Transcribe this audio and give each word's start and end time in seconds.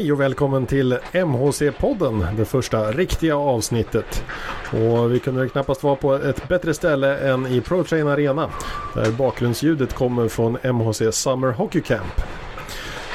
Hej 0.00 0.12
och 0.12 0.20
välkommen 0.20 0.66
till 0.66 0.98
MHC-podden, 1.12 2.36
det 2.36 2.44
första 2.44 2.92
riktiga 2.92 3.36
avsnittet. 3.36 4.24
Och 4.72 5.14
vi 5.14 5.18
kunde 5.18 5.48
knappast 5.48 5.82
vara 5.82 5.96
på 5.96 6.14
ett 6.14 6.48
bättre 6.48 6.74
ställe 6.74 7.18
än 7.18 7.46
i 7.46 7.60
ProTrain 7.60 8.08
Arena, 8.08 8.50
där 8.94 9.10
bakgrundsljudet 9.10 9.94
kommer 9.94 10.28
från 10.28 10.58
MHC 10.62 11.02
Summer 11.12 11.52
Hockey 11.52 11.80
Camp. 11.80 12.20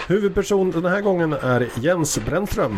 Huvudperson 0.07 0.71
den 0.71 0.85
här 0.85 1.01
gången 1.01 1.33
är 1.33 1.69
Jens 1.75 2.19
Brännström, 2.25 2.77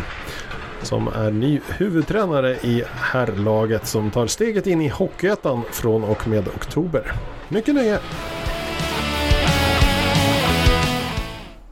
som 0.82 1.08
är 1.08 1.30
ny 1.30 1.60
huvudtränare 1.68 2.50
i 2.50 2.84
herrlaget 2.86 3.86
som 3.86 4.10
tar 4.10 4.26
steget 4.26 4.66
in 4.66 4.80
i 4.80 4.88
Hockeyettan 4.88 5.62
från 5.70 6.04
och 6.04 6.28
med 6.28 6.48
oktober. 6.48 7.12
Mycket 7.48 7.74
nöje! 7.74 7.98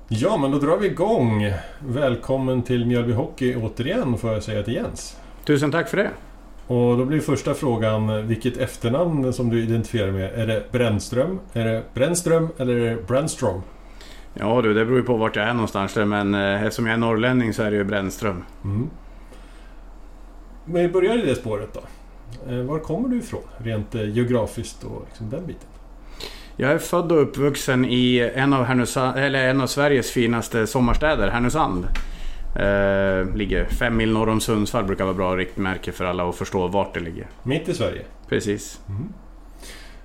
Ja, 0.09 0.37
men 0.37 0.51
då 0.51 0.59
drar 0.59 0.77
vi 0.77 0.87
igång. 0.87 1.53
Välkommen 1.79 2.63
till 2.63 2.87
Mjölby 2.87 3.13
Hockey 3.13 3.57
återigen 3.57 4.19
får 4.19 4.33
jag 4.33 4.43
säga 4.43 4.63
till 4.63 4.75
Jens. 4.75 5.17
Tusen 5.45 5.71
tack 5.71 5.89
för 5.89 5.97
det. 5.97 6.11
Och 6.67 6.99
då 6.99 7.05
blir 7.05 7.21
första 7.21 7.55
frågan 7.55 8.27
vilket 8.27 8.57
efternamn 8.57 9.33
som 9.33 9.51
du 9.51 9.63
identifierar 9.63 10.11
med. 10.13 10.35
Är 10.35 10.47
det 10.47 10.73
Brännström? 10.73 11.41
Är 11.53 11.65
det 11.65 11.83
Brännström 11.95 12.49
eller 12.59 12.77
är 12.77 12.91
det 12.97 13.07
Brännström? 13.07 13.63
Ja 14.35 14.63
du, 14.63 14.75
det 14.75 14.85
beror 14.85 14.99
ju 14.99 15.05
på 15.05 15.17
vart 15.17 15.37
jag 15.37 15.49
är 15.49 15.55
någonstans 15.55 15.95
där, 15.95 16.05
men 16.05 16.35
eh, 16.35 16.63
eftersom 16.63 16.87
jag 16.87 16.95
är 16.95 16.99
norrlänning 16.99 17.55
så 17.55 17.63
är 17.63 17.71
det 17.71 17.77
ju 17.77 17.85
Brännström. 17.85 18.45
Mm. 18.65 18.91
Men 20.65 20.83
vi 20.83 20.89
börjar 20.89 21.19
i 21.19 21.27
det 21.27 21.35
spåret 21.35 21.69
då. 21.75 21.81
Eh, 22.53 22.63
Var 22.63 22.79
kommer 22.79 23.09
du 23.09 23.19
ifrån? 23.19 23.43
Rent 23.59 23.95
eh, 23.95 24.09
geografiskt 24.09 24.85
och 24.85 25.03
liksom 25.09 25.31
den 25.31 25.47
biten. 25.47 25.69
Jag 26.59 26.71
är 26.73 26.79
född 26.79 27.13
och 27.13 27.23
uppvuxen 27.23 27.85
i 27.85 28.31
en 28.35 28.53
av, 28.53 28.65
Härnösand, 28.65 29.19
eller 29.19 29.49
en 29.49 29.61
av 29.61 29.67
Sveriges 29.67 30.11
finaste 30.11 30.67
sommarstäder, 30.67 31.29
Härnösand. 31.29 31.87
Eh, 32.55 33.37
ligger 33.37 33.65
fem 33.65 33.97
mil 33.97 34.13
norr 34.13 34.29
om 34.29 34.41
Sundsvall, 34.41 34.85
brukar 34.85 35.05
vara 35.05 35.15
bra 35.15 35.37
riktmärke 35.37 35.93
för 35.93 36.05
alla 36.05 36.29
att 36.29 36.37
förstå 36.37 36.69
vart 36.69 36.95
det 36.95 37.01
ligger. 37.01 37.27
Mitt 37.43 37.69
i 37.69 37.75
Sverige. 37.75 38.03
Precis. 38.29 38.81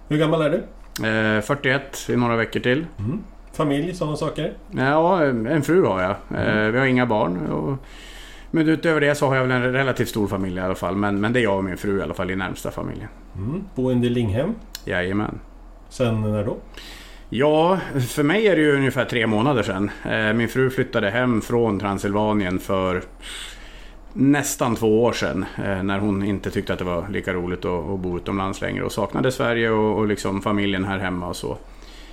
Hur 0.08 0.18
gammal 0.18 0.42
är 0.42 0.50
du? 0.50 0.58
Eh, 1.08 1.42
41 1.42 2.10
i 2.10 2.16
några 2.16 2.36
veckor 2.36 2.60
till. 2.60 2.86
Mm. 3.00 3.24
Familj, 3.54 3.94
sådana 3.94 4.18
saker? 4.18 4.54
Ja, 4.72 5.24
en 5.24 5.62
fru 5.62 5.86
har 5.86 6.02
jag. 6.02 6.16
Eh, 6.42 6.72
vi 6.72 6.80
har 6.80 6.86
inga 6.86 7.06
barn. 7.06 7.48
Och, 7.48 7.78
men 8.52 8.70
utöver 8.70 9.02
det 9.02 9.16
så 9.16 9.28
har 9.28 9.36
jag 9.36 9.42
väl 9.42 9.52
en 9.52 9.74
relativt 9.74 10.10
stor 10.10 10.28
familj 10.28 10.58
i 10.58 10.62
alla 10.62 10.76
fall. 10.76 10.96
Men, 10.96 11.22
men 11.22 11.34
det 11.34 11.40
är 11.40 11.44
jag 11.44 11.58
och 11.58 11.64
min 11.64 11.78
fru 11.78 12.00
i 12.00 12.02
alla 12.02 12.14
fall 12.14 12.32
i 12.32 12.36
närmsta 12.36 12.72
familjen. 12.72 13.08
Mm. 13.36 13.64
Boende 13.76 14.08
i 14.08 14.10
Linghem. 14.10 14.56
Jajamän. 14.86 15.40
Sen 15.92 16.22
när 16.22 16.44
då? 16.46 16.58
Ja, 17.30 17.80
för 18.10 18.24
mig 18.24 18.48
är 18.48 18.56
det 18.56 18.62
ju 18.62 18.76
ungefär 18.76 19.06
tre 19.06 19.28
månader 19.28 19.64
sedan. 19.64 19.92
Eh, 20.10 20.34
Min 20.34 20.48
fru 20.48 20.70
flyttade 20.70 21.10
hem 21.10 21.42
från 21.42 21.80
Transylvanien 21.80 22.60
för 22.60 23.02
nästan 24.14 24.76
två 24.76 25.04
år 25.04 25.12
sedan. 25.14 25.46
eh, 25.66 25.84
När 25.84 26.00
hon 26.00 26.24
inte 26.24 26.52
tyckte 26.52 26.74
att 26.74 26.80
det 26.80 26.86
var 26.86 27.08
lika 27.10 27.34
roligt 27.34 27.66
att 27.66 28.00
bo 28.00 28.18
utomlands 28.18 28.62
längre 28.62 28.84
och 28.84 28.92
saknade 28.92 29.32
Sverige 29.32 29.70
och, 29.70 29.98
och 29.98 30.08
liksom 30.08 30.42
familjen 30.42 30.86
här 30.86 31.00
hemma 31.00 31.28
och 31.28 31.36
så. 31.36 31.58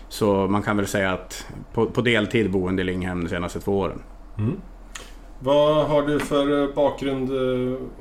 Så 0.08 0.46
man 0.46 0.62
kan 0.62 0.76
väl 0.76 0.86
säga 0.86 1.12
att 1.12 1.46
på, 1.74 1.86
på 1.86 2.00
deltid 2.00 2.50
boende 2.50 2.82
i 2.82 2.84
Linghem 2.84 3.22
de 3.24 3.30
senaste 3.30 3.60
två 3.60 3.78
åren. 3.78 4.02
Mm. 4.38 4.56
Vad 5.40 5.86
har 5.86 6.02
du 6.02 6.18
för 6.20 6.62
eh, 6.62 6.74
bakgrund 6.74 7.30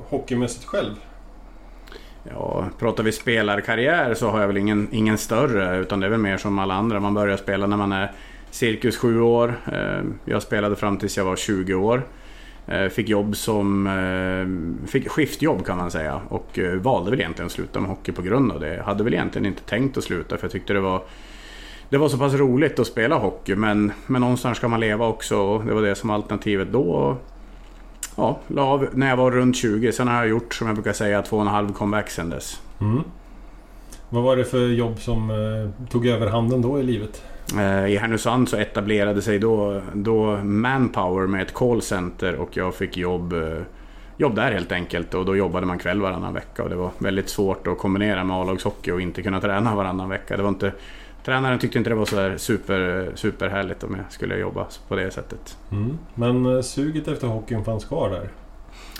hockeymässigt 0.08 0.64
själv? 0.64 0.94
Ja, 2.30 2.64
pratar 2.78 3.02
vi 3.02 3.12
spelarkarriär 3.12 4.14
så 4.14 4.30
har 4.30 4.40
jag 4.40 4.46
väl 4.46 4.56
ingen, 4.56 4.88
ingen 4.90 5.18
större 5.18 5.78
utan 5.78 6.00
det 6.00 6.06
är 6.06 6.10
väl 6.10 6.20
mer 6.20 6.36
som 6.36 6.58
alla 6.58 6.74
andra. 6.74 7.00
Man 7.00 7.14
börjar 7.14 7.36
spela 7.36 7.66
när 7.66 7.76
man 7.76 7.92
är 7.92 8.12
cirkus 8.50 8.96
sju 8.96 9.20
år. 9.20 9.54
Eh, 9.72 10.02
jag 10.24 10.42
spelade 10.42 10.76
fram 10.76 10.98
tills 10.98 11.16
jag 11.16 11.24
var 11.24 11.36
20 11.36 11.74
år. 11.74 12.02
Eh, 12.66 12.88
fick 12.88 13.08
jobb 13.08 13.36
som... 13.36 13.86
Eh, 13.86 14.88
fick 14.88 15.08
skiftjobb 15.08 15.66
kan 15.66 15.76
man 15.76 15.90
säga 15.90 16.20
och 16.28 16.58
valde 16.80 17.10
väl 17.10 17.20
egentligen 17.20 17.46
att 17.46 17.52
sluta 17.52 17.80
med 17.80 17.90
hockey 17.90 18.12
på 18.12 18.22
grund 18.22 18.52
av 18.52 18.60
det. 18.60 18.74
Jag 18.74 18.84
hade 18.84 19.04
väl 19.04 19.14
egentligen 19.14 19.46
inte 19.46 19.62
tänkt 19.62 19.96
att 19.96 20.04
sluta 20.04 20.36
för 20.36 20.44
jag 20.44 20.52
tyckte 20.52 20.72
det 20.72 20.80
var 20.80 21.02
det 21.90 21.98
var 21.98 22.08
så 22.08 22.18
pass 22.18 22.34
roligt 22.34 22.78
att 22.78 22.86
spela 22.86 23.18
hockey 23.18 23.54
men, 23.54 23.92
men 24.06 24.20
någonstans 24.20 24.58
ska 24.58 24.68
man 24.68 24.80
leva 24.80 25.06
också 25.06 25.36
och 25.36 25.64
det 25.64 25.74
var 25.74 25.82
det 25.82 25.94
som 25.94 26.08
var 26.08 26.16
alternativet 26.16 26.68
då. 26.72 27.16
Ja, 28.18 28.38
la 28.46 28.62
av 28.62 28.88
när 28.92 29.08
jag 29.08 29.16
var 29.16 29.30
runt 29.30 29.56
20. 29.56 29.92
Sen 29.92 30.08
har 30.08 30.14
jag 30.14 30.28
gjort, 30.28 30.54
som 30.54 30.66
jag 30.66 30.76
brukar 30.76 30.92
säga, 30.92 31.22
två 31.22 31.36
och 31.36 31.42
en 31.42 31.48
halv 31.48 31.72
comeback 31.72 32.10
sen 32.10 32.30
dess. 32.30 32.60
Mm. 32.80 33.02
Vad 34.08 34.22
var 34.22 34.36
det 34.36 34.44
för 34.44 34.66
jobb 34.66 34.98
som 34.98 35.30
eh, 35.30 35.88
tog 35.90 36.06
över 36.06 36.26
handen 36.26 36.62
då 36.62 36.80
i 36.80 36.82
livet? 36.82 37.22
Eh, 37.56 37.86
I 37.86 37.96
Härnösand 37.96 38.48
så 38.48 38.56
etablerade 38.56 39.22
sig 39.22 39.38
då, 39.38 39.80
då 39.94 40.36
Manpower 40.36 41.26
med 41.26 41.42
ett 41.42 41.54
callcenter 41.54 42.34
och 42.34 42.56
jag 42.56 42.74
fick 42.74 42.96
jobb, 42.96 43.32
eh, 43.32 43.62
jobb 44.16 44.34
där 44.34 44.52
helt 44.52 44.72
enkelt. 44.72 45.14
Och 45.14 45.24
då 45.24 45.36
jobbade 45.36 45.66
man 45.66 45.78
kväll 45.78 46.00
varannan 46.00 46.34
vecka 46.34 46.62
och 46.62 46.68
det 46.68 46.76
var 46.76 46.90
väldigt 46.98 47.28
svårt 47.28 47.66
att 47.66 47.78
kombinera 47.78 48.24
med 48.24 48.36
A-lagshockey 48.36 48.90
och 48.90 49.00
inte 49.00 49.22
kunna 49.22 49.40
träna 49.40 49.74
varannan 49.74 50.08
vecka. 50.08 50.36
Det 50.36 50.42
var 50.42 50.48
inte, 50.48 50.72
tränaren 51.28 51.58
tyckte 51.58 51.78
inte 51.78 51.90
det 51.90 51.96
var 51.96 52.04
så 52.04 52.38
super, 52.38 53.10
superhärligt 53.14 53.84
om 53.84 53.94
jag 53.94 54.12
skulle 54.12 54.38
jobba 54.38 54.66
på 54.88 54.96
det 54.96 55.10
sättet. 55.10 55.56
Mm. 55.72 55.98
Men 56.14 56.56
eh, 56.56 56.62
suget 56.62 57.08
efter 57.08 57.26
hockeyn 57.26 57.64
fanns 57.64 57.84
kvar 57.84 58.10
där? 58.10 58.28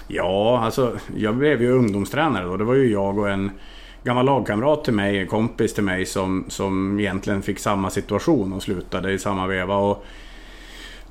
Ja, 0.08 0.60
alltså 0.64 0.96
jag 1.16 1.36
blev 1.36 1.62
ju 1.62 1.72
ungdomstränare 1.72 2.44
då. 2.44 2.56
Det 2.56 2.64
var 2.64 2.74
ju 2.74 2.92
jag 2.92 3.18
och 3.18 3.28
en 3.28 3.50
gammal 4.04 4.24
lagkamrat 4.24 4.84
till 4.84 4.94
mig, 4.94 5.18
en 5.18 5.26
kompis 5.26 5.74
till 5.74 5.84
mig 5.84 6.06
som, 6.06 6.44
som 6.48 7.00
egentligen 7.00 7.42
fick 7.42 7.58
samma 7.58 7.90
situation 7.90 8.52
och 8.52 8.62
slutade 8.62 9.12
i 9.12 9.18
samma 9.18 9.46
veva. 9.46 9.76
Och 9.76 10.04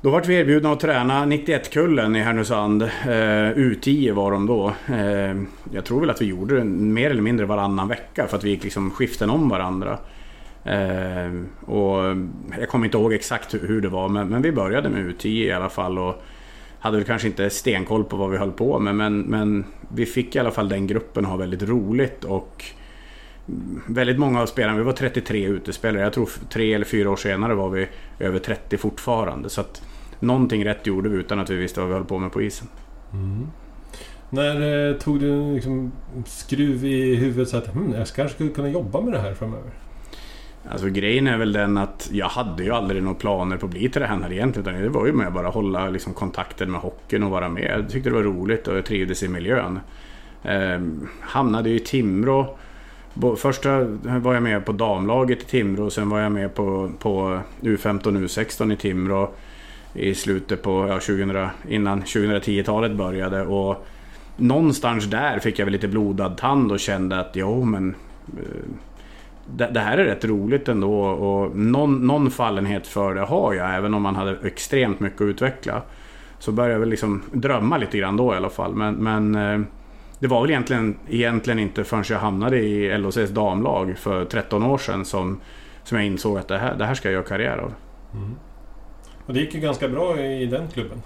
då 0.00 0.10
vart 0.10 0.26
vi 0.26 0.34
erbjudna 0.34 0.72
att 0.72 0.80
träna 0.80 1.26
91-kullen 1.26 2.16
i 2.16 2.20
Härnösand. 2.20 2.82
Eh, 2.82 2.88
U10 3.56 4.12
var 4.12 4.32
de 4.32 4.46
då. 4.46 4.72
Eh, 4.88 5.42
jag 5.72 5.84
tror 5.84 6.00
väl 6.00 6.10
att 6.10 6.22
vi 6.22 6.26
gjorde 6.26 6.58
det 6.58 6.64
mer 6.64 7.10
eller 7.10 7.22
mindre 7.22 7.46
varannan 7.46 7.88
vecka 7.88 8.26
för 8.26 8.36
att 8.36 8.44
vi 8.44 8.50
gick 8.50 8.64
liksom 8.64 8.90
skiften 8.90 9.30
om 9.30 9.48
varandra. 9.48 9.98
Eh, 10.68 11.32
och 11.70 12.16
jag 12.58 12.68
kommer 12.68 12.84
inte 12.84 12.98
ihåg 12.98 13.12
exakt 13.12 13.54
hur, 13.54 13.68
hur 13.68 13.80
det 13.80 13.88
var 13.88 14.08
men, 14.08 14.28
men 14.28 14.42
vi 14.42 14.52
började 14.52 14.88
med 14.88 15.00
U10 15.00 15.26
i 15.26 15.52
alla 15.52 15.68
fall. 15.68 15.98
Och, 15.98 16.22
hade 16.80 16.96
väl 16.96 17.06
kanske 17.06 17.28
inte 17.28 17.50
stenkoll 17.50 18.04
på 18.04 18.16
vad 18.16 18.30
vi 18.30 18.36
höll 18.36 18.52
på 18.52 18.78
med 18.78 18.94
men, 18.94 19.20
men 19.20 19.64
vi 19.94 20.06
fick 20.06 20.36
i 20.36 20.38
alla 20.38 20.50
fall 20.50 20.68
den 20.68 20.86
gruppen 20.86 21.24
ha 21.24 21.36
väldigt 21.36 21.62
roligt 21.62 22.24
och 22.24 22.64
väldigt 23.86 24.18
många 24.18 24.42
av 24.42 24.46
spelarna, 24.46 24.78
vi 24.78 24.84
var 24.84 24.92
33 24.92 25.44
utespelare, 25.44 26.02
jag 26.02 26.12
tror 26.12 26.30
tre 26.50 26.74
eller 26.74 26.84
fyra 26.84 27.10
år 27.10 27.16
senare 27.16 27.54
var 27.54 27.68
vi 27.68 27.88
över 28.18 28.38
30 28.38 28.76
fortfarande. 28.76 29.50
Så 29.50 29.60
att 29.60 29.82
någonting 30.20 30.64
rätt 30.64 30.86
gjorde 30.86 31.08
vi 31.08 31.16
utan 31.16 31.38
att 31.38 31.50
vi 31.50 31.56
visste 31.56 31.80
vad 31.80 31.88
vi 31.88 31.94
höll 31.94 32.04
på 32.04 32.18
med 32.18 32.32
på 32.32 32.42
isen. 32.42 32.68
Mm. 33.12 33.46
När 34.30 34.88
eh, 34.88 34.96
tog 34.96 35.20
du 35.20 35.32
en 35.32 35.54
liksom, 35.54 35.92
skruv 36.26 36.84
i 36.84 37.14
huvudet 37.14 37.48
så 37.48 37.56
att 37.56 37.74
hm, 37.74 37.92
jag 37.92 38.06
kanske 38.06 38.34
skulle 38.34 38.50
kunna 38.50 38.68
jobba 38.68 39.00
med 39.00 39.12
det 39.12 39.20
här 39.20 39.34
framöver? 39.34 39.70
Alltså 40.70 40.88
grejen 40.88 41.26
är 41.26 41.38
väl 41.38 41.52
den 41.52 41.78
att 41.78 42.08
jag 42.12 42.28
hade 42.28 42.64
ju 42.64 42.70
aldrig 42.70 43.02
några 43.02 43.18
planer 43.18 43.56
på 43.56 43.66
att 43.66 43.72
bli 43.72 43.88
tränare 43.88 44.34
egentligen. 44.34 44.68
Utan 44.68 44.82
det 44.82 44.88
var 44.88 45.06
ju 45.06 45.12
med 45.12 45.26
att 45.26 45.34
bara 45.34 45.48
hålla 45.48 45.88
liksom, 45.88 46.14
kontakten 46.14 46.70
med 46.70 46.80
hockeyn 46.80 47.22
och 47.22 47.30
vara 47.30 47.48
med. 47.48 47.78
Jag 47.78 47.90
tyckte 47.90 48.10
det 48.10 48.14
var 48.14 48.22
roligt 48.22 48.68
och 48.68 48.76
jag 48.76 48.84
trivdes 48.84 49.22
i 49.22 49.28
miljön. 49.28 49.80
Eh, 50.42 50.80
hamnade 51.20 51.70
ju 51.70 51.76
i 51.76 51.80
Timrå. 51.80 52.58
Första 53.36 53.84
var 54.02 54.34
jag 54.34 54.42
med 54.42 54.64
på 54.64 54.72
damlaget 54.72 55.42
i 55.42 55.44
Timrå. 55.44 55.90
Sen 55.90 56.08
var 56.08 56.20
jag 56.20 56.32
med 56.32 56.54
på, 56.54 56.90
på 56.98 57.40
U15 57.60 58.06
och 58.06 58.12
U16 58.12 58.72
i 58.72 58.76
Timrå. 58.76 59.30
I 59.94 60.14
slutet 60.14 60.62
på 60.62 60.86
ja, 60.88 60.94
2000, 60.94 61.48
innan 61.68 62.02
2010-talet 62.02 62.92
började. 62.92 63.42
Och 63.42 63.86
någonstans 64.36 65.04
där 65.04 65.38
fick 65.38 65.58
jag 65.58 65.66
väl 65.66 65.72
lite 65.72 65.88
blodad 65.88 66.36
tand 66.36 66.72
och 66.72 66.80
kände 66.80 67.20
att 67.20 67.30
jo 67.34 67.64
men 67.64 67.94
eh, 68.38 68.44
det, 69.56 69.70
det 69.72 69.80
här 69.80 69.98
är 69.98 70.04
rätt 70.04 70.24
roligt 70.24 70.68
ändå 70.68 71.02
och 71.02 71.56
någon, 71.56 72.06
någon 72.06 72.30
fallenhet 72.30 72.86
för 72.86 73.14
det 73.14 73.20
har 73.20 73.54
jag 73.54 73.74
även 73.74 73.94
om 73.94 74.02
man 74.02 74.16
hade 74.16 74.36
extremt 74.44 75.00
mycket 75.00 75.20
att 75.20 75.26
utveckla. 75.26 75.82
Så 76.38 76.52
började 76.52 76.72
jag 76.72 76.80
väl 76.80 76.88
liksom 76.88 77.22
drömma 77.32 77.76
lite 77.76 77.98
grann 77.98 78.16
då 78.16 78.34
i 78.34 78.36
alla 78.36 78.50
fall. 78.50 78.74
Men, 78.74 78.94
men 78.94 79.34
eh, 79.34 79.66
det 80.18 80.26
var 80.26 80.42
väl 80.42 80.50
egentligen, 80.50 80.98
egentligen 81.08 81.58
inte 81.58 81.84
förrän 81.84 82.04
jag 82.08 82.18
hamnade 82.18 82.58
i 82.58 82.98
LHCs 82.98 83.30
damlag 83.30 83.98
för 83.98 84.24
13 84.24 84.62
år 84.62 84.78
sedan 84.78 85.04
som, 85.04 85.40
som 85.84 85.98
jag 85.98 86.06
insåg 86.06 86.38
att 86.38 86.48
det 86.48 86.58
här, 86.58 86.74
det 86.74 86.84
här 86.84 86.94
ska 86.94 87.08
jag 87.08 87.12
göra 87.12 87.24
karriär 87.24 87.58
av. 87.58 87.74
Och 89.26 89.34
det 89.34 89.40
gick 89.40 89.54
ju 89.54 89.60
ganska 89.60 89.88
bra 89.88 90.20
i 90.20 90.46
den 90.46 90.68
klubben. 90.68 91.02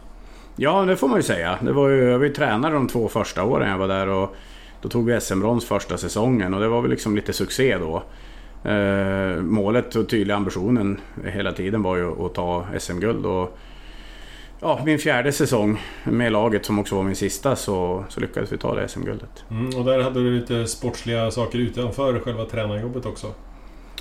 Ja, 0.56 0.84
det 0.84 0.96
får 0.96 1.08
man 1.08 1.18
ju 1.18 1.22
säga. 1.22 1.58
Det 1.60 1.72
var 1.72 1.88
ju, 1.88 2.04
jag 2.04 2.18
var 2.18 2.26
ju 2.26 2.32
tränare 2.32 2.74
de 2.74 2.88
två 2.88 3.08
första 3.08 3.44
åren 3.44 3.70
jag 3.70 3.78
var 3.78 3.88
där 3.88 4.08
och 4.08 4.36
då 4.82 4.88
tog 4.88 5.06
vi 5.06 5.20
SM-brons 5.20 5.64
första 5.64 5.98
säsongen 5.98 6.54
och 6.54 6.60
det 6.60 6.68
var 6.68 6.80
väl 6.80 6.90
liksom 6.90 7.16
lite 7.16 7.32
succé 7.32 7.78
då. 7.78 8.02
Eh, 8.64 9.42
målet 9.42 9.96
och 9.96 10.08
tydliga 10.08 10.36
ambitionen 10.36 11.00
hela 11.24 11.52
tiden 11.52 11.82
var 11.82 11.96
ju 11.96 12.26
att 12.26 12.34
ta 12.34 12.66
SM-guld 12.78 13.26
och 13.26 13.58
ja, 14.60 14.80
min 14.84 14.98
fjärde 14.98 15.32
säsong 15.32 15.80
med 16.04 16.32
laget 16.32 16.66
som 16.66 16.78
också 16.78 16.94
var 16.96 17.02
min 17.02 17.16
sista 17.16 17.56
så, 17.56 18.04
så 18.08 18.20
lyckades 18.20 18.52
vi 18.52 18.58
ta 18.58 18.74
det 18.74 18.88
SM-guldet. 18.88 19.44
Mm, 19.50 19.78
och 19.78 19.84
där 19.84 20.02
hade 20.02 20.22
du 20.22 20.40
lite 20.40 20.66
sportsliga 20.66 21.30
saker 21.30 21.58
utanför 21.58 22.20
själva 22.20 22.44
tränarjobbet 22.44 23.06
också. 23.06 23.26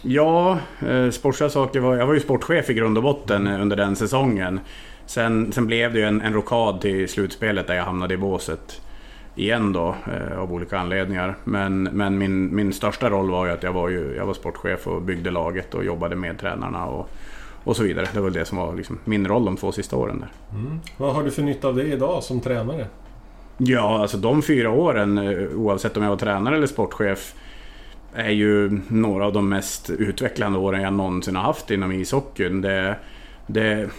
Ja, 0.02 0.60
eh, 0.88 1.10
sportsliga 1.10 1.50
saker 1.50 1.80
var... 1.80 1.96
Jag 1.96 2.08
var 2.08 2.14
ju 2.14 2.20
sportchef 2.20 2.70
i 2.70 2.74
grund 2.74 2.98
och 2.98 3.04
botten 3.04 3.48
under 3.48 3.76
den 3.76 3.96
säsongen. 3.96 4.60
Sen, 5.06 5.52
sen 5.52 5.68
blev 5.68 5.94
det 5.94 6.00
ju 6.00 6.06
en, 6.06 6.22
en 6.22 6.34
rokad 6.34 6.82
till 6.82 7.10
slutspelet 7.10 7.68
där 7.68 7.76
jag 7.76 7.84
hamnade 7.84 8.14
i 8.14 8.18
båset 8.18 8.82
igen 9.36 9.74
då 9.74 9.96
eh, 10.14 10.40
av 10.40 10.54
olika 10.54 10.80
anledningar. 10.80 11.36
Men, 11.44 11.84
men 11.84 12.18
min, 12.18 12.56
min 12.56 12.74
största 12.74 13.10
roll 13.10 13.32
var 13.32 13.46
ju 13.46 13.52
att 13.52 13.64
jag 13.64 13.74
var, 13.74 13.90
ju, 13.90 14.16
jag 14.16 14.26
var 14.26 14.34
sportchef 14.34 14.88
och 14.88 15.02
byggde 15.02 15.32
laget 15.32 15.74
och 15.74 15.86
jobbade 15.86 16.16
med 16.16 16.40
tränarna 16.40 16.86
och, 16.86 17.10
och 17.64 17.76
så 17.76 17.84
vidare. 17.84 18.08
Det 18.14 18.20
var 18.22 18.30
det 18.30 18.46
som 18.46 18.58
var 18.58 18.76
liksom 18.76 19.00
min 19.06 19.28
roll 19.28 19.46
de 19.46 19.58
två 19.58 19.72
sista 19.72 19.96
åren 19.96 20.20
där. 20.20 20.60
Mm. 20.60 20.80
Vad 20.98 21.16
har 21.16 21.24
du 21.24 21.32
för 21.32 21.42
nytta 21.42 21.68
av 21.68 21.76
det 21.76 21.84
idag 21.84 22.24
som 22.24 22.40
tränare? 22.40 22.88
Ja, 23.58 24.02
alltså 24.02 24.18
de 24.18 24.42
fyra 24.42 24.70
åren, 24.70 25.18
eh, 25.18 25.48
oavsett 25.56 25.98
om 25.98 26.04
jag 26.04 26.10
var 26.10 26.18
tränare 26.18 26.56
eller 26.56 26.68
sportchef, 26.68 27.34
är 28.14 28.30
ju 28.30 28.80
några 28.88 29.26
av 29.26 29.34
de 29.34 29.50
mest 29.50 29.90
utvecklande 29.90 30.60
åren 30.60 30.82
jag 30.82 30.94
någonsin 30.94 31.36
har 31.36 31.44
haft 31.44 31.72
inom 31.72 31.92
ishockeyn. 31.92 32.62
Det, 32.62 32.96
det, 33.48 33.90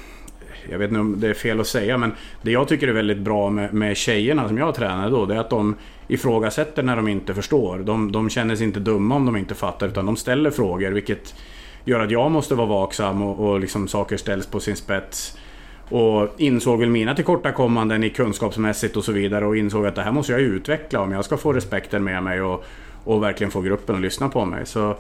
jag 0.70 0.78
vet 0.78 0.88
inte 0.88 1.00
om 1.00 1.20
det 1.20 1.28
är 1.28 1.34
fel 1.34 1.60
att 1.60 1.66
säga, 1.66 1.98
men 1.98 2.12
det 2.42 2.50
jag 2.50 2.68
tycker 2.68 2.88
är 2.88 2.92
väldigt 2.92 3.18
bra 3.18 3.50
med, 3.50 3.74
med 3.74 3.96
tjejerna 3.96 4.48
som 4.48 4.58
jag 4.58 4.74
tränade 4.74 5.10
då, 5.10 5.26
det 5.26 5.34
är 5.34 5.38
att 5.38 5.50
de 5.50 5.74
ifrågasätter 6.08 6.82
när 6.82 6.96
de 6.96 7.08
inte 7.08 7.34
förstår. 7.34 7.78
De, 7.78 8.12
de 8.12 8.30
känner 8.30 8.56
sig 8.56 8.66
inte 8.66 8.80
dumma 8.80 9.14
om 9.14 9.26
de 9.26 9.36
inte 9.36 9.54
fattar, 9.54 9.88
utan 9.88 10.06
de 10.06 10.16
ställer 10.16 10.50
frågor, 10.50 10.90
vilket 10.90 11.34
gör 11.84 12.00
att 12.00 12.10
jag 12.10 12.30
måste 12.30 12.54
vara 12.54 12.66
vaksam 12.66 13.22
och, 13.22 13.48
och 13.48 13.60
liksom 13.60 13.88
saker 13.88 14.16
ställs 14.16 14.46
på 14.46 14.60
sin 14.60 14.76
spets. 14.76 15.38
Och 15.88 16.28
insåg 16.38 16.80
väl 16.80 16.88
mina 16.88 17.14
tillkortakommanden 17.14 18.04
i 18.04 18.10
kunskapsmässigt 18.10 18.96
och 18.96 19.04
så 19.04 19.12
vidare 19.12 19.46
och 19.46 19.56
insåg 19.56 19.86
att 19.86 19.94
det 19.94 20.02
här 20.02 20.12
måste 20.12 20.32
jag 20.32 20.40
utveckla 20.40 21.00
om 21.00 21.12
jag 21.12 21.24
ska 21.24 21.36
få 21.36 21.52
respekten 21.52 22.04
med 22.04 22.22
mig 22.22 22.42
och, 22.42 22.64
och 23.04 23.22
verkligen 23.22 23.50
få 23.50 23.60
gruppen 23.60 23.94
att 23.94 24.00
lyssna 24.00 24.28
på 24.28 24.44
mig. 24.44 24.66
Så, 24.66 24.96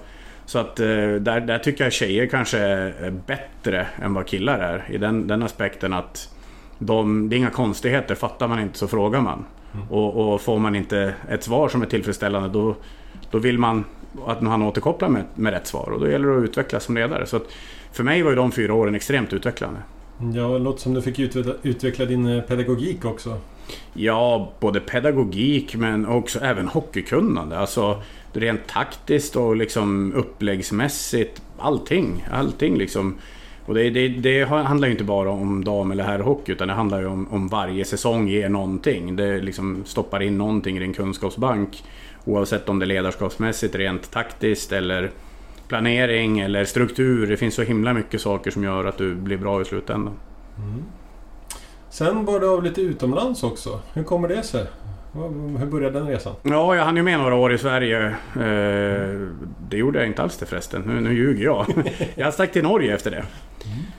så 0.46 0.58
att 0.58 0.80
eh, 0.80 0.86
där, 0.86 1.40
där 1.40 1.58
tycker 1.58 1.84
jag 1.84 1.92
tjejer 1.92 2.26
kanske 2.26 2.58
är 2.58 3.10
bättre 3.10 3.86
än 4.02 4.14
vad 4.14 4.26
killar 4.26 4.58
är. 4.58 4.94
I 4.94 4.98
den, 4.98 5.26
den 5.26 5.42
aspekten 5.42 5.92
att 5.92 6.28
de, 6.78 7.28
det 7.28 7.36
är 7.36 7.38
inga 7.38 7.50
konstigheter, 7.50 8.14
fattar 8.14 8.48
man 8.48 8.60
inte 8.60 8.78
så 8.78 8.88
frågar 8.88 9.20
man. 9.20 9.44
Mm. 9.74 9.88
Och, 9.90 10.34
och, 10.34 10.40
får 10.40 10.58
man 10.58 10.74
inte 10.74 11.14
ett 11.28 11.44
svar 11.44 11.68
som 11.68 11.82
är 11.82 11.86
tillfredsställande 11.86 12.48
då, 12.48 12.76
då 13.30 13.38
vill 13.38 13.58
man 13.58 13.84
att 14.26 14.42
han 14.42 14.62
återkopplar 14.62 15.08
med, 15.08 15.24
med 15.34 15.52
rätt 15.52 15.66
svar 15.66 15.90
och 15.90 16.00
då 16.00 16.10
gäller 16.10 16.28
det 16.28 16.38
att 16.38 16.44
utvecklas 16.44 16.84
som 16.84 16.94
ledare. 16.94 17.26
Så 17.26 17.40
för 17.92 18.04
mig 18.04 18.22
var 18.22 18.30
ju 18.30 18.36
de 18.36 18.52
fyra 18.52 18.74
åren 18.74 18.94
extremt 18.94 19.32
utvecklande. 19.32 19.80
Ja, 20.34 20.48
det 20.48 20.58
låter 20.58 20.80
som 20.80 20.94
du 20.94 21.02
fick 21.02 21.18
utveckla, 21.18 21.54
utveckla 21.62 22.04
din 22.04 22.26
eh, 22.26 22.42
pedagogik 22.42 23.04
också. 23.04 23.38
Ja, 23.92 24.52
både 24.60 24.80
pedagogik 24.80 25.76
men 25.76 26.06
också 26.06 26.40
även 26.40 26.68
hockeykunnande. 26.68 27.58
Alltså 27.58 28.02
rent 28.32 28.66
taktiskt 28.66 29.36
och 29.36 29.56
liksom 29.56 30.12
uppläggsmässigt. 30.12 31.42
Allting. 31.58 32.24
Allting 32.32 32.78
liksom. 32.78 33.18
Och 33.66 33.74
det, 33.74 33.90
det, 33.90 34.08
det, 34.08 34.44
handlar 34.44 34.88
ju 34.88 34.92
inte 34.92 35.04
bara 35.04 35.30
om 35.30 35.64
dam 35.64 35.90
eller 35.90 36.04
herrhockey 36.04 36.52
utan 36.52 36.68
det 36.68 36.74
handlar 36.74 37.00
ju 37.00 37.06
om, 37.06 37.28
om 37.30 37.48
varje 37.48 37.84
säsong 37.84 38.28
ger 38.28 38.48
någonting. 38.48 39.16
Det 39.16 39.38
liksom 39.38 39.82
stoppar 39.84 40.22
in 40.22 40.38
någonting 40.38 40.76
i 40.76 40.80
din 40.80 40.94
kunskapsbank. 40.94 41.84
Oavsett 42.24 42.68
om 42.68 42.78
det 42.78 42.84
är 42.84 42.86
ledarskapsmässigt, 42.86 43.74
rent 43.74 44.10
taktiskt 44.10 44.72
eller 44.72 45.10
planering 45.68 46.40
eller 46.40 46.64
struktur. 46.64 47.26
Det 47.26 47.36
finns 47.36 47.54
så 47.54 47.62
himla 47.62 47.92
mycket 47.92 48.20
saker 48.20 48.50
som 48.50 48.64
gör 48.64 48.84
att 48.84 48.98
du 48.98 49.14
blir 49.14 49.36
bra 49.36 49.62
i 49.62 49.64
slutändan. 49.64 50.14
Mm. 50.58 50.84
Sen 51.90 52.24
bar 52.24 52.40
du 52.40 52.48
av 52.48 52.62
lite 52.62 52.80
utomlands 52.80 53.42
också. 53.42 53.80
Hur 53.92 54.04
kommer 54.04 54.28
det 54.28 54.42
sig? 54.42 54.66
Hur 55.58 55.66
började 55.66 55.98
den 55.98 56.08
resan? 56.08 56.34
Ja, 56.42 56.76
jag 56.76 56.84
hann 56.84 56.96
ju 56.96 57.02
med 57.02 57.18
några 57.18 57.34
år 57.34 57.52
i 57.52 57.58
Sverige. 57.58 58.06
Eh, 58.34 59.28
det 59.68 59.76
gjorde 59.76 59.98
jag 59.98 60.08
inte 60.08 60.22
alls 60.22 60.38
det 60.38 60.46
förresten. 60.46 60.82
Nu, 60.86 61.00
nu 61.00 61.14
ljuger 61.14 61.44
jag. 61.44 61.66
Jag 62.14 62.34
stack 62.34 62.52
till 62.52 62.62
Norge 62.62 62.94
efter 62.94 63.10
det. 63.10 63.24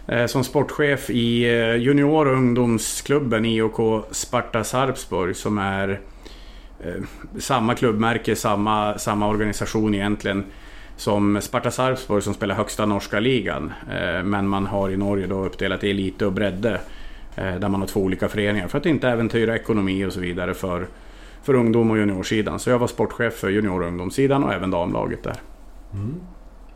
Mm. 0.07 0.27
Som 0.27 0.44
sportchef 0.44 1.10
i 1.10 1.44
eh, 1.44 1.75
junior 1.75 2.27
och 2.27 2.38
ungdomsklubben 2.38 3.45
IOK 3.45 4.06
Sparta 4.12 4.63
Sarpsborg 4.63 5.33
som 5.33 5.57
är 5.57 6.00
samma 7.39 7.75
klubbmärke, 7.75 8.36
samma, 8.36 8.98
samma 8.98 9.27
organisation 9.27 9.95
egentligen 9.95 10.44
som 10.98 11.42
Sparta 11.42 11.71
Sarpsborg 11.71 12.21
som 12.21 12.33
spelar 12.33 12.56
högsta 12.56 12.86
norska 12.86 13.19
ligan. 13.19 13.74
Men 14.24 14.48
man 14.48 14.66
har 14.66 14.89
i 14.89 14.98
Norge 14.98 15.27
då 15.27 15.45
uppdelat 15.45 15.83
i 15.83 15.89
elite 15.89 16.25
och 16.25 16.33
bredde. 16.33 16.80
Eh, 17.36 17.56
där 17.56 17.69
man 17.69 17.81
har 17.81 17.88
två 17.88 18.00
olika 18.00 18.30
föreningar 18.30 18.68
för 18.68 18.77
att 18.77 18.86
inte 18.86 19.09
äventyra 19.09 19.56
ekonomi 19.56 20.06
och 20.06 20.13
så 20.13 20.19
vidare 20.19 20.54
för, 20.54 20.88
för 21.44 21.54
ungdom 21.54 21.92
och 21.92 21.98
juniorsidan. 21.98 22.60
Så 22.60 22.69
jag 22.69 22.80
var 22.80 22.88
sportchef 22.88 23.34
för 23.34 23.50
junior 23.50 23.81
och 23.81 23.88
ungdomssidan 23.88 24.44
och 24.44 24.54
även 24.54 24.72
damlaget 24.72 25.24
där. 25.24 25.36
Mm. 25.94 26.16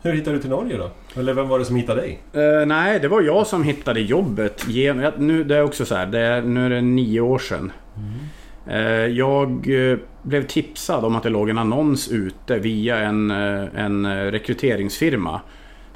Hur 0.02 0.12
hittade 0.12 0.36
du 0.36 0.40
till 0.42 0.50
Norge 0.50 0.76
då? 0.76 0.90
Eller 1.20 1.34
vem 1.34 1.48
var 1.48 1.58
det 1.58 1.64
som 1.64 1.76
hittade 1.76 2.00
dig? 2.00 2.22
Uh, 2.36 2.66
nej, 2.66 3.00
det 3.00 3.08
var 3.08 3.22
jag 3.22 3.46
som 3.46 3.62
hittade 3.62 4.00
jobbet. 4.00 4.64
Genom, 4.68 5.12
nu, 5.18 5.44
det 5.44 5.56
är 5.56 5.62
också 5.62 5.84
så 5.84 5.94
här, 5.94 6.06
det 6.06 6.20
är, 6.20 6.42
nu 6.42 6.66
är 6.66 6.70
det 6.70 6.80
nio 6.80 7.20
år 7.20 7.38
sedan. 7.38 7.72
Mm. 7.96 8.80
Uh, 8.80 9.06
jag 9.06 9.68
uh, 9.68 9.98
blev 10.22 10.46
tipsad 10.46 11.04
om 11.04 11.16
att 11.16 11.22
det 11.22 11.28
låg 11.28 11.50
en 11.50 11.58
annons 11.58 12.08
ute 12.08 12.58
via 12.58 12.98
en, 12.98 13.30
en 13.30 14.30
rekryteringsfirma. 14.30 15.40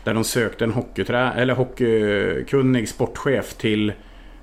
Där 0.05 0.15
de 0.15 0.25
sökte 0.25 0.65
en 0.65 0.73
hockeyträ 0.73 1.33
eller 1.33 1.55
hockeykunnig 1.55 2.89
sportchef 2.89 3.55
till 3.55 3.93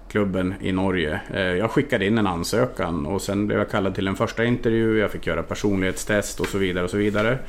klubben 0.09 0.53
i 0.61 0.71
Norge. 0.71 1.21
Eh, 1.33 1.41
jag 1.41 1.71
skickade 1.71 2.05
in 2.05 2.17
en 2.17 2.27
ansökan 2.27 3.05
och 3.05 3.21
sen 3.21 3.47
blev 3.47 3.59
jag 3.59 3.69
kallad 3.69 3.95
till 3.95 4.07
en 4.07 4.15
första 4.15 4.45
intervju. 4.45 4.99
Jag 4.99 5.11
fick 5.11 5.27
göra 5.27 5.43
personlighetstest 5.43 6.39
och 6.39 6.45
så 6.45 6.57
vidare 6.57 6.83
och 6.83 6.89
så 6.89 6.97
vidare. 6.97 7.39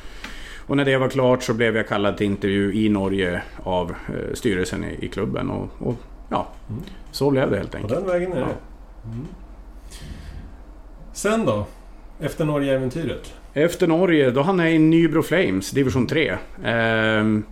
Och 0.67 0.77
när 0.77 0.85
det 0.85 0.97
var 0.97 1.09
klart 1.09 1.43
så 1.43 1.53
blev 1.53 1.77
jag 1.77 1.87
kallad 1.87 2.17
till 2.17 2.25
intervju 2.25 2.73
i 2.73 2.89
Norge 2.89 3.41
av 3.63 3.89
eh, 3.89 4.33
styrelsen 4.33 4.85
i, 4.99 5.07
klubben. 5.07 5.49
Och, 5.49 5.69
och 5.79 5.95
ja, 6.29 6.47
mm. 6.69 6.81
så 7.11 7.31
blev 7.31 7.51
det 7.51 7.57
helt 7.57 7.75
enkelt. 7.75 7.93
På 7.93 7.99
den 7.99 8.09
vägen 8.09 8.31
är 8.31 8.39
det. 8.39 8.45
Mm. 9.05 9.27
Sen 11.13 11.45
då? 11.45 11.65
Efter 12.19 12.45
Norge-äventyret? 12.45 13.33
Efter 13.53 13.87
Norge, 13.87 14.31
då 14.31 14.41
hamnade 14.41 14.69
jag 14.69 14.75
i 14.75 14.79
Nybro 14.79 15.21
Flames, 15.21 15.71
division 15.71 16.07
3. 16.07 16.37
Ehm, 16.63 17.43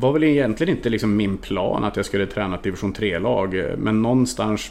var 0.00 0.12
väl 0.12 0.24
egentligen 0.24 0.76
inte 0.76 0.88
liksom 0.88 1.16
min 1.16 1.36
plan 1.36 1.84
att 1.84 1.96
jag 1.96 2.06
skulle 2.06 2.26
träna 2.26 2.56
ett 2.56 2.62
division 2.62 2.94
3-lag. 2.94 3.64
Men 3.78 4.02
någonstans 4.02 4.70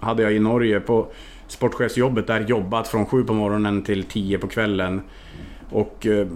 hade 0.00 0.22
jag 0.22 0.32
i 0.32 0.38
Norge 0.38 0.80
på 0.80 1.06
sportchefsjobbet 1.48 2.26
där 2.26 2.40
jobbat 2.40 2.88
från 2.88 3.06
7 3.06 3.24
på 3.24 3.34
morgonen 3.34 3.82
till 3.82 4.04
10 4.04 4.38
på 4.38 4.48
kvällen. 4.48 5.02
Och 5.70 6.06
eh, 6.06 6.26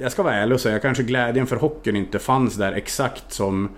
jag 0.00 0.12
ska 0.12 0.22
vara 0.22 0.34
ärlig 0.34 0.54
och 0.54 0.60
säga, 0.60 0.78
kanske 0.78 1.02
glädjen 1.02 1.46
för 1.46 1.56
hockeyn 1.56 1.96
inte 1.96 2.18
fanns 2.18 2.56
där 2.56 2.72
exakt 2.72 3.32
som, 3.32 3.68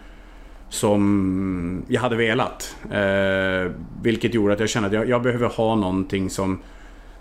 som 0.68 1.84
jag 1.88 2.00
hade 2.00 2.16
velat. 2.16 2.76
Eh, 2.92 3.72
vilket 4.02 4.34
gjorde 4.34 4.52
att 4.52 4.60
jag 4.60 4.68
kände 4.68 4.86
att 4.86 4.94
jag, 4.94 5.08
jag 5.08 5.22
behöver 5.22 5.48
ha 5.48 5.74
någonting 5.74 6.30
som, 6.30 6.58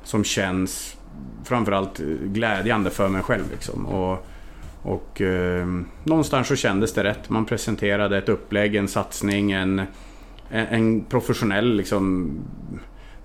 som 0.03 0.23
känns 0.23 0.97
framförallt 1.43 1.97
glädjande 2.23 2.89
för 2.89 3.07
mig 3.07 3.21
själv. 3.21 3.43
Liksom. 3.51 3.85
Och, 3.85 4.27
och 4.85 5.21
eh, 5.21 5.67
någonstans 6.03 6.47
så 6.47 6.55
kändes 6.55 6.93
det 6.93 7.03
rätt. 7.03 7.29
Man 7.29 7.45
presenterade 7.45 8.17
ett 8.17 8.29
upplägg, 8.29 8.75
en 8.75 8.87
satsning, 8.87 9.51
en, 9.51 9.81
en 10.49 11.05
professionell 11.05 11.75
liksom, 11.75 12.31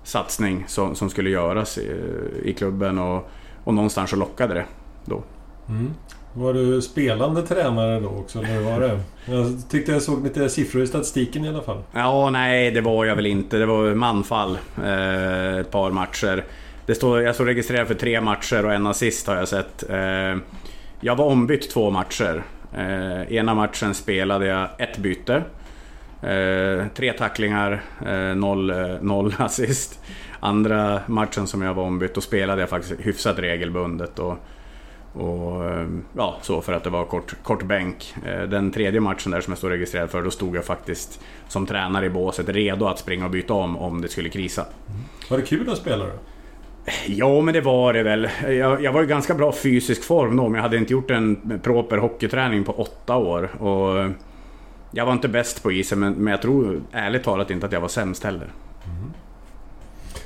satsning 0.03 0.65
som, 0.67 0.95
som 0.95 1.09
skulle 1.09 1.29
göras 1.29 1.77
i, 1.77 1.91
i 2.43 2.53
klubben 2.53 2.99
och, 2.99 3.29
och 3.63 3.73
någonstans 3.73 4.09
så 4.09 4.15
lockade 4.15 4.53
det 4.53 4.65
då. 5.05 5.23
Mm. 5.69 5.93
Var 6.33 6.53
du 6.53 6.81
spelande 6.81 7.41
tränare 7.41 7.99
då 7.99 8.09
också? 8.09 8.39
Eller 8.39 8.71
var 8.71 8.79
det? 8.79 8.99
Jag 9.25 9.69
tyckte 9.69 9.91
jag 9.91 10.01
såg 10.01 10.23
lite 10.23 10.49
siffror 10.49 10.83
i 10.83 10.87
statistiken 10.87 11.45
i 11.45 11.49
alla 11.49 11.61
fall. 11.61 11.83
Ja, 11.91 12.29
nej 12.29 12.71
det 12.71 12.81
var 12.81 13.05
jag 13.05 13.15
väl 13.15 13.25
inte. 13.25 13.57
Det 13.57 13.65
var 13.65 13.95
manfall 13.95 14.57
eh, 14.83 15.57
ett 15.57 15.71
par 15.71 15.91
matcher. 15.91 16.45
Det 16.85 16.95
står, 16.95 17.21
jag 17.21 17.35
står 17.35 17.45
registrerad 17.45 17.87
för 17.87 17.95
tre 17.95 18.21
matcher 18.21 18.65
och 18.65 18.73
en 18.73 18.87
assist 18.87 19.27
har 19.27 19.35
jag 19.35 19.47
sett. 19.47 19.89
Eh, 19.89 20.37
jag 21.01 21.15
var 21.15 21.25
ombytt 21.25 21.69
två 21.69 21.89
matcher. 21.89 22.43
Eh, 22.73 23.33
ena 23.33 23.55
matchen 23.55 23.93
spelade 23.93 24.45
jag 24.45 24.69
ett 24.77 24.97
byte. 24.97 25.43
Eh, 26.21 26.87
tre 26.95 27.13
tacklingar, 27.13 27.83
eh, 28.05 28.35
noll, 28.35 28.69
eh, 28.69 29.01
noll 29.01 29.35
assist. 29.39 29.99
Andra 30.39 31.01
matchen 31.07 31.47
som 31.47 31.61
jag 31.61 31.73
var 31.73 31.83
ombytt, 31.83 32.15
då 32.15 32.21
spelade 32.21 32.61
jag 32.61 32.69
faktiskt 32.69 32.99
hyfsat 32.99 33.39
regelbundet. 33.39 34.19
Och, 34.19 34.37
och, 35.13 35.65
eh, 35.65 35.87
ja, 36.17 36.37
så 36.41 36.61
för 36.61 36.73
att 36.73 36.83
det 36.83 36.89
var 36.89 37.05
kort, 37.05 37.35
kort 37.43 37.63
bänk. 37.63 38.15
Eh, 38.25 38.41
den 38.41 38.71
tredje 38.71 38.99
matchen 38.99 39.31
där 39.31 39.41
som 39.41 39.51
jag 39.51 39.57
står 39.57 39.69
registrerad 39.69 40.09
för, 40.09 40.21
då 40.21 40.31
stod 40.31 40.55
jag 40.55 40.65
faktiskt 40.65 41.19
som 41.47 41.65
tränare 41.65 42.05
i 42.05 42.09
båset 42.09 42.49
redo 42.49 42.85
att 42.87 42.99
springa 42.99 43.25
och 43.25 43.31
byta 43.31 43.53
om 43.53 43.77
om 43.77 44.01
det 44.01 44.07
skulle 44.07 44.29
krisa. 44.29 44.65
Var 45.29 45.37
det 45.37 45.43
kul 45.43 45.69
att 45.69 45.77
spela 45.77 46.05
då? 46.05 46.13
Ja, 47.07 47.41
men 47.41 47.53
det 47.53 47.61
var 47.61 47.93
det 47.93 48.03
väl. 48.03 48.29
Jag, 48.47 48.83
jag 48.83 48.93
var 48.93 49.03
i 49.03 49.05
ganska 49.05 49.33
bra 49.33 49.51
fysisk 49.51 50.03
form 50.03 50.37
då, 50.37 50.43
men 50.43 50.55
jag 50.55 50.61
hade 50.61 50.77
inte 50.77 50.93
gjort 50.93 51.11
en 51.11 51.59
proper 51.63 51.97
hockeyträning 51.97 52.63
på 52.63 52.71
åtta 52.71 53.15
år. 53.15 53.61
Och 53.61 54.11
jag 54.91 55.05
var 55.05 55.13
inte 55.13 55.27
bäst 55.27 55.63
på 55.63 55.71
isen, 55.71 55.99
men, 55.99 56.13
men 56.13 56.31
jag 56.31 56.41
tror 56.41 56.81
ärligt 56.91 57.23
talat 57.23 57.51
inte 57.51 57.65
att 57.65 57.71
jag 57.71 57.81
var 57.81 57.87
sämst 57.87 58.23
heller. 58.23 58.49
Mm. 58.85 59.13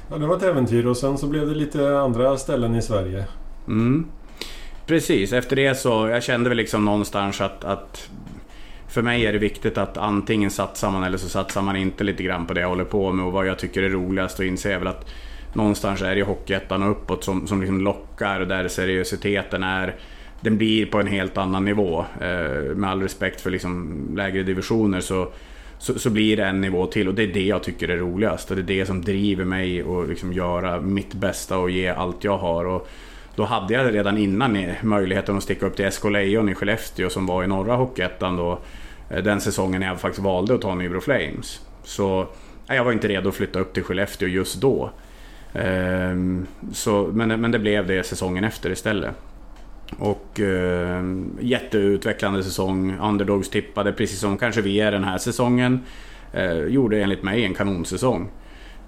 Ja, 0.10 0.18
det 0.18 0.28
var 0.28 0.36
ett 0.36 0.44
äventyr 0.44 0.86
och 0.86 0.98
sen 0.98 1.18
så 1.18 1.28
blev 1.28 1.48
det 1.48 1.56
lite 1.56 2.00
andra 2.00 2.38
ställen 2.38 2.76
i 2.76 2.82
Sverige. 2.82 3.26
Mm. 3.68 4.06
Precis, 4.88 5.34
efter 5.34 5.56
det 5.56 5.76
så 5.76 6.08
jag 6.08 6.24
kände 6.24 6.50
väl 6.50 6.58
liksom 6.58 6.86
någonstans 6.86 7.42
att, 7.42 7.64
att 7.64 8.10
för 8.88 9.02
mig 9.02 9.26
är 9.26 9.34
det 9.34 9.40
viktigt 9.40 9.78
att 9.78 9.98
antingen 9.98 10.52
satsar 10.52 10.92
man 10.92 11.04
eller 11.04 11.18
så 11.18 11.30
satsar 11.30 11.62
man 11.62 11.76
inte 11.76 12.04
lite 12.04 12.24
grann 12.24 12.46
på 12.46 12.54
det 12.54 12.62
jag 12.62 12.70
håller 12.70 12.84
på 12.84 13.12
med 13.12 13.26
och 13.26 13.32
vad 13.32 13.48
jag 13.48 13.60
tycker 13.60 13.84
är 13.84 13.90
roligast 13.90 14.40
och 14.40 14.46
inser 14.46 14.78
väl 14.78 14.88
att 14.88 15.10
någonstans 15.56 16.02
är 16.02 16.16
det 16.16 16.24
Hockeyettan 16.24 16.84
och 16.84 16.92
uppåt 16.92 17.24
som, 17.24 17.48
som 17.48 17.62
liksom 17.62 17.82
lockar 17.82 18.40
och 18.40 18.48
där 18.48 18.68
seriositeten 18.68 19.64
är 19.64 19.96
den 20.46 20.58
blir 20.58 20.86
på 20.86 21.00
en 21.00 21.08
helt 21.08 21.38
annan 21.38 21.66
nivå. 21.66 22.06
Eh, 22.22 22.76
med 22.76 22.90
all 22.90 23.02
respekt 23.02 23.42
för 23.42 23.50
liksom 23.50 24.02
lägre 24.16 24.44
divisioner 24.44 25.02
så, 25.02 25.28
så, 25.78 26.00
så, 26.00 26.10
blir 26.10 26.38
det 26.38 26.46
en 26.46 26.62
nivå 26.62 26.86
till 26.86 27.08
och 27.08 27.14
det 27.14 27.24
är 27.24 27.28
det 27.28 27.46
jag 27.46 27.64
tycker 27.64 27.88
är 27.88 27.98
roligast. 27.98 28.52
Och 28.52 28.58
det 28.58 28.62
är 28.62 28.80
det 28.80 28.86
som 28.86 29.02
driver 29.02 29.46
mig 29.46 29.82
att 29.82 30.10
liksom 30.10 30.34
göra 30.34 30.82
mitt 30.82 31.14
bästa 31.14 31.58
och 31.58 31.70
ge 31.70 31.88
allt 31.88 32.24
jag 32.24 32.38
har. 32.38 32.66
Och 32.66 32.88
då 33.36 33.44
hade 33.44 33.74
jag 33.74 33.94
redan 33.94 34.18
innan 34.18 34.66
möjligheten 34.82 35.38
att 35.38 35.44
sticka 35.44 35.66
upp 35.66 35.76
till 35.76 35.92
SK 35.92 36.04
Lejon 36.06 36.50
i 36.50 36.56
Skellefteå 36.56 37.10
som 37.10 37.26
var 37.26 37.44
i 37.44 37.48
norra 37.48 37.76
Hockeyettan 37.76 38.36
då. 38.36 38.60
Eh, 39.10 39.24
den 39.24 39.42
säsongen 39.42 39.82
jag 39.82 40.00
faktiskt 40.00 40.24
valde 40.24 40.56
att 40.56 40.62
ta 40.62 40.76
Nybro 40.76 41.02
Flames. 41.02 41.62
Så 41.84 42.28
jag 42.68 42.84
var 42.84 42.92
inte 42.92 43.08
redo 43.08 43.30
att 43.30 43.36
flytta 43.36 43.60
upp 43.60 43.74
till 43.74 43.84
Skellefteå 43.84 44.28
just 44.28 44.62
då. 44.62 44.92
Ehm, 45.56 46.48
så, 46.72 47.10
men, 47.14 47.42
men 47.42 47.52
det 47.52 47.60
blev 47.60 47.88
det 47.88 48.04
säsongen 48.04 48.44
efter 48.44 48.70
istället. 48.70 49.12
Och 49.98 50.40
eh, 50.40 51.04
jätteutvecklande 51.40 52.44
säsong. 52.44 52.98
Underdogs 53.02 53.50
tippade, 53.50 53.94
precis 53.94 54.20
som 54.20 54.38
kanske 54.38 54.62
vi 54.62 54.80
är 54.80 54.92
den 54.92 55.04
här 55.04 55.18
säsongen. 55.18 55.80
Eh, 56.34 56.58
gjorde 56.58 57.02
enligt 57.02 57.24
mig 57.24 57.46
en 57.46 57.54
kanonsäsong. 57.54 58.30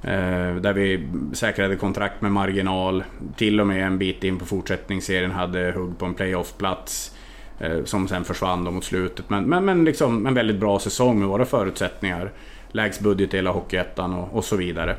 Eh, 0.04 0.56
där 0.56 0.74
vi 0.74 1.08
säkrade 1.34 1.76
kontrakt 1.76 2.22
med 2.22 2.32
marginal. 2.32 3.04
Till 3.36 3.60
och 3.60 3.68
med 3.68 3.88
en 3.88 3.98
bit 3.98 4.24
in 4.24 4.40
på 4.40 4.46
fortsättningsserien 4.46 5.32
hade 5.32 5.72
hugg 5.72 5.98
på 5.98 6.06
en 6.06 6.14
playoffplats. 6.14 7.18
Eh, 7.60 7.84
som 7.84 8.08
sen 8.08 8.24
försvann 8.24 8.64
mot 8.74 8.84
slutet. 8.84 9.30
Men, 9.30 9.44
men, 9.44 9.66
men 9.66 9.86
liksom 9.86 10.26
en 10.26 10.34
väldigt 10.34 10.60
bra 10.60 10.80
säsong 10.80 11.20
med 11.20 11.28
våra 11.28 11.46
förutsättningar. 11.46 12.32
Lägst 12.72 13.02
budget 13.02 13.34
i 13.34 13.38
hela 13.38 13.52
Hockeyettan 13.52 14.14
och, 14.14 14.36
och 14.36 14.44
så 14.44 14.56
vidare. 14.56 14.96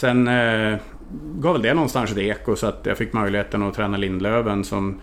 Sen 0.00 0.28
eh, 0.28 0.78
gav 1.34 1.52
väl 1.52 1.62
det 1.62 1.74
någonstans 1.74 2.10
ett 2.10 2.18
eko 2.18 2.56
så 2.56 2.66
att 2.66 2.86
jag 2.86 2.98
fick 2.98 3.12
möjligheten 3.12 3.62
att 3.62 3.74
träna 3.74 3.96
Lindlöven 3.96 4.64
som 4.64 5.00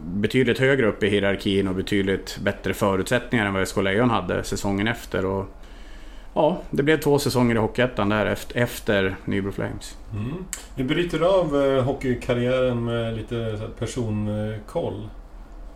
betydligt 0.00 0.58
högre 0.58 0.86
upp 0.86 1.02
i 1.02 1.08
hierarkin 1.08 1.68
och 1.68 1.74
betydligt 1.74 2.38
bättre 2.38 2.74
förutsättningar 2.74 3.46
än 3.46 3.54
vad 3.54 3.68
SK 3.68 3.76
Lejon 3.76 4.10
hade 4.10 4.44
säsongen 4.44 4.88
efter. 4.88 5.26
Och, 5.26 5.46
ja, 6.34 6.60
det 6.70 6.82
blev 6.82 7.00
två 7.00 7.18
säsonger 7.18 7.54
i 7.54 7.58
Hockeyettan 7.58 8.08
där 8.08 8.26
efter, 8.26 8.60
efter 8.60 9.16
Nybro 9.24 9.52
Flames. 9.52 9.98
Mm. 10.12 10.44
Vi 10.74 10.84
bryter 10.84 11.20
av 11.20 11.62
eh, 11.62 11.82
hockeykarriären 11.82 12.84
med 12.84 13.16
lite 13.16 13.60
personkoll. 13.78 15.08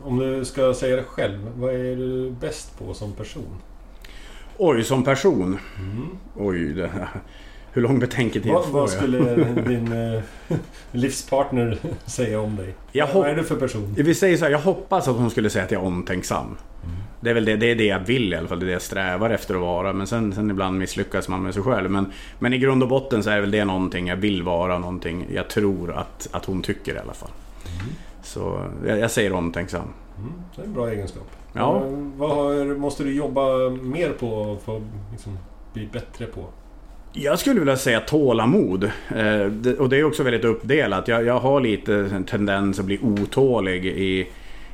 Om 0.03 0.19
du 0.19 0.45
ska 0.45 0.75
säga 0.75 0.97
det 0.97 1.05
själv, 1.05 1.53
vad 1.57 1.75
är 1.75 1.97
du 1.97 2.31
bäst 2.31 2.79
på 2.79 2.95
som 2.95 3.12
person? 3.12 3.57
Oj, 4.59 4.85
som 4.85 5.05
person? 5.05 5.59
Mm. 5.79 6.09
Oj, 6.37 6.73
det, 6.73 6.91
hur 7.73 7.83
lång 7.83 7.99
betänketid 7.99 8.53
vad, 8.53 8.65
får 8.65 8.73
jag? 8.73 8.81
Vad 8.81 8.91
skulle 8.91 9.35
din 9.69 9.93
eh, 9.93 10.23
livspartner 10.93 11.79
säga 12.07 12.41
om 12.41 12.57
dig? 12.57 12.75
Jag 12.93 13.09
vad 13.15 13.29
är 13.29 13.35
du 13.35 13.45
för 13.45 13.57
person? 13.57 13.95
Vi 13.99 14.15
säger 14.15 14.37
så 14.37 14.45
här, 14.45 14.53
jag 14.53 14.59
hoppas 14.59 15.09
att 15.09 15.17
hon 15.17 15.31
skulle 15.31 15.50
säga 15.50 15.65
att 15.65 15.71
jag 15.71 15.83
är 15.83 15.87
omtänksam. 15.87 16.47
Mm. 16.47 16.97
Det 17.21 17.31
är 17.31 17.35
väl 17.35 17.45
det, 17.45 17.57
det, 17.57 17.71
är 17.71 17.75
det 17.75 17.87
jag 17.87 18.00
vill 18.00 18.33
i 18.33 18.37
alla 18.37 18.49
fall, 18.49 18.61
det 18.61 18.65
är 18.65 18.67
det 18.67 18.73
jag 18.73 18.83
strävar 18.83 19.31
efter 19.31 19.55
att 19.55 19.61
vara. 19.61 19.93
Men 19.93 20.07
sen, 20.07 20.33
sen 20.33 20.50
ibland 20.50 20.79
misslyckas 20.79 21.29
man 21.29 21.43
med 21.43 21.55
sig 21.55 21.62
själv. 21.62 21.91
Men, 21.91 22.12
men 22.39 22.53
i 22.53 22.59
grund 22.59 22.83
och 22.83 22.89
botten 22.89 23.23
så 23.23 23.31
är 23.31 23.41
väl 23.41 23.50
det 23.50 23.65
någonting 23.65 24.07
jag 24.07 24.17
vill 24.17 24.43
vara, 24.43 24.79
någonting 24.79 25.27
jag 25.35 25.50
tror 25.50 25.93
att, 25.93 26.29
att 26.31 26.45
hon 26.45 26.62
tycker 26.62 26.95
i 26.95 26.99
alla 26.99 27.15
fall. 27.15 27.31
Mm. 27.65 27.95
Så 28.23 28.71
jag, 28.87 28.99
jag, 28.99 29.11
säger 29.11 29.33
omtänksam. 29.33 29.89
Mm, 30.19 30.33
det 30.57 30.62
är 30.62 30.67
en 30.67 30.73
bra 30.73 30.91
egenskap. 30.91 31.31
Ja. 31.53 31.83
Vad 32.17 32.31
har, 32.31 32.77
måste 32.77 33.05
du 33.05 33.15
jobba 33.15 33.71
mer 33.71 34.11
på 34.11 34.57
för 34.65 34.77
att 34.77 34.83
liksom 35.12 35.39
bli 35.73 35.87
bättre 35.87 36.27
på? 36.27 36.45
Jag 37.12 37.38
skulle 37.38 37.61
vilja 37.61 37.76
säga 37.76 38.00
tålamod. 38.00 38.85
Eh, 38.85 39.73
och 39.79 39.88
det 39.88 39.99
är 39.99 40.05
också 40.05 40.23
väldigt 40.23 40.45
uppdelat. 40.45 41.09
Jag, 41.09 41.25
jag 41.25 41.40
har 41.40 41.61
lite 41.61 41.95
en 41.95 42.25
tendens 42.25 42.79
att 42.79 42.85
bli 42.85 42.99
otålig 43.02 43.87
i, 43.87 44.29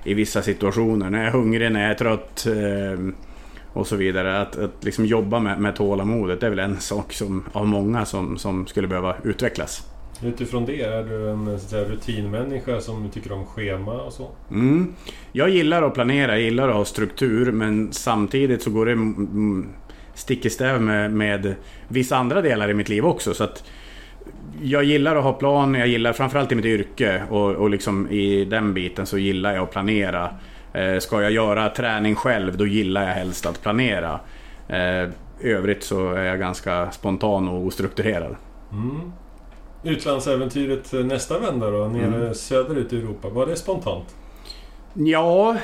i 0.05 0.15
vissa 0.15 0.43
situationer. 0.43 1.11
När 1.11 1.19
jag 1.19 1.27
är 1.27 1.33
hungrig, 1.33 1.73
när 1.73 1.83
jag 1.83 1.91
är 1.91 1.95
trött 1.95 2.47
eh, 2.47 3.15
och 3.73 3.87
så 3.87 3.97
vidare. 3.97 4.41
Att, 4.41 4.59
att 4.59 4.85
liksom 4.85 5.07
jobba 5.07 5.41
med, 5.41 5.61
med 5.61 5.77
tålamodet 5.77 6.43
är 6.43 6.51
väl 6.51 6.59
en 6.59 6.81
sak 6.81 7.13
som, 7.13 7.45
av 7.53 7.67
många 7.67 8.05
som, 8.05 8.39
som 8.39 8.67
skulle 8.67 8.89
behöva 8.89 9.17
utvecklas. 9.25 9.83
Utifrån 10.23 10.67
det, 10.67 10.83
är 10.83 11.05
du 11.05 11.31
en 11.31 11.61
så 11.61 11.77
rutinmänniska 11.77 12.81
som 12.81 13.11
tycker 13.11 13.33
om 13.33 13.47
schema 13.47 14.03
och 14.03 14.13
så? 14.13 14.31
Mm. 14.51 14.95
Jag 15.33 15.51
gillar 15.51 15.83
att 15.83 15.95
planera, 15.95 16.33
jag 16.33 16.41
gillar 16.41 16.69
att 16.69 16.75
ha 16.75 16.85
struktur 16.85 17.53
men 17.53 17.93
samtidigt 17.93 18.63
så 18.63 18.71
går 18.71 18.87
det 18.87 18.97
stick 20.17 20.45
i 20.45 20.51
stäv 20.51 20.83
med, 20.83 21.13
med 21.13 21.55
vissa 21.89 22.17
andra 22.17 22.43
delar 22.43 22.71
i 22.71 22.75
mitt 22.75 22.89
liv 22.89 23.07
också. 23.07 23.35
Så 23.35 23.45
att 23.45 23.65
jag 24.63 24.85
gillar 24.85 25.17
att 25.17 25.25
ha 25.25 25.33
plan, 25.33 25.75
jag 25.75 25.89
gillar 25.89 26.13
framförallt 26.13 26.53
i 26.53 26.55
mitt 26.55 26.65
yrke 26.65 27.23
och, 27.31 27.51
och 27.51 27.71
liksom 27.71 28.11
i 28.11 28.45
den 28.45 28.75
biten 28.75 29.07
så 29.07 29.19
gillar 29.19 29.55
jag 29.55 29.63
att 29.63 29.71
planera. 29.71 30.31
Eh, 30.73 30.99
ska 30.99 31.23
jag 31.23 31.33
göra 31.33 31.69
träning 31.69 32.15
själv 32.15 32.57
då 32.57 32.67
gillar 32.67 33.03
jag 33.03 33.15
helst 33.15 33.47
att 33.47 33.63
planera. 33.63 34.21
Eh, 34.69 35.09
övrigt 35.41 35.83
så 35.83 36.13
är 36.13 36.25
jag 36.25 36.39
ganska 36.39 36.91
spontan 36.91 37.49
och 37.49 37.67
ostrukturerad. 37.67 38.37
Mm. 38.73 39.13
Utlandsäventyret 39.83 40.93
nästa 40.93 41.39
vända 41.39 41.71
då, 41.71 41.89
nere 41.89 42.17
mm. 42.17 42.35
söderut 42.35 42.93
i 42.93 42.99
Europa. 42.99 43.29
Var 43.29 43.47
det 43.47 43.57
spontant? 43.57 44.17
Ja, 44.99 45.57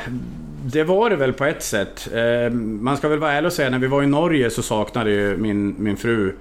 det 0.64 0.84
var 0.84 1.10
det 1.10 1.16
väl 1.16 1.32
på 1.32 1.44
ett 1.44 1.62
sätt. 1.62 2.08
Ehm, 2.14 2.84
man 2.84 2.96
ska 2.96 3.08
väl 3.08 3.18
vara 3.18 3.32
ärlig 3.32 3.46
och 3.46 3.52
säga, 3.52 3.70
när 3.70 3.78
vi 3.78 3.86
var 3.86 4.02
i 4.02 4.06
Norge 4.06 4.50
så 4.50 4.62
saknade 4.62 5.10
ju 5.10 5.36
min, 5.36 5.74
min 5.78 5.96
fru 5.96 6.32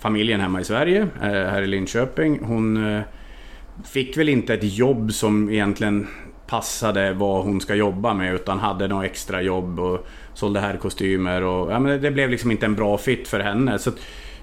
familjen 0.00 0.40
hemma 0.40 0.60
i 0.60 0.64
Sverige, 0.64 1.00
eh, 1.00 1.28
här 1.28 1.62
i 1.62 1.66
Linköping. 1.66 2.40
Hon 2.42 2.94
eh, 2.94 3.02
fick 3.84 4.18
väl 4.18 4.28
inte 4.28 4.54
ett 4.54 4.76
jobb 4.76 5.12
som 5.12 5.50
egentligen 5.50 6.06
passade 6.46 7.12
vad 7.12 7.44
hon 7.44 7.60
ska 7.60 7.74
jobba 7.74 8.14
med 8.14 8.34
utan 8.34 8.58
hade 8.58 8.88
något 8.88 9.04
extra 9.04 9.42
jobb 9.42 9.80
och 9.80 10.06
sålde 10.34 10.60
herrkostymer 10.60 11.42
och 11.42 11.72
ja, 11.72 11.78
men 11.78 12.02
det 12.02 12.10
blev 12.10 12.30
liksom 12.30 12.50
inte 12.50 12.66
en 12.66 12.74
bra 12.74 12.98
fit 12.98 13.28
för 13.28 13.40
henne. 13.40 13.78
Så 13.78 13.90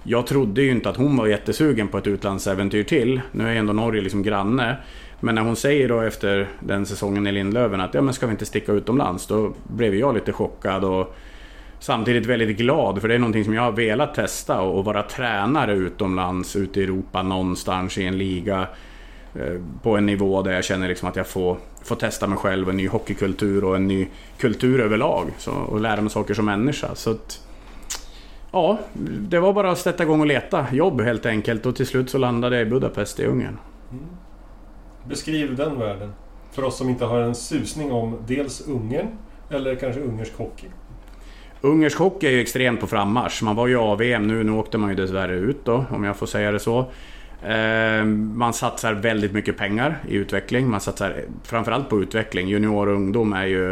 jag 0.04 0.28
trodde 0.28 0.62
ju 0.62 0.72
inte 0.72 0.90
att 0.90 0.98
hon 0.98 1.18
var 1.18 1.28
jättesugen 1.28 1.88
på 1.88 1.98
ett 1.98 2.08
utlandsäventyr 2.08 2.84
till. 2.84 3.22
Nu 3.32 3.50
är 3.50 3.56
ändå 3.56 3.74
Norge 3.74 4.02
liksom 4.02 4.24
granne. 4.24 4.78
Men 5.24 5.36
när 5.36 5.42
hon 5.42 5.56
säger 5.56 5.90
då 5.90 6.02
efter 6.02 6.48
den 6.60 6.86
säsongen 6.86 7.28
i 7.28 7.32
Lindlöven 7.32 7.82
att 7.82 7.94
ja 7.94 8.02
men 8.02 8.14
ska 8.14 8.26
vi 8.26 8.32
inte 8.32 8.46
sticka 8.46 8.72
utomlands? 8.72 9.28
Då 9.28 9.54
blev 9.64 9.96
jag 9.96 10.16
lite 10.16 10.34
chockad 10.34 10.84
och 10.84 11.16
samtidigt 11.80 12.26
väldigt 12.26 12.58
glad 12.58 13.02
för 13.02 13.08
det 13.08 13.16
är 13.16 13.20
någonting 13.20 13.44
som 13.44 13.54
jag 13.54 13.62
har 13.62 13.72
velat 13.72 14.16
testa 14.16 14.62
och 14.62 14.86
vara 14.86 15.04
tränare 15.04 15.74
utomlands, 15.74 16.56
ute 16.56 16.80
i 16.80 16.84
Europa 16.84 17.24
någonstans 17.24 17.98
i 17.98 18.06
en 18.06 18.18
liga 18.18 18.68
eh, 19.36 19.62
på 19.84 19.98
en 19.98 20.06
nivå 20.06 20.42
där 20.42 20.52
jag 20.52 20.64
känner 20.64 20.88
liksom 20.88 21.10
att 21.10 21.16
jag 21.16 21.28
får, 21.28 21.58
får 21.84 21.96
testa 21.96 22.28
mig 22.28 22.38
själv, 22.38 22.70
en 22.70 22.78
ny 22.78 22.88
hockeykultur 22.88 23.64
och 23.64 23.76
en 23.76 23.88
ny 23.88 24.08
kultur 24.38 24.82
överlag. 24.82 25.28
Så, 25.38 25.52
och 25.52 25.80
lära 25.80 26.02
mig 26.02 26.10
saker 26.10 26.34
som 26.34 26.46
människa. 26.46 26.96
Så 26.96 27.12
att, 27.12 27.48
ja, 28.52 28.80
det 29.20 29.40
var 29.40 29.54
bara 29.54 29.72
att 29.72 29.80
sätta 29.80 30.04
igång 30.04 30.20
och 30.20 30.28
leta 30.28 30.66
jobb 30.72 31.02
helt 31.02 31.26
enkelt 31.26 31.66
och 31.66 31.76
till 31.76 31.88
slut 31.88 32.10
så 32.10 32.18
landade 32.18 32.56
jag 32.56 32.68
i 32.68 32.70
Budapest 32.70 33.20
i 33.20 33.26
Ungern. 33.26 33.58
Mm. 33.92 34.06
Beskriv 35.10 35.56
den 35.56 35.80
världen. 35.80 36.14
För 36.52 36.64
oss 36.64 36.78
som 36.78 36.90
inte 36.90 37.06
har 37.06 37.20
en 37.20 37.36
susning 37.36 37.92
om 37.92 38.18
dels 38.28 38.62
Ungern 38.62 39.08
eller 39.50 39.76
kanske 39.76 40.02
ungersk 40.02 40.34
hockey. 40.38 40.68
Ungersk 41.62 41.98
hockey 41.98 42.28
är 42.28 42.32
ju 42.32 42.42
extremt 42.42 42.80
på 42.80 42.88
frammarsch. 42.88 43.44
Man 43.44 43.56
var 43.56 43.68
ju 43.68 43.78
AVM 43.78 44.28
nu, 44.28 44.44
nu 44.44 44.52
åkte 44.52 44.78
man 44.78 44.90
ju 44.90 44.96
dessvärre 44.96 45.36
ut 45.36 45.66
då, 45.66 45.86
om 45.90 46.04
jag 46.04 46.18
får 46.18 46.26
säga 46.26 46.52
det 46.52 46.60
så. 46.60 46.86
Ehm, 47.46 48.38
man 48.38 48.54
satsar 48.54 48.94
väldigt 48.94 49.34
mycket 49.34 49.58
pengar 49.58 49.98
i 50.08 50.16
utveckling. 50.16 50.70
Man 50.70 50.82
satsar 50.82 51.16
framförallt 51.44 51.90
på 51.90 52.02
utveckling. 52.02 52.48
Junior 52.48 52.88
och 52.88 52.96
ungdom 52.96 53.34
är 53.34 53.46
ju 53.46 53.72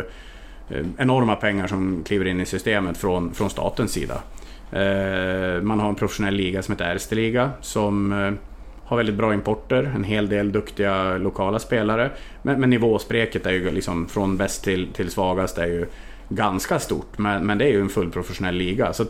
eh, 0.69 0.86
enorma 0.98 1.36
pengar 1.36 1.67
som 1.67 2.03
kliver 2.05 2.25
in 2.25 2.41
i 2.41 2.45
systemet 2.45 2.98
från, 2.98 3.33
från 3.33 3.50
statens 3.50 3.91
sida. 3.91 4.21
Ehm, 4.71 5.67
man 5.67 5.79
har 5.79 5.89
en 5.89 5.95
professionell 5.95 6.36
liga 6.36 6.62
som 6.62 6.71
heter 6.71 6.95
Erste 6.95 7.15
Liga 7.15 7.51
som 7.62 8.13
eh, 8.13 8.31
har 8.89 8.98
väldigt 8.98 9.15
bra 9.15 9.34
importer, 9.34 9.91
en 9.96 10.03
hel 10.03 10.29
del 10.29 10.51
duktiga 10.51 11.17
lokala 11.17 11.60
spelare. 11.60 12.12
Men, 12.41 12.60
men 12.60 12.69
nivåspreket 12.69 13.46
är 13.46 13.51
ju 13.51 13.72
liksom 13.72 14.08
från 14.08 14.38
bäst 14.38 14.63
till, 14.63 14.88
till 14.93 15.12
svagast 15.12 15.58
är 15.58 15.65
ju 15.65 15.86
ganska 16.29 16.79
stort. 16.79 17.17
Men, 17.17 17.46
men 17.46 17.58
det 17.58 17.65
är 17.65 17.69
ju 17.69 17.81
en 17.81 17.89
fullprofessionell 17.89 18.55
liga. 18.55 18.93
Så 18.93 19.05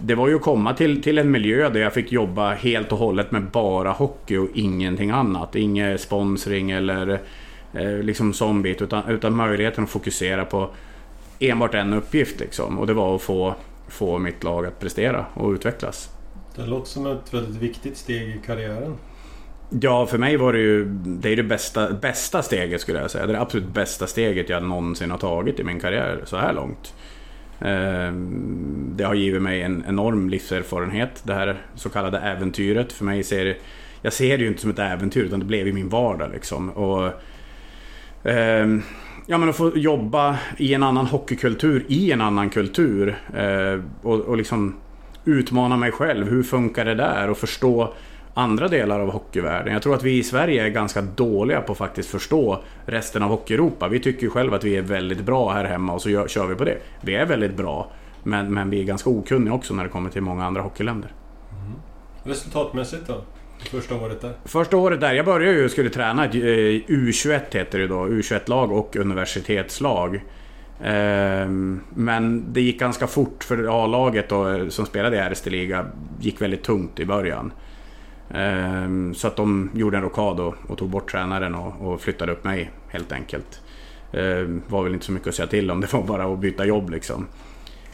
det 0.00 0.14
var 0.14 0.28
ju 0.28 0.34
att 0.34 0.42
komma 0.42 0.74
till, 0.74 1.02
till 1.02 1.18
en 1.18 1.30
miljö 1.30 1.68
där 1.68 1.80
jag 1.80 1.94
fick 1.94 2.12
jobba 2.12 2.54
helt 2.54 2.92
och 2.92 2.98
hållet 2.98 3.30
med 3.30 3.42
bara 3.42 3.90
hockey 3.90 4.36
och 4.36 4.48
ingenting 4.54 5.10
annat. 5.10 5.56
Ingen 5.56 5.98
sponsring 5.98 6.70
eller 6.70 7.20
eh, 7.74 7.98
liksom 7.98 8.32
sån 8.32 8.62
bit. 8.62 8.82
Utan, 8.82 9.08
utan 9.08 9.36
möjligheten 9.36 9.84
att 9.84 9.90
fokusera 9.90 10.44
på 10.44 10.70
enbart 11.38 11.74
en 11.74 11.92
uppgift. 11.92 12.40
Liksom. 12.40 12.78
Och 12.78 12.86
det 12.86 12.94
var 12.94 13.14
att 13.14 13.22
få, 13.22 13.54
få 13.88 14.18
mitt 14.18 14.44
lag 14.44 14.66
att 14.66 14.80
prestera 14.80 15.26
och 15.34 15.50
utvecklas. 15.50 16.10
Det 16.58 16.66
låter 16.66 16.88
som 16.88 17.06
ett 17.06 17.34
väldigt 17.34 17.62
viktigt 17.62 17.96
steg 17.96 18.28
i 18.28 18.40
karriären. 18.46 18.94
Ja, 19.70 20.06
för 20.06 20.18
mig 20.18 20.36
var 20.36 20.52
det 20.52 20.58
ju 20.58 20.84
det, 21.04 21.32
är 21.32 21.36
det 21.36 21.42
bästa, 21.42 21.92
bästa 21.92 22.42
steget 22.42 22.80
skulle 22.80 22.98
jag 22.98 23.10
säga. 23.10 23.26
Det 23.26 23.32
är 23.32 23.34
det 23.34 23.40
absolut 23.40 23.68
bästa 23.68 24.06
steget 24.06 24.48
jag 24.48 24.62
någonsin 24.62 25.10
har 25.10 25.18
tagit 25.18 25.60
i 25.60 25.64
min 25.64 25.80
karriär 25.80 26.22
så 26.24 26.36
här 26.36 26.52
långt. 26.52 26.94
Eh, 27.60 28.12
det 28.96 29.04
har 29.04 29.14
givit 29.14 29.42
mig 29.42 29.62
en 29.62 29.84
enorm 29.88 30.28
livserfarenhet, 30.28 31.22
det 31.22 31.34
här 31.34 31.62
så 31.74 31.88
kallade 31.88 32.18
äventyret. 32.18 32.92
För 32.92 33.04
mig 33.04 33.22
ser 33.22 33.56
jag 34.02 34.12
ser 34.12 34.38
det 34.38 34.42
ju 34.42 34.48
inte 34.48 34.60
som 34.60 34.70
ett 34.70 34.78
äventyr 34.78 35.24
utan 35.24 35.40
det 35.40 35.46
blev 35.46 35.66
ju 35.66 35.72
min 35.72 35.88
vardag 35.88 36.30
liksom. 36.32 36.70
Och, 36.70 37.12
ehm, 38.24 38.82
ja 39.26 39.38
men 39.38 39.48
att 39.48 39.56
få 39.56 39.78
jobba 39.78 40.38
i 40.56 40.74
en 40.74 40.82
annan 40.82 41.06
hockeykultur, 41.06 41.84
i 41.88 42.12
en 42.12 42.20
annan 42.20 42.50
kultur. 42.50 43.18
Eh, 43.36 43.80
och, 44.02 44.20
och 44.20 44.36
liksom 44.36 44.76
utmana 45.28 45.76
mig 45.76 45.92
själv. 45.92 46.28
Hur 46.28 46.42
funkar 46.42 46.84
det 46.84 46.94
där? 46.94 47.30
Och 47.30 47.38
förstå 47.38 47.94
andra 48.34 48.68
delar 48.68 49.00
av 49.00 49.10
hockeyvärlden. 49.10 49.72
Jag 49.72 49.82
tror 49.82 49.94
att 49.94 50.02
vi 50.02 50.18
i 50.18 50.22
Sverige 50.22 50.64
är 50.64 50.68
ganska 50.68 51.02
dåliga 51.02 51.60
på 51.60 51.72
att 51.72 51.78
faktiskt 51.78 52.10
förstå 52.10 52.62
resten 52.86 53.22
av 53.22 53.30
Hockeyeuropa. 53.30 53.88
Vi 53.88 54.00
tycker 54.00 54.22
ju 54.22 54.30
själva 54.30 54.56
att 54.56 54.64
vi 54.64 54.76
är 54.76 54.82
väldigt 54.82 55.20
bra 55.20 55.52
här 55.52 55.64
hemma 55.64 55.92
och 55.92 56.02
så 56.02 56.10
gör, 56.10 56.28
kör 56.28 56.46
vi 56.46 56.54
på 56.54 56.64
det. 56.64 56.78
Vi 57.00 57.14
är 57.14 57.26
väldigt 57.26 57.56
bra, 57.56 57.90
men, 58.22 58.54
men 58.54 58.70
vi 58.70 58.80
är 58.80 58.84
ganska 58.84 59.10
okunniga 59.10 59.54
också 59.54 59.74
när 59.74 59.84
det 59.84 59.90
kommer 59.90 60.10
till 60.10 60.22
många 60.22 60.44
andra 60.44 60.62
hockeyländer. 60.62 61.12
Mm. 61.50 61.72
Resultatmässigt 62.24 63.06
då? 63.06 63.24
Första 63.70 63.94
året 63.94 64.20
där? 64.20 64.32
Första 64.44 64.76
året 64.76 65.00
där, 65.00 65.14
jag 65.14 65.24
började 65.24 65.58
ju 65.58 65.68
skulle 65.68 65.90
träna 65.90 66.24
ett 66.24 66.34
U21 66.34 67.40
heter 67.50 67.78
det 67.78 67.86
då, 67.86 68.06
U21-lag 68.06 68.72
och 68.72 68.96
universitetslag. 68.96 70.20
Ehm, 70.82 71.80
men 71.94 72.52
det 72.52 72.60
gick 72.60 72.80
ganska 72.80 73.06
fort 73.06 73.44
för 73.44 73.84
A-laget 73.84 74.32
eh, 74.32 74.68
som 74.68 74.86
spelade 74.86 75.16
i 75.16 75.18
Erste 75.18 75.50
liga 75.50 75.86
gick 76.20 76.42
väldigt 76.42 76.62
tungt 76.62 77.00
i 77.00 77.06
början. 77.06 77.52
Ehm, 78.34 79.14
så 79.14 79.26
att 79.28 79.36
de 79.36 79.70
gjorde 79.74 79.96
en 79.96 80.02
rockad 80.02 80.40
och, 80.40 80.78
tog 80.78 80.88
bort 80.88 81.10
tränaren 81.10 81.54
och, 81.54 82.00
flyttade 82.00 82.32
upp 82.32 82.44
mig 82.44 82.70
helt 82.88 83.12
enkelt. 83.12 83.60
Det 84.10 84.60
var 84.68 84.82
väl 84.82 84.94
inte 84.94 85.06
så 85.06 85.12
mycket 85.12 85.28
att 85.28 85.34
säga 85.34 85.46
till 85.46 85.70
om, 85.70 85.80
det 85.80 85.92
var 85.92 86.02
bara 86.02 86.32
att 86.32 86.38
byta 86.38 86.64
jobb 86.64 86.90
liksom. 86.90 87.26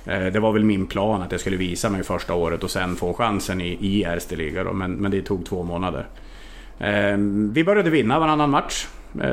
Det 0.05 0.41
var 0.41 0.53
väl 0.53 0.64
min 0.64 0.87
plan 0.87 1.23
att 1.23 1.33
jag 1.33 1.41
skulle 1.41 1.57
visa 1.57 1.91
mig 1.91 2.03
första 2.03 2.35
året 2.35 2.64
och 2.64 2.71
sen 2.71 2.97
få 2.97 3.14
chansen 3.14 3.61
i, 3.61 3.79
i 3.81 4.03
Erste 4.03 4.37
liga 4.37 4.64
då, 4.64 4.73
men, 4.73 4.93
men 4.93 5.11
det 5.11 5.23
tog 5.23 5.47
två 5.47 5.62
månader. 5.62 6.07
Vi 7.53 7.64
började 7.64 7.91
vinna 7.91 8.19
varannan 8.19 8.50
match. 8.50 8.87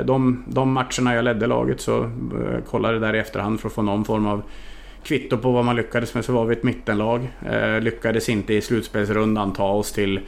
De, 0.05 0.43
de 0.47 0.71
matcherna 0.71 1.15
jag 1.15 1.23
ledde 1.23 1.47
laget 1.47 1.81
så 1.81 2.03
eh, 2.03 2.63
kollade 2.65 2.99
där 2.99 3.15
i 3.15 3.19
efterhand 3.19 3.59
för 3.59 3.67
att 3.67 3.73
få 3.73 3.81
någon 3.81 4.05
form 4.05 4.25
av 4.25 4.41
kvitto 5.03 5.37
på 5.37 5.51
vad 5.51 5.65
man 5.65 5.75
lyckades 5.75 6.13
med 6.13 6.25
så 6.25 6.33
var 6.33 6.45
vi 6.45 6.55
ett 6.55 6.63
mittenlag. 6.63 7.33
Lyckades 7.81 8.29
inte 8.29 8.53
i 8.53 8.61
slutspelsrundan 8.61 9.53
ta 9.53 9.71
oss 9.71 9.91
till 9.91 10.19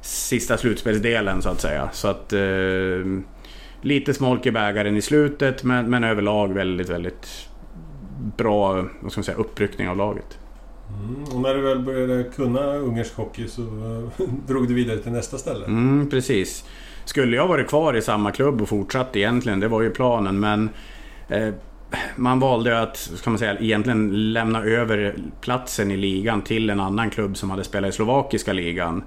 sista 0.00 0.56
slutspelsdelen 0.56 1.42
så 1.42 1.48
att 1.48 1.60
säga. 1.60 1.88
Så 1.92 2.08
att... 2.08 2.32
Eh, 2.32 2.40
lite 3.82 4.14
smolk 4.14 4.46
i 4.46 4.50
bägaren 4.50 4.96
i 4.96 5.02
slutet 5.02 5.64
men, 5.64 5.90
men 5.90 6.04
överlag 6.04 6.54
väldigt, 6.54 6.88
väldigt 6.88 7.48
bra 8.36 8.74
vad 9.00 9.12
ska 9.12 9.18
man 9.18 9.24
säga, 9.24 9.38
uppryckning 9.38 9.88
av 9.88 9.96
laget. 9.96 10.38
Mm, 10.88 11.24
och 11.24 11.40
när 11.40 11.54
du 11.54 11.60
väl 11.60 11.78
började 11.78 12.24
kunna 12.24 12.74
ungersk 12.74 13.16
hockey 13.16 13.48
så 13.48 13.62
drog 14.46 14.68
du 14.68 14.74
vidare 14.74 14.98
till 14.98 15.12
nästa 15.12 15.38
ställe? 15.38 15.66
Mm, 15.66 16.10
precis. 16.10 16.64
Skulle 17.10 17.36
jag 17.36 17.48
varit 17.48 17.68
kvar 17.68 17.96
i 17.96 18.02
samma 18.02 18.32
klubb 18.32 18.62
och 18.62 18.68
fortsatt 18.68 19.16
egentligen, 19.16 19.60
det 19.60 19.68
var 19.68 19.82
ju 19.82 19.90
planen 19.90 20.40
men 20.40 20.70
eh, 21.28 21.48
man 22.16 22.40
valde 22.40 22.80
att, 22.80 22.96
ska 22.96 23.30
man 23.30 23.38
säga, 23.38 23.58
egentligen 23.58 24.32
lämna 24.32 24.64
över 24.64 25.14
platsen 25.40 25.90
i 25.90 25.96
ligan 25.96 26.42
till 26.42 26.70
en 26.70 26.80
annan 26.80 27.10
klubb 27.10 27.36
som 27.36 27.50
hade 27.50 27.64
spelat 27.64 27.90
i 27.90 27.92
slovakiska 27.92 28.52
ligan 28.52 29.04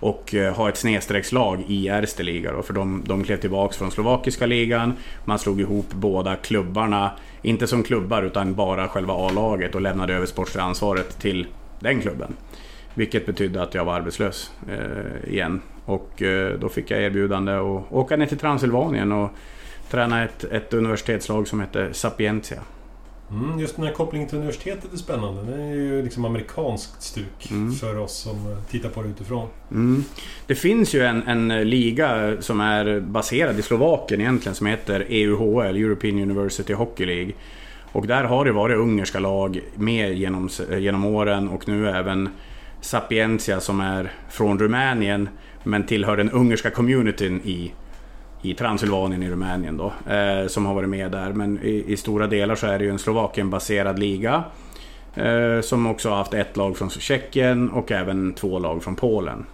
och 0.00 0.34
eh, 0.34 0.54
ha 0.54 0.68
ett 0.68 0.76
snedstreckslag 0.76 1.64
i 1.68 1.88
Erste 1.88 2.22
liga. 2.22 2.52
Då, 2.52 2.62
för 2.62 2.74
de, 2.74 3.02
de 3.06 3.24
klev 3.24 3.36
tillbaka 3.36 3.74
från 3.74 3.90
slovakiska 3.90 4.46
ligan. 4.46 4.92
Man 5.24 5.38
slog 5.38 5.60
ihop 5.60 5.92
båda 5.92 6.36
klubbarna, 6.36 7.10
inte 7.42 7.66
som 7.66 7.82
klubbar 7.82 8.22
utan 8.22 8.54
bara 8.54 8.88
själva 8.88 9.14
A-laget 9.14 9.74
och 9.74 9.80
lämnade 9.80 10.14
över 10.14 10.26
sportsliga 10.26 10.64
ansvaret 10.64 11.20
till 11.20 11.46
den 11.80 12.00
klubben. 12.00 12.36
Vilket 12.96 13.26
betydde 13.26 13.62
att 13.62 13.74
jag 13.74 13.84
var 13.84 13.94
arbetslös 13.94 14.52
eh, 14.68 15.32
igen. 15.32 15.60
Och 15.84 16.22
eh, 16.22 16.58
då 16.58 16.68
fick 16.68 16.90
jag 16.90 17.02
erbjudande 17.02 17.52
att 17.52 17.92
åka 17.92 18.16
ner 18.16 18.26
till 18.26 18.38
Transylvanien 18.38 19.12
och 19.12 19.30
träna 19.90 20.24
ett, 20.24 20.44
ett 20.44 20.74
universitetslag 20.74 21.48
som 21.48 21.60
hette 21.60 21.94
Sapientia. 21.94 22.62
Mm, 23.30 23.58
just 23.58 23.76
den 23.76 23.84
här 23.84 23.92
kopplingen 23.92 24.28
till 24.28 24.38
universitetet 24.38 24.92
är 24.92 24.96
spännande. 24.96 25.42
Det 25.42 25.62
är 25.62 25.74
ju 25.74 26.02
liksom 26.02 26.24
amerikanskt 26.24 27.02
stuk 27.02 27.50
mm. 27.50 27.72
för 27.72 27.98
oss 27.98 28.16
som 28.16 28.52
eh, 28.52 28.58
tittar 28.70 28.88
på 28.88 29.02
det 29.02 29.08
utifrån. 29.08 29.48
Mm. 29.70 30.04
Det 30.46 30.54
finns 30.54 30.94
ju 30.94 31.02
en, 31.02 31.22
en, 31.22 31.70
liga 31.70 32.36
som 32.40 32.60
är 32.60 33.00
baserad 33.00 33.58
i 33.58 33.62
Slovakien 33.62 34.20
egentligen 34.20 34.54
som 34.54 34.66
heter 34.66 35.06
EUHL, 35.08 35.76
European 35.76 36.18
University 36.18 36.72
Hockey 36.72 37.06
League. 37.06 37.32
Och 37.92 38.06
där 38.06 38.24
har 38.24 38.44
det 38.44 38.52
varit 38.52 38.76
ungerska 38.76 39.18
lag 39.18 39.60
med 39.74 40.14
genom, 40.14 40.48
genom 40.78 41.04
åren 41.04 41.48
och 41.48 41.68
nu 41.68 41.88
även 41.88 42.28
Sapientia 42.86 43.60
som 43.60 43.80
är 43.80 44.12
från 44.28 44.58
Rumänien 44.58 45.28
men 45.62 45.86
tillhör 45.86 46.16
den 46.16 46.30
ungerska 46.30 46.70
communityn 46.70 47.40
i 47.44 47.72
i 48.42 48.54
Transylvanien 48.54 49.22
i 49.22 49.30
Rumänien 49.30 49.76
då, 49.76 50.12
eh, 50.12 50.46
som 50.46 50.66
har 50.66 50.74
varit 50.74 50.88
med 50.88 51.12
där. 51.12 51.32
Men 51.32 51.58
i, 51.62 51.84
i, 51.86 51.96
stora 51.96 52.26
delar 52.26 52.54
så 52.54 52.66
är 52.66 52.78
det 52.78 52.84
ju 52.84 52.90
en 52.90 52.98
Slovakien-baserad 52.98 53.98
liga. 53.98 54.44
Eh, 55.14 55.60
som 55.60 55.86
också 55.86 56.08
har 56.08 56.16
haft 56.16 56.34
ett 56.34 56.56
lag 56.56 56.76
från 56.76 56.90
Tjeckien 56.90 57.70
och 57.70 57.92
även 57.92 58.32
två 58.32 58.58
lag 58.58 58.82
från 58.82 58.96
Polen. 58.96 59.46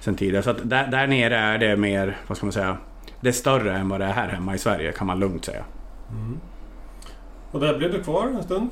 Sen 0.00 0.14
tidigare. 0.14 0.42
Så 0.42 0.50
att 0.50 0.70
där, 0.70 0.86
där 0.86 1.06
nere 1.06 1.36
är 1.36 1.58
det 1.58 1.76
mer, 1.76 2.16
vad 2.26 2.36
ska 2.36 2.46
man 2.46 2.52
säga, 2.52 2.76
det 3.20 3.28
är 3.28 3.32
större 3.32 3.76
än 3.76 3.88
vad 3.88 4.00
det 4.00 4.06
är 4.06 4.12
här 4.12 4.28
hemma 4.28 4.54
i 4.54 4.58
Sverige 4.58 4.92
kan 4.92 5.06
man 5.06 5.18
lugnt 5.18 5.44
säga. 5.44 5.64
Mm. 6.10 6.40
Och 7.50 7.60
där 7.60 7.78
blev 7.78 7.92
du 7.92 8.02
kvar 8.02 8.26
en 8.26 8.42
stund? 8.42 8.70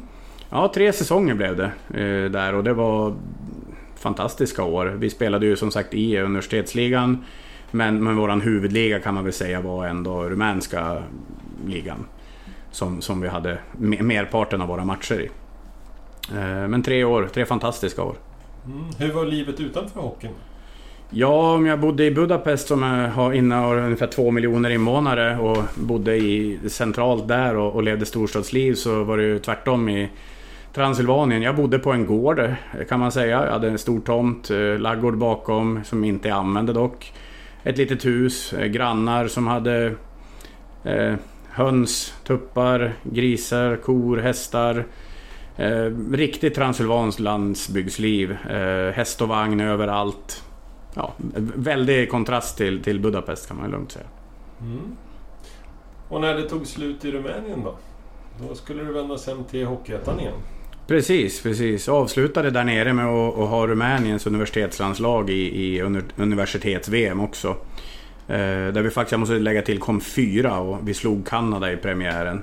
Ja, 0.51 0.73
tre 0.75 0.93
säsonger 0.93 1.35
blev 1.35 1.57
det 1.57 1.71
eh, 2.01 2.31
där 2.31 2.55
och 2.55 2.65
det 2.65 2.73
var 2.73 3.15
fantastiska 4.05 4.65
år. 4.65 4.87
Vi 4.87 5.11
spelade 5.11 5.47
ju 5.47 5.57
som 5.57 5.71
sagt 5.71 5.95
i 5.95 6.19
universitetsligan. 6.19 7.25
Men, 7.71 8.05
men 8.05 8.17
våran 8.17 8.41
huvudliga 8.41 9.01
kan 9.01 9.15
man 9.15 9.25
väl 9.25 9.33
säga 9.33 9.61
var 9.61 9.87
ändå 9.87 10.23
rumänska 10.23 11.03
ligan. 11.67 12.07
Som, 12.71 13.01
som 13.01 13.21
vi 13.21 13.29
hade 13.29 13.59
merparten 13.79 14.61
av 14.61 14.69
våra 14.69 14.85
matcher 14.85 15.21
i. 15.21 15.31
Eh, 16.37 16.69
men 16.69 16.83
tre 16.83 17.05
år, 17.05 17.29
tre 17.35 17.47
fantastiska 17.47 18.03
år. 18.03 18.17
Mm. 18.67 18.85
Hur 18.99 19.13
var 19.13 19.25
livet 19.25 19.61
utanför 19.61 20.01
hockeyn? 20.01 20.33
Ja, 21.11 21.55
om 21.55 21.67
jag 21.67 21.81
bodde 21.81 22.05
i 22.05 22.11
Budapest 22.11 22.69
som 22.69 22.83
har 23.15 23.33
innehar 23.33 23.77
ungefär 23.77 24.07
två 24.07 24.31
miljoner 24.31 24.71
invånare 24.71 25.39
och 25.39 25.65
bodde 25.75 26.17
i, 26.17 26.59
centralt 26.69 27.29
där 27.29 27.57
och, 27.57 27.75
och 27.75 27.83
levde 27.83 28.07
storstadsliv 28.07 28.75
så 28.75 29.05
var 29.05 29.17
det 29.17 29.23
ju 29.23 29.39
tvärtom 29.39 29.89
i 29.89 30.09
Transylvanien. 30.75 31.43
Jag 31.43 31.57
bodde 31.57 31.79
på 31.79 31.93
en 31.93 32.07
gård 32.07 32.39
eh, 32.39 32.55
kan 32.89 33.01
man 33.01 33.13
säga. 33.13 33.45
Jag 33.45 33.53
hade 33.53 33.69
en 33.69 33.79
stor 33.79 34.01
tomt, 34.01 34.51
eh, 34.51 34.79
laggård 34.79 35.19
bakom 35.19 35.85
som 35.85 36.05
inte 36.05 36.29
jag 36.29 36.39
använde 36.39 36.73
dock 36.73 37.13
ett 37.63 37.79
litet 37.79 38.05
hus, 38.05 38.53
eh, 38.53 38.67
grannar 38.67 39.29
som 39.29 39.47
hade 39.47 39.95
eh, 40.85 41.15
höns, 41.49 42.15
tuppar, 42.25 42.93
grisar, 43.03 43.77
kor, 43.77 44.17
hästar. 44.17 44.87
Eh, 45.57 45.91
riktigt 46.13 46.55
transylvanskt 46.55 47.21
landsbygdsliv. 47.21 48.33
Eh, 48.33 48.93
häst 48.93 49.23
och 49.23 49.29
vagn 49.29 49.61
överallt. 49.61 50.45
Ja, 50.95 51.13
väldig 51.57 52.11
kontrast 52.11 52.57
till, 52.57 52.83
till 52.83 53.01
Budapest 53.01 53.49
kan 53.49 53.57
man 53.57 53.71
lugnt 53.71 53.93
säga. 53.93 54.07
Mm. 54.61 54.97
Och 56.09 56.21
när 56.21 56.35
det 56.35 56.49
tog 56.49 56.67
slut 56.67 57.05
i 57.05 57.13
Rumänien 57.13 57.63
då? 57.65 57.75
Då 58.49 58.55
skulle 58.55 58.85
du 58.85 58.93
vändas 58.93 59.27
hem 59.27 59.45
till 59.45 59.67
Hockeyettan 59.67 60.21
igen? 60.21 60.35
Precis, 60.87 61.43
precis. 61.43 61.89
Avslutade 61.89 62.51
där 62.51 62.65
nere 62.65 62.93
med 62.93 63.07
att, 63.07 63.39
att 63.39 63.49
ha 63.49 63.67
Rumäniens 63.67 64.27
universitetslandslag 64.27 65.31
i, 65.31 65.65
i 65.65 65.83
universitets-VM 66.17 67.21
också. 67.21 67.49
Eh, 68.29 68.37
där 68.73 68.83
vi 68.83 68.91
faktiskt, 68.91 69.13
jag 69.13 69.21
måste 69.21 69.35
lägga 69.35 69.63
till, 69.63 69.79
kom 69.79 70.01
fyra 70.01 70.59
och 70.59 70.89
vi 70.89 70.95
slog 70.95 71.27
Kanada 71.27 71.73
i 71.73 71.77
premiären. 71.77 72.43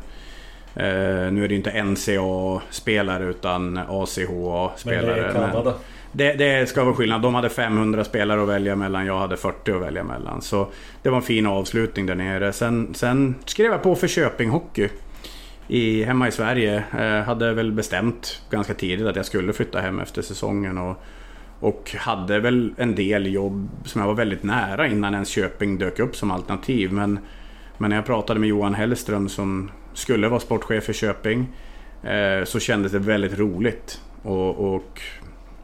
Eh, 0.75 1.31
nu 1.31 1.43
är 1.43 1.47
det 1.47 1.55
inte 1.55 1.83
NCA-spelare 1.83 3.25
utan 3.25 3.77
ACHA-spelare. 3.77 5.05
Men 5.05 5.15
det 5.15 5.21
är 5.21 5.33
Kanada. 5.33 5.73
Det, 6.11 6.33
det, 6.33 6.69
ska 6.69 6.83
vara 6.83 6.95
skillnad. 6.95 7.21
De 7.21 7.35
hade 7.35 7.49
500 7.49 8.03
spelare 8.03 8.41
att 8.41 8.49
välja 8.49 8.75
mellan, 8.75 9.05
jag 9.05 9.19
hade 9.19 9.37
40 9.37 9.71
att 9.71 9.81
välja 9.81 10.03
mellan. 10.03 10.41
Så 10.41 10.67
det 11.01 11.09
var 11.09 11.17
en 11.17 11.23
fin 11.23 11.47
avslutning 11.47 12.05
där 12.05 12.15
nere. 12.15 12.53
Sen, 12.53 12.93
sen 12.93 13.35
skrev 13.45 13.71
jag 13.71 13.83
på 13.83 13.95
för 13.95 14.07
Köping 14.07 14.49
Hockey 14.49 14.89
i, 15.71 16.03
hemma 16.03 16.27
i 16.27 16.31
Sverige. 16.31 16.83
Eh, 16.99 17.23
hade 17.25 17.53
väl 17.53 17.71
bestämt 17.71 18.41
ganska 18.49 18.73
tidigt 18.73 19.07
att 19.07 19.15
jag 19.15 19.25
skulle 19.25 19.53
flytta 19.53 19.81
hem 19.81 19.99
efter 19.99 20.21
säsongen. 20.21 20.77
Och, 20.77 21.03
och 21.59 21.95
hade 21.97 22.39
väl 22.39 22.73
en 22.77 22.95
del 22.95 23.33
jobb 23.33 23.69
som 23.85 24.01
jag 24.01 24.07
var 24.07 24.15
väldigt 24.15 24.43
nära 24.43 24.87
innan 24.87 25.13
ens 25.13 25.29
Köping 25.29 25.77
dök 25.77 25.99
upp 25.99 26.15
som 26.15 26.31
alternativ. 26.31 26.93
Men, 26.93 27.19
men 27.77 27.89
när 27.89 27.97
jag 27.97 28.05
pratade 28.05 28.39
med 28.39 28.49
Johan 28.49 28.73
Hellström 28.73 29.29
som 29.29 29.71
skulle 29.93 30.27
vara 30.27 30.39
sportchef 30.39 30.89
i 30.89 30.93
Köping 30.93 31.47
eh, 32.03 32.43
så 32.45 32.59
kändes 32.59 32.91
det 32.91 32.99
väldigt 32.99 33.39
roligt. 33.39 34.01
Och, 34.21 34.73
och, 34.75 35.01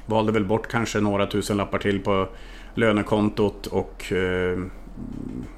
valde 0.06 0.32
väl 0.32 0.46
bort 0.46 0.68
kanske 0.68 1.00
några 1.00 1.28
tusen 1.28 1.58
lappar 1.58 1.80
till 1.80 2.00
på 2.00 2.28
lönekontot 2.76 3.68
och 3.68 4.14
eh, 4.14 4.60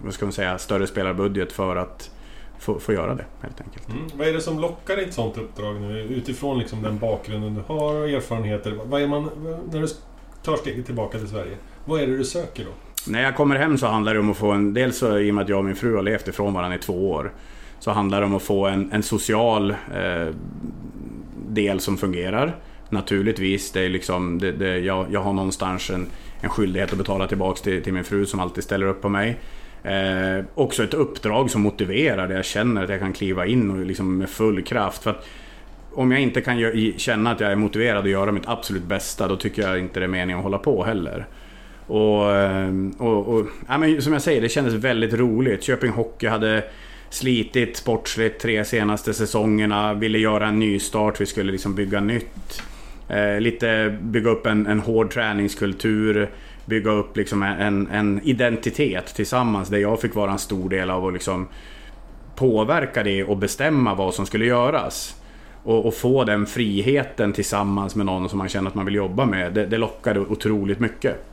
vad 0.03 0.13
ska 0.13 0.25
man 0.25 0.33
säga, 0.33 0.57
större 0.57 0.87
spelarbudget 0.87 1.51
för 1.51 1.75
att 1.75 2.11
få, 2.59 2.79
få 2.79 2.93
göra 2.93 3.15
det 3.15 3.25
helt 3.41 3.61
enkelt. 3.61 3.89
Mm. 3.89 4.03
Vad 4.13 4.27
är 4.27 4.33
det 4.33 4.41
som 4.41 4.59
lockar 4.59 4.99
i 4.99 5.03
ett 5.03 5.13
sånt 5.13 5.37
uppdrag 5.37 5.81
nu 5.81 5.99
utifrån 6.01 6.59
liksom 6.59 6.81
den 6.81 6.99
bakgrunden 6.99 7.55
du 7.55 7.61
har 7.73 7.95
och 7.95 8.09
erfarenheter? 8.09 8.79
Vad 8.83 9.01
är 9.01 9.07
man, 9.07 9.29
när 9.71 9.81
du 9.81 9.87
tar 10.43 10.57
steget 10.57 10.85
tillbaka 10.85 11.17
till 11.17 11.27
Sverige, 11.27 11.57
vad 11.85 12.01
är 12.01 12.07
det 12.07 12.17
du 12.17 12.25
söker 12.25 12.65
då? 12.65 12.71
När 13.07 13.23
jag 13.23 13.35
kommer 13.35 13.55
hem 13.55 13.77
så 13.77 13.87
handlar 13.87 14.13
det 14.13 14.19
om 14.19 14.31
att 14.31 14.37
få 14.37 14.51
en... 14.51 14.73
Dels 14.73 14.97
så, 14.97 15.17
i 15.17 15.31
och 15.31 15.35
med 15.35 15.43
att 15.43 15.49
jag 15.49 15.59
och 15.59 15.65
min 15.65 15.75
fru 15.75 15.95
har 15.95 16.03
levt 16.03 16.27
ifrån 16.27 16.53
varandra 16.53 16.77
i 16.77 16.79
två 16.79 17.11
år. 17.11 17.31
Så 17.79 17.91
handlar 17.91 18.19
det 18.19 18.25
om 18.25 18.35
att 18.35 18.43
få 18.43 18.65
en, 18.65 18.91
en 18.91 19.03
social 19.03 19.71
eh, 19.71 20.27
del 21.47 21.79
som 21.79 21.97
fungerar. 21.97 22.55
Naturligtvis, 22.89 23.71
det 23.71 23.81
är 23.81 23.89
liksom, 23.89 24.39
det, 24.39 24.51
det, 24.51 24.79
jag, 24.79 25.07
jag 25.11 25.21
har 25.21 25.33
någonstans 25.33 25.89
en, 25.89 26.07
en 26.41 26.49
skyldighet 26.49 26.91
att 26.91 26.97
betala 26.97 27.27
tillbaka 27.27 27.61
till, 27.63 27.83
till 27.83 27.93
min 27.93 28.03
fru 28.03 28.25
som 28.25 28.39
alltid 28.39 28.63
ställer 28.63 28.87
upp 28.87 29.01
på 29.01 29.09
mig. 29.09 29.37
Eh, 29.83 30.45
också 30.55 30.83
ett 30.83 30.93
uppdrag 30.93 31.51
som 31.51 31.61
motiverar, 31.61 32.27
där 32.27 32.35
jag 32.35 32.45
känner 32.45 32.83
att 32.83 32.89
jag 32.89 32.99
kan 32.99 33.13
kliva 33.13 33.45
in 33.45 33.71
och 33.71 33.85
liksom 33.85 34.17
med 34.17 34.29
full 34.29 34.63
kraft. 34.63 35.03
För 35.03 35.09
att 35.11 35.27
om 35.93 36.11
jag 36.11 36.21
inte 36.21 36.41
kan 36.41 36.57
känna 36.97 37.31
att 37.31 37.39
jag 37.39 37.51
är 37.51 37.55
motiverad 37.55 38.03
att 38.03 38.09
göra 38.09 38.31
mitt 38.31 38.47
absolut 38.47 38.83
bästa, 38.83 39.27
då 39.27 39.35
tycker 39.35 39.61
jag 39.61 39.79
inte 39.79 39.99
det 39.99 40.05
är 40.05 40.07
meningen 40.07 40.37
att 40.37 40.43
hålla 40.43 40.57
på 40.57 40.83
heller. 40.83 41.27
Och, 41.87 42.31
eh, 42.35 42.73
och, 42.97 43.27
och 43.27 43.45
ja, 43.67 43.77
men 43.77 44.01
som 44.01 44.13
jag 44.13 44.21
säger, 44.21 44.41
det 44.41 44.49
kändes 44.49 44.73
väldigt 44.73 45.13
roligt. 45.13 45.63
Köping 45.63 45.91
Hockey 45.91 46.27
hade 46.27 46.63
slitit 47.09 47.77
sportsligt 47.77 48.41
tre 48.41 48.65
senaste 48.65 49.13
säsongerna, 49.13 49.93
ville 49.93 50.17
göra 50.17 50.47
en 50.47 50.59
ny 50.59 50.79
start, 50.79 51.21
vi 51.21 51.25
skulle 51.25 51.51
liksom 51.51 51.75
bygga 51.75 51.99
nytt. 51.99 52.61
Eh, 53.09 53.39
lite 53.39 53.97
bygga 54.01 54.29
upp 54.29 54.45
en, 54.45 54.67
en 54.67 54.79
hård 54.79 55.11
träningskultur, 55.11 56.29
bygga 56.69 56.91
upp 56.91 57.17
liksom 57.17 57.43
en, 57.43 57.87
en 57.87 58.21
identitet 58.23 59.15
tillsammans 59.15 59.69
där 59.69 59.77
jag 59.77 60.01
fick 60.01 60.15
vara 60.15 60.31
en 60.31 60.39
stor 60.39 60.69
del 60.69 60.89
av 60.89 61.05
att 61.05 61.13
liksom 61.13 61.47
påverka 62.35 63.03
det 63.03 63.23
och 63.23 63.37
bestämma 63.37 63.95
vad 63.95 64.13
som 64.13 64.25
skulle 64.25 64.45
göras. 64.45 65.15
Och, 65.63 65.85
och, 65.85 65.93
få 65.93 66.23
den 66.23 66.45
friheten 66.45 67.33
tillsammans 67.33 67.95
med 67.95 68.05
någon 68.05 68.29
som 68.29 68.37
man 68.37 68.49
känner 68.49 68.67
att 68.67 68.75
man 68.75 68.85
vill 68.85 68.95
jobba 68.95 69.25
med, 69.25 69.53
det, 69.53 69.65
det 69.65 69.77
lockade 69.77 70.19
otroligt 70.19 70.79
mycket. 70.79 71.25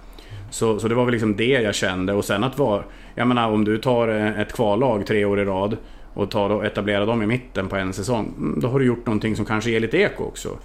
Så, 0.51 0.79
så 0.79 0.89
det 0.89 0.95
var 0.95 1.05
väl 1.05 1.13
liksom 1.13 1.37
det 1.37 1.45
jag 1.45 1.75
kände 1.75 2.13
och 2.13 2.25
sen 2.25 2.45
att 2.45 2.59
vara... 2.59 2.83
Jag 3.15 3.29
menar 3.29 3.51
om 3.51 3.65
du 3.65 3.79
tar 3.79 4.09
eh, 4.09 4.41
ett 4.41 4.53
kvallag 4.53 5.07
tre 5.07 5.25
år 5.25 5.41
i 5.41 5.45
rad 5.45 5.77
och 6.15 6.31
tar 6.31 6.51
och 6.51 6.65
etablerar 6.65 7.07
dem 7.07 7.23
i 7.23 7.27
mitten 7.27 7.69
på 7.69 7.77
en 7.77 7.93
säsong. 7.93 8.35
Mm, 8.37 8.61
då 8.61 8.69
har 8.69 8.79
du 8.79 8.87
gjort 8.87 9.07
någonting 9.07 9.37
som 9.37 9.45
kanske 9.45 9.71
ger 9.71 9.81
lite 9.81 9.99
eko 9.99 10.25
också. 10.25 10.59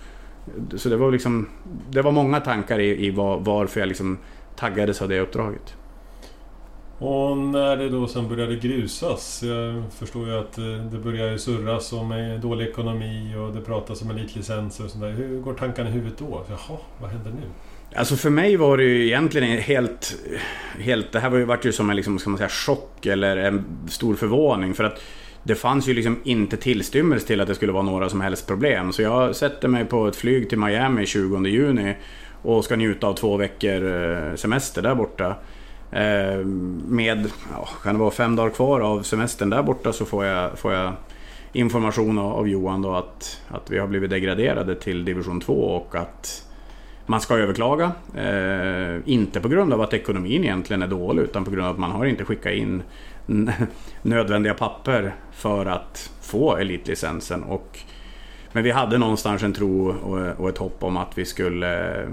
Så 0.76 0.90
det 0.90 0.98
var 0.98 1.12
liksom... 1.12 1.48
Det 1.90 2.02
var 2.02 2.12
många 2.12 2.40
tankar 2.40 2.80
i, 2.80 3.06
i 3.06 3.12
var, 3.12 3.40
varför 3.40 3.80
jag 3.80 3.88
liksom 3.88 4.18
taggades 4.56 5.02
av 5.02 5.10
det 5.10 5.20
uppdraget. 5.20 5.76
Och 7.02 7.38
när 7.38 7.78
det 7.78 7.90
då 7.90 8.08
sen 8.08 8.30
började 8.30 8.56
grusas. 8.56 9.44
Jag 9.44 9.84
förstår 9.94 10.28
ju 10.28 10.38
att 10.38 10.58
eh, 10.58 10.66
det 10.66 10.98
började 10.98 11.40
surras 11.40 11.94
om 11.94 12.40
dålig 12.42 12.68
ekonomi 12.68 13.36
och 13.36 13.54
det 13.54 13.62
pratas 13.62 14.02
om 14.02 14.12
elitlicenser 14.12 14.86
och 14.86 14.92
sånt 14.92 15.04
där. 15.04 15.12
Hur 15.12 15.42
går 15.42 15.54
tankarna 15.54 15.90
i 15.90 15.92
huvudet 15.92 16.18
då? 16.20 16.46
Jaha, 16.50 16.78
vad 17.02 17.10
händer 17.10 17.32
nu? 17.32 17.42
Alltså 17.96 18.16
för 18.16 18.30
mig 18.30 18.58
var 18.58 18.78
det 18.78 18.84
ju 18.84 19.06
egentligen 19.06 19.58
helt... 19.58 20.16
helt 20.80 21.12
det 21.12 21.20
här 21.20 21.30
var 21.30 21.38
ju, 21.38 21.46
vart 21.46 21.66
ju 21.66 21.72
som 21.72 21.90
en 21.90 21.96
liksom, 21.96 22.20
ska 22.20 22.30
man 22.30 22.38
säga, 22.38 22.50
chock 22.50 23.06
eller 23.06 23.38
en 23.38 23.66
stor 23.90 24.16
förvåning. 24.16 24.74
För 24.74 24.84
att 24.84 25.02
det 25.44 25.56
fanns 25.56 25.88
ju 25.88 25.94
liksom 25.94 26.20
inte 26.24 26.58
tillstymmelse 26.58 27.28
till 27.28 27.42
att 27.42 27.48
det 27.48 27.56
skulle 27.56 27.72
vara 27.72 27.84
några 27.84 28.10
som 28.10 28.22
helst 28.22 28.48
problem. 28.48 28.94
Så 28.94 29.02
jag 29.02 29.36
sätter 29.36 29.68
mig 29.68 29.86
på 29.86 30.08
ett 30.08 30.16
flyg 30.16 30.50
till 30.50 30.60
Miami 30.60 31.06
20 31.06 31.48
juni 31.48 31.96
och 32.42 32.66
ska 32.66 32.76
njuta 32.76 33.08
av 33.08 33.14
två 33.14 33.38
veckor 33.38 33.86
eh, 33.86 34.36
semester 34.36 34.82
där 34.82 34.96
borta. 34.96 35.36
Eh, 35.92 36.38
med, 36.88 37.30
ja, 37.52 37.70
kan 37.84 37.94
det 37.96 38.00
vara 38.00 38.12
fem 38.12 38.36
dagar 38.36 38.50
kvar 38.50 38.80
av 38.80 39.04
semestern 39.04 39.50
där 39.50 39.64
borta 39.64 39.94
så 39.94 40.06
får 40.06 40.26
jag, 40.26 40.60
får 40.60 40.74
jag 40.74 40.94
information 41.54 42.18
av 42.18 42.48
Johan 42.48 42.82
då 42.82 42.96
att, 42.96 43.42
att 43.48 43.72
vi 43.72 43.80
har 43.80 43.88
blivit 43.88 44.10
degraderade 44.10 44.76
till 44.76 45.06
division 45.06 45.42
2 45.42 45.54
och 45.54 45.96
att 45.96 46.48
man 47.06 47.22
ska 47.22 47.38
överklaga. 47.38 47.92
Eh, 48.16 49.00
inte 49.06 49.42
på 49.42 49.48
grund 49.48 49.74
av 49.74 49.82
att 49.82 49.94
ekonomin 49.94 50.44
egentligen 50.44 50.82
är 50.82 50.88
dålig 50.88 51.24
utan 51.24 51.46
på 51.46 51.52
grund 51.52 51.66
av 51.66 51.74
att 51.74 51.80
man 51.80 51.92
har 51.92 52.06
inte 52.06 52.26
skickat 52.26 52.54
in 52.54 52.84
nödvändiga 54.02 54.54
papper 54.54 55.16
för 55.32 55.66
att 55.66 56.12
få 56.22 56.56
elitlicensen. 56.56 57.44
Och, 57.44 57.80
men 58.52 58.64
vi 58.64 58.72
hade 58.72 58.98
någonstans 58.98 59.44
en 59.44 59.54
tro 59.54 59.90
och, 59.90 60.40
och 60.40 60.50
ett 60.50 60.58
hopp 60.58 60.84
om 60.84 60.98
att 60.98 61.18
vi 61.18 61.26
skulle 61.26 62.08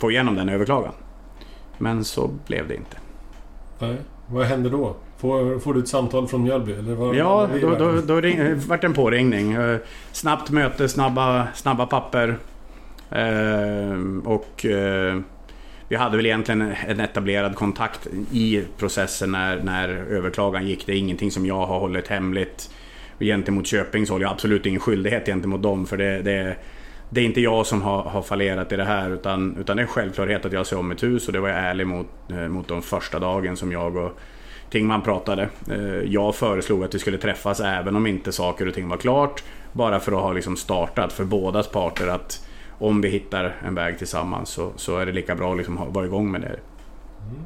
få 0.00 0.10
igenom 0.10 0.34
den 0.34 0.48
överklagan. 0.48 0.92
Men 1.78 2.04
så 2.04 2.30
blev 2.46 2.68
det 2.68 2.74
inte. 2.74 2.96
Nej. 3.78 3.96
Vad 4.26 4.46
händer 4.46 4.70
då? 4.70 4.96
Får, 5.18 5.58
får 5.58 5.74
du 5.74 5.80
ett 5.80 5.88
samtal 5.88 6.28
från 6.28 6.42
Mjölby? 6.42 6.72
Eller 6.72 6.94
vad, 6.94 7.14
ja, 7.16 7.48
då, 7.60 7.74
då, 7.74 8.00
då 8.00 8.20
ring, 8.20 8.58
vart 8.68 8.80
det 8.80 8.86
en 8.86 8.94
påringning. 8.94 9.52
Eh, 9.52 9.78
snabbt 10.12 10.50
möte, 10.50 10.88
snabba, 10.88 11.48
snabba 11.54 11.86
papper. 11.86 12.36
Eh, 13.10 13.98
och 14.24 14.66
eh, 14.66 15.20
vi 15.88 15.96
hade 15.96 16.16
väl 16.16 16.26
egentligen 16.26 16.74
en 16.86 17.00
etablerad 17.00 17.54
kontakt 17.54 18.06
i 18.32 18.64
processen 18.78 19.32
när, 19.32 19.62
när 19.62 19.88
överklagan 19.88 20.66
gick. 20.66 20.86
Det 20.86 20.92
är 20.92 20.96
ingenting 20.96 21.30
som 21.30 21.46
jag 21.46 21.66
har 21.66 21.80
hållit 21.80 22.08
hemligt. 22.08 22.70
Gentemot 23.18 23.66
Köping 23.66 24.06
så 24.06 24.14
har 24.14 24.20
jag 24.20 24.30
absolut 24.30 24.66
ingen 24.66 24.80
skyldighet 24.80 25.26
gentemot 25.26 25.62
dem 25.62 25.86
för 25.86 25.96
det, 25.96 26.22
det, 26.22 26.56
det 27.10 27.20
är 27.20 27.24
inte 27.24 27.40
jag 27.40 27.66
som 27.66 27.82
har, 27.82 28.02
har 28.02 28.22
fallerat 28.22 28.72
i 28.72 28.76
det 28.76 28.84
här 28.84 29.10
utan, 29.10 29.56
utan 29.56 29.76
det 29.76 29.80
är 29.80 29.84
en 29.84 29.88
självklarhet 29.92 30.44
att 30.44 30.52
jag 30.52 30.66
ser 30.66 30.78
om 30.78 30.88
mitt 30.88 31.02
hus 31.02 31.26
och 31.26 31.32
det 31.32 31.40
var 31.40 31.48
jag 31.48 31.58
ärlig 31.58 31.86
mot, 31.86 32.06
eh, 32.28 32.48
mot 32.48 32.68
de 32.68 32.82
första 32.82 33.18
dagen 33.18 33.56
som 33.56 33.72
jag 33.72 33.96
och 33.96 34.12
Tingman 34.70 35.02
pratade. 35.02 35.48
Eh, 35.70 36.12
jag 36.12 36.34
föreslog 36.34 36.84
att 36.84 36.94
vi 36.94 36.98
skulle 36.98 37.18
träffas 37.18 37.60
även 37.60 37.96
om 37.96 38.06
inte 38.06 38.32
saker 38.32 38.68
och 38.68 38.74
ting 38.74 38.88
var 38.88 38.96
klart. 38.96 39.42
Bara 39.72 40.00
för 40.00 40.12
att 40.12 40.22
ha 40.22 40.32
liksom 40.32 40.56
startat 40.56 41.12
för 41.12 41.24
bådas 41.24 41.68
parter 41.68 42.06
att 42.08 42.46
om 42.78 43.00
vi 43.00 43.08
hittar 43.08 43.56
en 43.66 43.74
väg 43.74 43.98
tillsammans 43.98 44.48
så, 44.48 44.72
så 44.76 44.96
är 44.96 45.06
det 45.06 45.12
lika 45.12 45.34
bra 45.34 45.50
att 45.50 45.56
liksom 45.56 45.92
vara 45.92 46.04
igång 46.04 46.30
med 46.30 46.40
det. 46.40 46.46
Mm. 46.46 47.44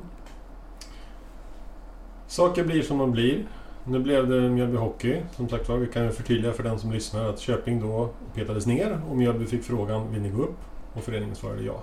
Saker 2.26 2.64
blir 2.64 2.82
som 2.82 2.98
de 2.98 3.12
blir. 3.12 3.44
Nu 3.86 3.98
blev 3.98 4.28
det 4.28 4.40
Mjölby 4.40 4.76
Hockey. 4.76 5.20
Som 5.36 5.48
sagt 5.48 5.68
var, 5.68 5.76
vi 5.76 5.86
kan 5.86 6.12
förtydliga 6.12 6.52
för 6.52 6.62
den 6.62 6.78
som 6.78 6.92
lyssnar 6.92 7.28
att 7.28 7.40
Köping 7.40 7.80
då 7.80 8.10
petades 8.34 8.66
ner 8.66 9.00
och 9.10 9.16
Mjölby 9.16 9.46
fick 9.46 9.64
frågan 9.64 10.12
vill 10.12 10.22
ni 10.22 10.30
gå 10.30 10.42
upp? 10.42 10.58
Och 10.94 11.04
föreningen 11.04 11.34
svarade 11.34 11.62
ja. 11.62 11.82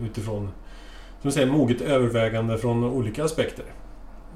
Utifrån 0.00 0.50
som 1.22 1.32
säger, 1.32 1.46
moget 1.46 1.80
övervägande 1.80 2.58
från 2.58 2.84
olika 2.84 3.24
aspekter. 3.24 3.64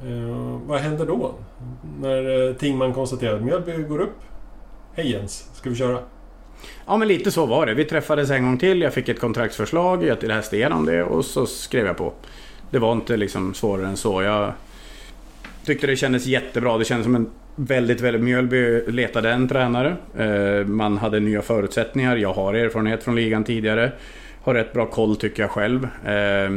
Eh, 0.02 0.60
vad 0.66 0.80
händer 0.80 1.06
då? 1.06 1.34
När 2.00 2.48
eh, 2.48 2.54
Tingman 2.54 2.94
konstaterar 2.94 3.36
att 3.36 3.42
Mjölby 3.42 3.72
går 3.72 4.00
upp. 4.00 4.18
Hej 4.94 5.10
Jens, 5.10 5.50
ska 5.54 5.70
vi 5.70 5.76
köra? 5.76 5.98
Ja 6.86 6.96
men 6.96 7.08
lite 7.08 7.30
så 7.30 7.46
var 7.46 7.66
det. 7.66 7.74
Vi 7.74 7.84
träffades 7.84 8.30
en 8.30 8.44
gång 8.44 8.58
till, 8.58 8.82
jag 8.82 8.94
fick 8.94 9.08
ett 9.08 9.20
kontraktsförslag, 9.20 10.04
jag 10.04 10.22
läste 10.22 10.56
igenom 10.56 10.86
det 10.86 11.02
och 11.02 11.24
så 11.24 11.46
skrev 11.46 11.86
jag 11.86 11.96
på. 11.96 12.12
Det 12.70 12.78
var 12.78 12.92
inte 12.92 13.16
liksom 13.16 13.54
svårare 13.54 13.86
än 13.86 13.96
så. 13.96 14.22
Jag 14.22 14.52
tyckte 15.64 15.86
det 15.86 15.96
kändes 15.96 16.26
jättebra. 16.26 16.78
Det 16.78 16.84
kändes 16.84 17.04
som 17.04 17.14
en 17.14 17.30
väldigt, 17.56 18.00
väldigt... 18.00 18.22
Mjölby 18.22 18.82
letade 18.86 19.30
en 19.30 19.48
tränare. 19.48 19.96
Eh, 20.18 20.66
man 20.66 20.98
hade 20.98 21.20
nya 21.20 21.42
förutsättningar. 21.42 22.16
Jag 22.16 22.32
har 22.32 22.54
erfarenhet 22.54 23.02
från 23.02 23.14
ligan 23.14 23.44
tidigare. 23.44 23.92
Har 24.42 24.54
rätt 24.54 24.72
bra 24.72 24.86
koll 24.86 25.16
tycker 25.16 25.42
jag 25.42 25.50
själv. 25.50 25.88
Eh, 26.06 26.50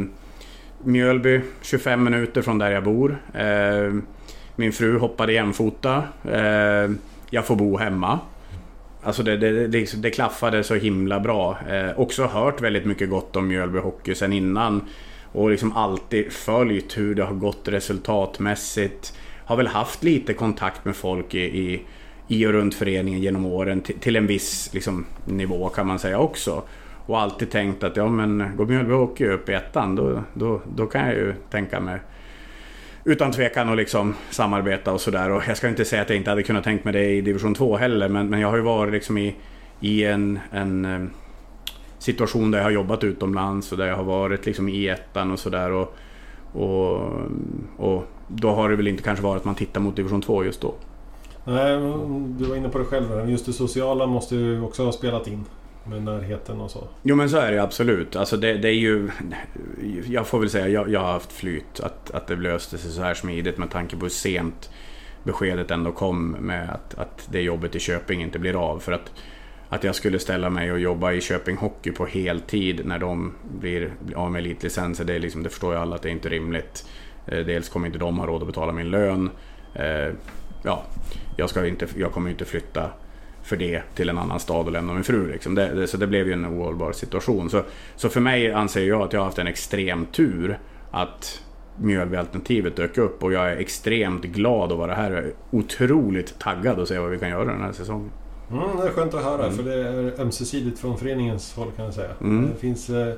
Mjölby, 0.84 1.41
25 1.62 2.04
minuter 2.04 2.41
från 2.41 2.58
där 2.58 2.72
jag 2.72 2.84
bor. 2.84 3.18
Eh, 3.34 3.94
min 4.56 4.72
fru 4.72 4.98
hoppade 4.98 5.34
jämfota. 5.34 6.04
Jag 7.30 7.46
får 7.46 7.56
bo 7.56 7.78
hemma. 7.78 8.20
Alltså 9.06 9.24
det, 9.24 9.38
det, 9.38 9.68
det, 9.68 10.02
det 10.02 10.10
klaffade 10.10 10.63
så 10.63 10.76
himla 10.76 11.20
bra. 11.20 11.58
Eh, 11.70 12.00
också 12.00 12.26
hört 12.26 12.62
väldigt 12.62 12.86
mycket 12.86 13.10
gott 13.10 13.36
om 13.36 13.48
Mjölby 13.48 13.80
Hockey 13.80 14.15
sen 14.15 14.34
innan. 14.34 14.82
Och 15.36 15.50
liksom 15.50 15.71
alltid 15.71 16.32
följt 16.34 16.98
hur 16.98 17.15
det 17.15 17.24
har 17.24 17.34
gått 17.34 17.67
resultatmässigt. 17.67 19.17
Har 19.45 19.58
väl 19.58 19.67
haft 19.67 20.04
lite 20.04 20.34
kontakt 20.34 20.86
med 20.86 20.95
folk 20.95 21.34
i, 21.34 21.39
i, 21.39 21.82
i 22.28 22.45
och 22.45 22.52
runt 22.52 22.76
föreningen 22.76 23.21
genom 23.21 23.45
åren 23.45 23.82
till, 23.82 24.00
till 24.00 24.15
en 24.15 24.28
viss 24.28 24.74
liksom, 24.74 25.06
nivå 25.26 25.69
kan 25.69 25.88
man 25.88 26.00
säga 26.00 26.19
också. 26.19 26.63
Och 27.06 27.21
alltid 27.21 27.52
tänkt 27.52 27.84
att 27.84 27.98
ja 27.98 28.08
men 28.08 28.52
går 28.58 28.65
Mjölby 28.65 28.93
åker 28.93 29.32
upp 29.32 29.50
i 29.50 29.54
ettan 29.54 29.95
då, 29.95 30.24
då, 30.34 30.62
då 30.76 30.86
kan 30.86 31.02
jag 31.02 31.13
ju 31.13 31.34
tänka 31.50 31.80
mig 31.80 32.00
utan 33.04 33.32
tvekan 33.32 33.69
att 33.69 33.78
liksom 33.78 34.15
samarbeta 34.30 34.93
och 34.93 35.02
sådär. 35.02 35.30
Och 35.30 35.43
jag 35.48 35.58
ska 35.58 35.67
inte 35.67 35.86
säga 35.86 36.02
att 36.02 36.10
jag 36.10 36.17
inte 36.17 36.30
hade 36.30 36.43
kunnat 36.43 36.63
tänkt 36.63 36.84
mig 36.84 36.93
det 36.93 37.06
i 37.06 37.21
division 37.21 37.56
2 37.56 37.78
heller. 37.78 38.10
Men, 38.10 38.30
men 38.30 38.39
jag 38.39 38.50
har 38.50 38.58
ju 38.58 38.63
varit 38.63 38.93
liksom 38.93 39.17
i, 39.17 39.36
i 39.80 40.06
en, 40.06 40.39
en 40.52 40.86
eh, 40.86 41.08
situation 42.06 42.52
där 42.52 42.60
jag 42.60 42.65
har 42.65 42.72
jobbat 42.72 43.04
utomlands 43.04 43.72
och 43.72 43.78
där 43.78 43.88
jag 43.88 43.96
har 43.96 44.04
varit 44.04 44.46
liksom 44.46 44.70
i 44.70 44.88
ettan 44.88 45.32
och 45.32 45.39
sådär. 45.39 45.72
Och, 45.72 45.96
och, 46.54 47.12
och 47.78 48.04
då 48.28 48.50
har 48.50 48.70
det 48.70 48.76
väl 48.76 48.88
inte 48.88 49.04
kanske 49.04 49.24
varit 49.24 49.39
att 49.39 49.46
man 49.46 49.56
tittar 49.56 49.82
mot 49.82 49.96
division 49.96 50.22
2 50.22 50.44
just 50.44 50.62
då. 50.62 50.74
Nej, 51.44 51.80
du 52.39 52.46
var 52.46 52.56
inne 52.56 52.70
på 52.70 52.78
det 52.78 52.86
själv. 52.86 53.30
Just 53.30 53.46
det 53.46 53.54
sociala 53.54 54.06
måste 54.06 54.36
ju 54.36 54.62
också 54.62 54.86
ha 54.86 54.91
spelat 54.91 55.28
in. 55.28 55.46
med 55.88 56.04
närheten 56.04 56.62
och 56.62 56.72
så. 56.72 56.88
Jo 57.04 57.15
men 57.15 57.30
så 57.30 57.38
är 57.38 57.52
det 57.52 57.63
absolut. 57.63 58.15
Alltså 58.15 58.38
det, 58.38 58.54
det 58.54 58.68
är 58.68 58.74
ju... 58.74 59.10
Jag 60.08 60.28
får 60.28 60.39
väl 60.39 60.50
säga, 60.50 60.68
jag, 60.68 60.89
jag 60.89 61.00
har 61.00 61.12
haft 61.13 61.32
flyt. 61.32 61.80
Att, 61.80 62.12
att 62.12 62.28
det 62.28 62.36
löste 62.36 62.78
sig 62.78 62.91
så 62.91 63.02
här 63.02 63.13
smidigt 63.13 63.58
med 63.58 63.70
tanke 63.70 63.96
på 63.96 64.02
hur 64.02 64.10
sent 64.10 64.70
beskedet 65.24 65.72
ändå 65.72 65.91
kom 65.91 66.32
med 66.32 66.70
att, 66.70 66.98
att 66.98 67.28
det 67.32 67.41
jobbet 67.41 67.76
i 67.76 67.80
Köping 67.80 68.22
inte 68.22 68.39
blir 68.39 68.72
av. 68.72 68.80
För 68.80 68.91
att, 68.91 69.12
att 69.69 69.84
jag 69.84 69.95
skulle 69.95 70.19
ställa 70.19 70.49
mig 70.49 70.71
och 70.71 70.80
jobba 70.80 71.12
i 71.12 71.21
Köping 71.21 71.58
Hockey 71.58 71.91
på 71.91 72.06
heltid 72.06 72.86
när 72.86 72.99
de 72.99 73.34
blir 73.60 73.93
av 74.15 74.32
med 74.32 74.39
elitlicenser, 74.39 75.06
det, 75.06 75.19
liksom, 75.19 75.43
det 75.43 75.49
förstår 75.49 75.73
ju 75.73 75.80
alla 75.80 75.95
att 75.95 76.01
det 76.01 76.10
är 76.10 76.12
inte 76.12 76.30
rimligt. 76.30 76.86
Eh, 77.28 77.39
dels 77.39 77.69
kommer 77.69 77.88
inte 77.88 77.99
de 77.99 78.19
ha 78.19 78.25
råd 78.28 78.41
att 78.41 78.47
betala 78.47 78.71
min 78.71 78.89
lön. 78.89 79.30
Eh, 79.73 80.13
ja, 80.63 80.84
jag, 81.38 81.49
ska 81.49 81.67
inte, 81.67 81.88
jag 81.97 82.12
kommer 82.12 82.28
ju 82.28 82.32
inte 82.32 82.45
flytta 82.45 82.89
för 83.43 83.58
det 83.58 83.82
till 83.95 84.10
en 84.10 84.17
annan 84.17 84.39
stad 84.39 84.65
och 84.65 84.71
lämna 84.71 84.93
min 84.93 85.04
fru. 85.04 85.32
Liksom. 85.32 85.56
Det, 85.56 85.67
det, 85.67 85.88
så 85.88 85.97
det 85.97 86.08
blev 86.08 86.28
ju 86.28 86.34
en 86.34 86.45
ohållbar 86.45 86.91
situation. 86.91 87.49
Så, 87.49 87.63
så 87.95 88.10
för 88.10 88.21
mig 88.21 88.51
anser 88.51 88.88
jag 88.88 89.01
att 89.01 89.13
jag 89.13 89.19
har 89.19 89.25
haft 89.25 89.39
en 89.39 89.47
extrem 89.47 90.06
tur 90.06 90.60
att 90.91 91.41
Mjölby-alternativet 91.78 92.75
dök 92.75 92.97
upp 92.97 93.23
och 93.23 93.34
jag 93.34 93.51
är 93.51 93.58
extremt 93.58 94.23
glad 94.23 94.71
att 94.71 94.78
vara 94.78 94.93
här. 94.93 95.12
Jag 95.12 95.23
är 95.23 95.34
otroligt 95.51 96.39
taggad 96.39 96.80
att 96.80 96.88
se 96.88 96.99
vad 96.99 97.10
vi 97.10 97.19
kan 97.19 97.30
göra 97.30 97.45
den 97.45 97.62
här 97.62 97.71
säsongen. 97.71 98.12
Mm, 98.51 98.77
det 98.77 98.88
är 98.88 98.91
skönt 98.91 99.13
att 99.13 99.23
höra 99.23 99.43
mm. 99.43 99.58
för 99.58 99.63
det 99.63 99.73
är 99.73 100.21
ömsesidigt 100.21 100.79
från 100.79 100.97
föreningens 100.97 101.55
håll 101.55 101.71
kan 101.75 101.86
jag 101.86 101.93
säga. 101.93 102.12
Mm. 102.21 102.49
Det 102.53 102.60
finns 102.60 102.89
eh, 102.89 103.13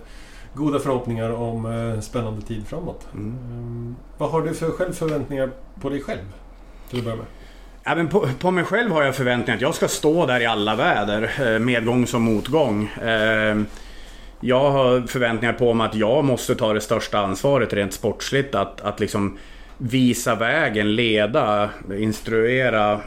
goda 0.54 0.80
förhoppningar 0.80 1.30
om 1.32 1.66
eh, 1.66 2.00
spännande 2.00 2.42
tid 2.42 2.68
framåt. 2.68 3.08
Mm. 3.14 3.26
Um, 3.28 3.96
vad 4.18 4.32
har 4.32 4.42
du 4.42 4.54
för 4.54 4.72
självförväntningar 4.72 5.50
på 5.82 5.90
dig 5.90 6.02
själv? 6.02 6.34
Till 6.90 7.00
att 7.00 7.06
börja 7.06 7.18
med. 7.18 7.26
Ja, 7.84 7.96
men 7.96 8.08
på, 8.08 8.30
på, 8.40 8.52
mig 8.52 8.64
själv 8.64 8.92
har 8.92 9.04
jag 9.04 9.16
förväntningar 9.16 9.56
att 9.56 9.62
jag 9.62 9.76
ska 9.76 9.88
stå 9.88 10.26
där 10.26 10.40
i 10.40 10.46
alla 10.46 10.76
väder, 10.76 11.54
eh, 11.54 11.60
medgång 11.60 12.08
som 12.08 12.22
motgång. 12.22 12.86
Eh, 12.86 13.58
jag 14.40 14.72
har 14.72 15.08
förväntningar 15.08 15.54
på 15.54 15.74
mig 15.74 15.88
att 15.88 15.96
jag 15.96 16.26
måste 16.26 16.56
ta 16.56 16.74
det 16.74 16.82
största 16.82 17.20
ansvaret 17.20 17.74
rent 17.74 17.94
sportsligt. 17.94 18.56
Att, 18.56 18.82
att 18.82 19.00
liksom 19.00 19.38
visa 19.78 20.36
vägen, 20.36 20.96
leda, 20.96 21.70
instruera. 21.98 23.00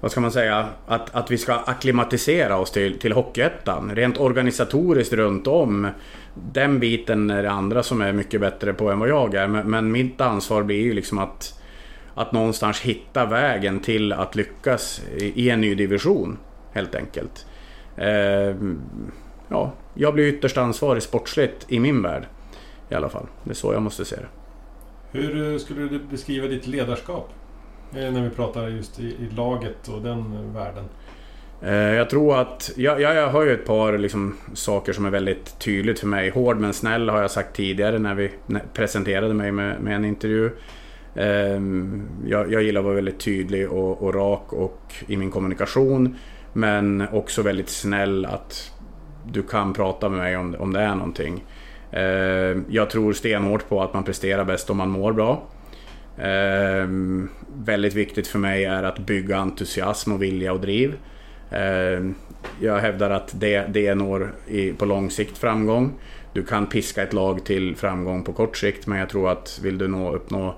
Vad 0.00 0.10
ska 0.10 0.20
man 0.20 0.32
säga? 0.32 0.68
Att, 0.86 1.14
att 1.14 1.30
vi 1.30 1.38
ska 1.38 1.54
akklimatisera 1.54 2.56
oss 2.56 2.70
till, 2.70 2.98
till 2.98 3.12
Hockeyettan. 3.12 3.94
Rent 3.94 4.20
organisatoriskt 4.20 5.12
runt 5.12 5.46
om. 5.46 5.88
Den 6.34 6.78
biten 6.78 7.30
är 7.30 7.42
det 7.42 7.50
andra 7.50 7.82
som 7.82 8.00
är 8.00 8.12
mycket 8.12 8.40
bättre 8.40 8.72
på 8.72 8.90
än 8.90 8.98
vad 8.98 9.08
jag 9.08 9.34
är. 9.34 9.46
Men, 9.46 9.70
men 9.70 9.92
mitt 9.92 10.20
ansvar 10.20 10.62
blir 10.62 10.82
ju 10.82 10.92
liksom 10.92 11.18
att 11.18 11.54
att 12.18 12.32
någonstans 12.32 12.80
hitta 12.80 13.26
vägen 13.26 13.80
till 13.80 14.12
att 14.12 14.36
lyckas 14.36 15.02
i 15.18 15.50
en 15.50 15.60
ny 15.60 15.74
division. 15.74 16.38
Helt 16.72 16.94
enkelt. 16.94 17.46
Eh, 17.96 18.56
ja, 19.48 19.72
jag 19.94 20.14
blir 20.14 20.24
ytterst 20.24 20.56
ansvarig 20.56 21.02
sportsligt 21.02 21.66
i 21.68 21.80
min 21.80 22.02
värld. 22.02 22.26
I 22.88 22.94
alla 22.94 23.08
fall. 23.08 23.26
Det 23.44 23.50
är 23.50 23.54
så 23.54 23.72
jag 23.72 23.82
måste 23.82 24.04
se 24.04 24.16
det. 24.16 24.28
Hur 25.18 25.52
eh, 25.52 25.58
skulle 25.58 25.80
du 25.80 25.98
beskriva 25.98 26.46
ditt 26.46 26.66
ledarskap? 26.66 27.30
Eh, 27.94 28.12
när 28.12 28.22
vi 28.22 28.30
pratar 28.30 28.68
just 28.68 29.00
i, 29.00 29.04
i 29.04 29.28
laget 29.36 29.88
och 29.88 30.02
den 30.02 30.18
eh, 30.18 30.54
världen. 30.54 30.84
Eh, 31.62 31.72
jag 31.72 32.10
tror 32.10 32.40
att, 32.40 32.70
jag, 32.76 33.00
jag 33.00 33.28
har 33.28 33.44
ju 33.44 33.54
ett 33.54 33.66
par 33.66 33.98
liksom, 33.98 34.36
saker 34.54 34.92
som 34.92 35.04
är 35.06 35.10
väldigt 35.10 35.58
tydligt 35.58 36.00
för 36.00 36.06
mig. 36.06 36.30
Hård 36.30 36.60
men 36.60 36.72
snäll 36.72 37.08
har 37.08 37.20
jag 37.20 37.30
sagt 37.30 37.56
tidigare 37.56 37.98
när 37.98 38.14
vi 38.14 38.30
presenterade 38.72 39.34
mig 39.34 39.52
med, 39.52 39.80
med 39.80 39.96
en 39.96 40.04
intervju. 40.04 40.50
Ehm, 41.14 42.08
jag, 42.26 42.52
jag 42.52 42.62
gillar 42.62 42.80
att 42.80 42.84
vara 42.84 42.94
väldigt 42.94 43.20
tydlig 43.20 43.70
och, 43.70 44.02
och, 44.02 44.14
rak 44.14 44.52
och 44.52 44.94
i 45.06 45.16
min 45.16 45.30
kommunikation. 45.30 46.16
Men 46.52 47.08
också 47.12 47.42
väldigt 47.42 47.68
snäll 47.68 48.24
att 48.24 48.72
du 49.24 49.42
kan 49.42 49.72
prata 49.72 50.08
med 50.08 50.18
mig 50.18 50.36
om, 50.36 50.56
om 50.58 50.72
det 50.72 50.80
är 50.80 50.94
någonting. 50.94 51.44
Ehm, 51.92 52.64
jag 52.68 52.90
tror 52.90 53.12
stenhårt 53.12 53.68
på 53.68 53.82
att 53.82 53.94
man 53.94 54.04
presterar 54.04 54.44
bäst 54.44 54.70
om 54.70 54.76
man 54.76 54.90
mår 54.90 55.12
bra. 55.12 55.42
Ehm, 56.20 57.28
väldigt 57.64 57.94
viktigt 57.94 58.26
för 58.26 58.38
mig 58.38 58.64
är 58.64 58.82
att 58.82 58.98
bygga 58.98 59.36
entusiasm 59.36 60.12
och 60.12 60.22
vilja 60.22 60.52
och 60.52 60.60
driv. 60.60 60.94
Jag 62.60 62.78
hävdar 62.78 63.10
att 63.10 63.40
det, 63.40 63.66
det 63.68 63.94
når 63.94 64.34
i, 64.46 64.72
på 64.72 64.84
lång 64.84 65.10
sikt 65.10 65.38
framgång. 65.38 65.92
Du 66.32 66.42
kan 66.42 66.66
piska 66.66 67.02
ett 67.02 67.12
lag 67.12 67.44
till 67.44 67.76
framgång 67.76 68.24
på 68.24 68.32
kort 68.32 68.56
sikt 68.56 68.86
men 68.86 68.98
jag 68.98 69.08
tror 69.08 69.30
att 69.30 69.60
vill 69.62 69.78
du 69.78 69.88
nå, 69.88 70.12
uppnå 70.12 70.54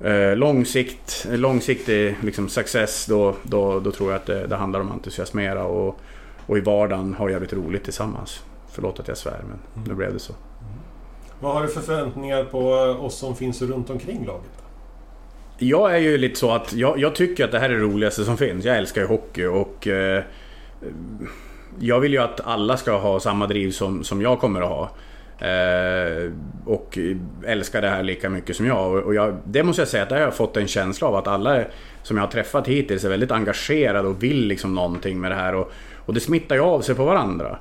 Eh, 0.00 0.36
långsikt, 0.36 1.26
långsiktig 1.30 2.16
liksom 2.22 2.48
success, 2.48 3.06
då, 3.06 3.34
då, 3.42 3.80
då 3.80 3.92
tror 3.92 4.10
jag 4.10 4.16
att 4.16 4.26
det, 4.26 4.46
det 4.46 4.56
handlar 4.56 4.80
om 4.80 4.90
entusiasmera 4.90 5.64
och, 5.64 6.00
och 6.46 6.58
i 6.58 6.60
vardagen 6.60 7.14
ha 7.14 7.30
jävligt 7.30 7.52
roligt 7.52 7.84
tillsammans. 7.84 8.44
Förlåt 8.68 9.00
att 9.00 9.08
jag 9.08 9.16
svär, 9.16 9.40
men 9.40 9.58
mm. 9.74 9.88
nu 9.88 9.94
blev 9.94 10.12
det 10.12 10.18
så. 10.18 10.32
Mm. 10.32 10.74
Vad 11.40 11.54
har 11.54 11.62
du 11.62 11.68
för 11.68 11.80
förväntningar 11.80 12.44
på 12.44 12.68
oss 13.00 13.18
som 13.18 13.36
finns 13.36 13.62
runt 13.62 13.90
omkring 13.90 14.26
laget? 14.26 14.65
Jag 15.58 15.94
är 15.94 15.98
ju 15.98 16.18
lite 16.18 16.38
så 16.38 16.50
att 16.50 16.72
jag, 16.72 16.98
jag, 16.98 17.14
tycker 17.14 17.44
att 17.44 17.52
det 17.52 17.58
här 17.58 17.70
är 17.70 17.74
det 17.74 17.80
roligaste 17.80 18.24
som 18.24 18.38
finns. 18.38 18.64
Jag 18.64 18.76
älskar 18.76 19.00
ju 19.00 19.06
hockey 19.06 19.44
och 19.44 19.86
eh, 19.86 20.22
jag 21.78 22.00
vill 22.00 22.12
ju 22.12 22.18
att 22.18 22.40
alla 22.40 22.76
ska 22.76 22.98
ha 22.98 23.20
samma 23.20 23.46
driv 23.46 23.70
som, 23.70 24.04
som 24.04 24.22
jag 24.22 24.40
kommer 24.40 24.60
att 24.60 24.68
ha. 24.68 24.90
Eh, 25.46 26.32
och 26.64 26.98
älskar 27.46 27.82
det 27.82 27.88
här 27.88 28.02
lika 28.02 28.30
mycket 28.30 28.56
som 28.56 28.66
jag. 28.66 28.94
Och 29.06 29.14
jag, 29.14 29.36
det 29.44 29.62
måste 29.62 29.82
jag 29.82 29.88
säga 29.88 30.02
att 30.02 30.10
jag 30.10 30.24
har 30.24 30.30
fått 30.30 30.56
en 30.56 30.68
känsla 30.68 31.08
av 31.08 31.14
att 31.14 31.26
alla 31.26 31.64
som 32.02 32.16
jag 32.16 32.24
har 32.24 32.30
träffat 32.30 32.68
hittills 32.68 33.04
är 33.04 33.08
väldigt 33.08 33.30
engagerade 33.30 34.08
och 34.08 34.22
vill 34.22 34.46
liksom 34.46 34.74
någonting 34.74 35.20
med 35.20 35.30
det 35.30 35.34
här. 35.34 35.54
Och, 35.54 35.72
och 36.06 36.14
det 36.14 36.20
smittar 36.20 36.56
ju 36.56 36.62
av 36.62 36.80
sig 36.80 36.94
på 36.94 37.04
varandra. 37.04 37.58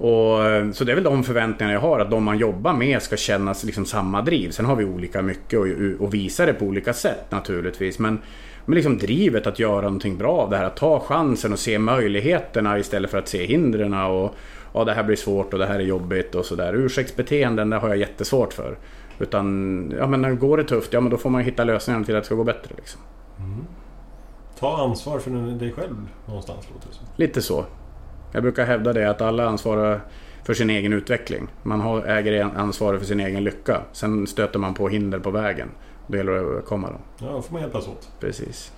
Och, 0.00 0.38
så 0.76 0.84
det 0.84 0.92
är 0.92 0.94
väl 0.94 1.04
de 1.04 1.24
förväntningarna 1.24 1.72
jag 1.72 1.80
har, 1.80 2.00
att 2.00 2.10
de 2.10 2.24
man 2.24 2.38
jobbar 2.38 2.72
med 2.72 3.02
ska 3.02 3.16
känna 3.16 3.54
liksom 3.64 3.84
samma 3.86 4.22
driv. 4.22 4.50
Sen 4.50 4.64
har 4.64 4.76
vi 4.76 4.84
olika 4.84 5.22
mycket 5.22 5.58
och, 5.58 5.66
och 5.98 6.14
visar 6.14 6.46
det 6.46 6.52
på 6.52 6.64
olika 6.64 6.92
sätt 6.92 7.30
naturligtvis. 7.30 7.98
Men, 7.98 8.18
men 8.66 8.74
liksom 8.74 8.98
drivet 8.98 9.46
att 9.46 9.58
göra 9.58 9.82
någonting 9.82 10.18
bra 10.18 10.32
av 10.32 10.50
det 10.50 10.56
här, 10.56 10.64
att 10.64 10.76
ta 10.76 11.00
chansen 11.00 11.52
och 11.52 11.58
se 11.58 11.78
möjligheterna 11.78 12.78
istället 12.78 13.10
för 13.10 13.18
att 13.18 13.28
se 13.28 13.46
hindren. 13.46 13.94
Och, 13.94 14.34
ja, 14.74 14.84
det 14.84 14.92
här 14.92 15.02
blir 15.02 15.16
svårt 15.16 15.52
och 15.52 15.58
det 15.58 15.66
här 15.66 15.78
är 15.78 15.84
jobbigt 15.84 16.34
och 16.34 16.44
sådär. 16.44 16.74
Ursäktsbeteenden, 16.74 17.70
det 17.70 17.76
har 17.76 17.88
jag 17.88 17.96
jättesvårt 17.96 18.52
för. 18.52 18.78
Utan, 19.18 19.94
ja 19.98 20.06
men 20.06 20.22
när 20.22 20.32
går 20.32 20.56
det 20.56 20.64
tufft, 20.64 20.92
ja 20.92 21.00
men 21.00 21.10
då 21.10 21.16
får 21.16 21.30
man 21.30 21.42
hitta 21.42 21.64
lösningar 21.64 22.04
till 22.04 22.16
att 22.16 22.22
det 22.22 22.26
ska 22.26 22.34
gå 22.34 22.44
bättre. 22.44 22.74
Liksom. 22.76 23.00
Mm. 23.38 23.64
Ta 24.58 24.82
ansvar 24.82 25.18
för 25.18 25.30
dig 25.58 25.72
själv 25.72 26.06
någonstans, 26.26 26.68
låter 26.74 26.88
det 26.88 26.94
som. 26.94 27.06
Lite 27.16 27.42
så. 27.42 27.64
Jag 28.32 28.42
brukar 28.42 28.66
hävda 28.66 28.92
det 28.92 29.10
att 29.10 29.20
alla 29.20 29.46
ansvarar 29.46 30.00
för 30.44 30.54
sin 30.54 30.70
egen 30.70 30.92
utveckling. 30.92 31.48
Man 31.62 32.04
äger 32.06 32.42
ansvaret 32.42 33.00
för 33.00 33.06
sin 33.06 33.20
egen 33.20 33.44
lycka. 33.44 33.80
Sen 33.92 34.26
stöter 34.26 34.58
man 34.58 34.74
på 34.74 34.88
hinder 34.88 35.18
på 35.18 35.30
vägen. 35.30 35.68
Då 36.06 36.16
gäller 36.16 36.32
det 36.32 36.58
att 36.58 36.64
komma 36.64 36.88
dem. 36.88 37.00
Ja, 37.18 37.26
då 37.26 37.42
får 37.42 37.52
man 37.52 37.62
hjälpas 37.62 37.88
åt. 37.88 38.08
Precis. 38.20 38.72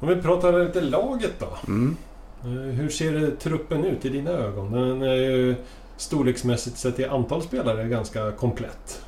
Om 0.00 0.08
vi 0.08 0.16
pratar 0.16 0.64
lite 0.64 0.80
laget 0.80 1.32
då. 1.38 1.58
Mm. 1.66 1.96
Eh, 2.44 2.48
hur 2.50 2.88
ser 2.88 3.30
truppen 3.30 3.84
ut 3.84 4.04
i 4.04 4.08
dina 4.08 4.30
ögon? 4.30 4.72
Den 4.72 5.02
är 5.02 5.14
ju 5.14 5.54
storleksmässigt 5.96 6.76
sett 6.76 7.00
i 7.00 7.04
antal 7.04 7.42
spelare 7.42 7.88
ganska 7.88 8.32
komplett. 8.32 9.04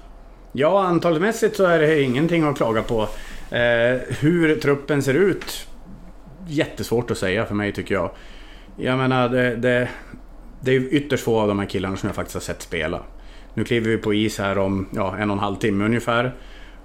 Ja, 0.52 0.86
antalsmässigt 0.86 1.56
så 1.56 1.64
är 1.64 1.78
det 1.78 2.02
ingenting 2.02 2.44
att 2.44 2.56
klaga 2.56 2.82
på. 2.82 3.00
Eh, 3.50 4.00
hur 4.08 4.60
truppen 4.60 5.02
ser 5.02 5.14
ut? 5.14 5.68
Jättesvårt 6.46 7.10
att 7.10 7.18
säga 7.18 7.46
för 7.46 7.54
mig 7.54 7.72
tycker 7.72 7.94
jag. 7.94 8.10
Jag 8.76 8.98
menar, 8.98 9.28
det, 9.28 9.56
det, 9.56 9.88
det 10.60 10.72
är 10.72 10.94
ytterst 10.94 11.24
få 11.24 11.40
av 11.40 11.48
de 11.48 11.58
här 11.58 11.66
killarna 11.66 11.96
som 11.96 12.06
jag 12.06 12.16
faktiskt 12.16 12.34
har 12.34 12.40
sett 12.40 12.62
spela. 12.62 13.02
Nu 13.54 13.64
kliver 13.64 13.90
vi 13.90 13.96
på 13.96 14.14
is 14.14 14.38
här 14.38 14.58
om 14.58 14.86
ja, 14.90 15.16
en 15.16 15.30
och 15.30 15.36
en 15.36 15.42
halv 15.42 15.56
timme 15.56 15.84
ungefär. 15.84 16.34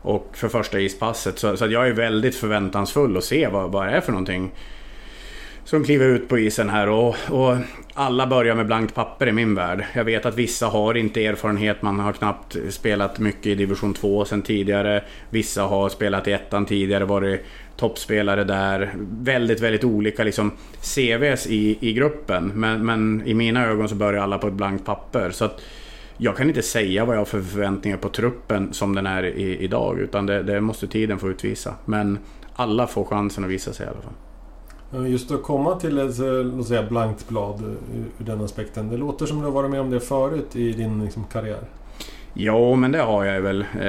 Och 0.02 0.32
för 0.34 0.50
första 0.50 0.80
ispasset. 0.80 1.40
Så, 1.40 1.58
så 1.58 1.68
jag 1.68 1.88
är 1.88 1.94
väldigt 1.94 2.36
förväntansfull 2.36 3.18
att 3.18 3.24
se 3.24 3.48
vad, 3.48 3.72
vad 3.72 3.88
det 3.88 3.92
är 3.92 4.02
för 4.02 4.12
någonting 4.12 4.52
som 5.70 5.84
kliver 5.84 6.06
ut 6.06 6.30
på 6.30 6.40
isen 6.40 6.70
här 6.70 6.90
och, 6.90 7.16
och, 7.30 7.56
alla 7.94 8.28
börjar 8.28 8.56
med 8.56 8.68
blankt 8.68 8.96
papper 8.96 9.28
i 9.28 9.32
min 9.32 9.56
värld. 9.56 9.86
Jag 9.94 10.04
vet 10.04 10.26
att 10.26 10.36
vissa 10.36 10.68
har 10.68 10.98
inte 10.98 11.26
erfarenhet, 11.26 11.82
man 11.82 12.00
har 12.00 12.14
knappt 12.14 12.58
spelat 12.70 13.20
mycket 13.20 13.46
i 13.46 13.56
division 13.56 13.94
2 13.94 14.26
sen 14.26 14.42
tidigare. 14.42 15.04
Vissa 15.30 15.64
har 15.64 15.90
spelat 15.90 16.28
i 16.28 16.32
ettan 16.32 16.66
tidigare, 16.66 17.06
varit 17.06 17.46
toppspelare 17.80 18.44
där. 18.44 18.94
Väldigt, 19.22 19.62
väldigt 19.62 19.84
olika 19.84 20.24
liksom 20.24 20.52
CVs 20.82 21.48
i, 21.48 21.78
i 21.80 21.94
gruppen. 21.94 22.52
Men, 22.56 22.86
men 22.86 23.24
i 23.26 23.34
mina 23.34 23.66
ögon 23.66 23.90
så 23.90 23.96
börjar 23.96 24.24
alla 24.24 24.38
på 24.38 24.48
ett 24.48 24.54
blankt 24.54 24.86
papper. 24.86 25.30
Så 25.32 25.46
att 25.46 25.62
jag 26.18 26.38
kan 26.38 26.48
inte 26.48 26.62
säga 26.62 27.06
vad 27.06 27.16
jag 27.16 27.20
har 27.20 27.26
för 27.26 27.42
förväntningar 27.42 27.98
på 27.98 28.10
truppen 28.10 28.74
som 28.74 28.96
den 28.96 29.06
är 29.06 29.24
i, 29.24 29.58
idag, 29.58 30.00
utan 30.00 30.26
det, 30.26 30.44
det 30.44 30.62
måste 30.62 30.88
tiden 30.88 31.20
få 31.20 31.30
utvisa. 31.30 31.74
Men 31.86 32.20
alla 32.56 32.88
får 32.88 33.04
chansen 33.04 33.44
att 33.44 33.50
visa 33.50 33.74
sig 33.74 33.86
i 33.86 33.90
alla 33.90 34.02
fall. 34.02 34.14
Just 35.08 35.32
att 35.32 35.44
komma 35.44 35.80
till 35.80 35.98
ett 35.98 36.20
eh, 36.20 36.26
låt 36.26 36.68
säga, 36.68 36.84
blankt 36.84 37.30
blad 37.30 37.56
eh, 37.56 38.22
ur 38.22 38.26
den 38.26 38.42
aspekten. 38.42 38.90
Det 38.90 38.98
låter 38.98 39.26
som 39.26 39.40
du 39.40 39.46
har 39.46 39.52
varit 39.52 39.72
med 39.72 39.82
om 39.82 39.90
det 39.90 40.00
förut 40.00 40.56
i 40.56 40.72
din 40.72 41.04
liksom, 41.04 41.24
karriär. 41.32 41.64
Ja, 42.34 42.76
men 42.76 42.92
det 42.92 43.00
har 43.00 43.26
jag 43.26 43.42
väl. 43.42 43.66
Eh, 43.82 43.88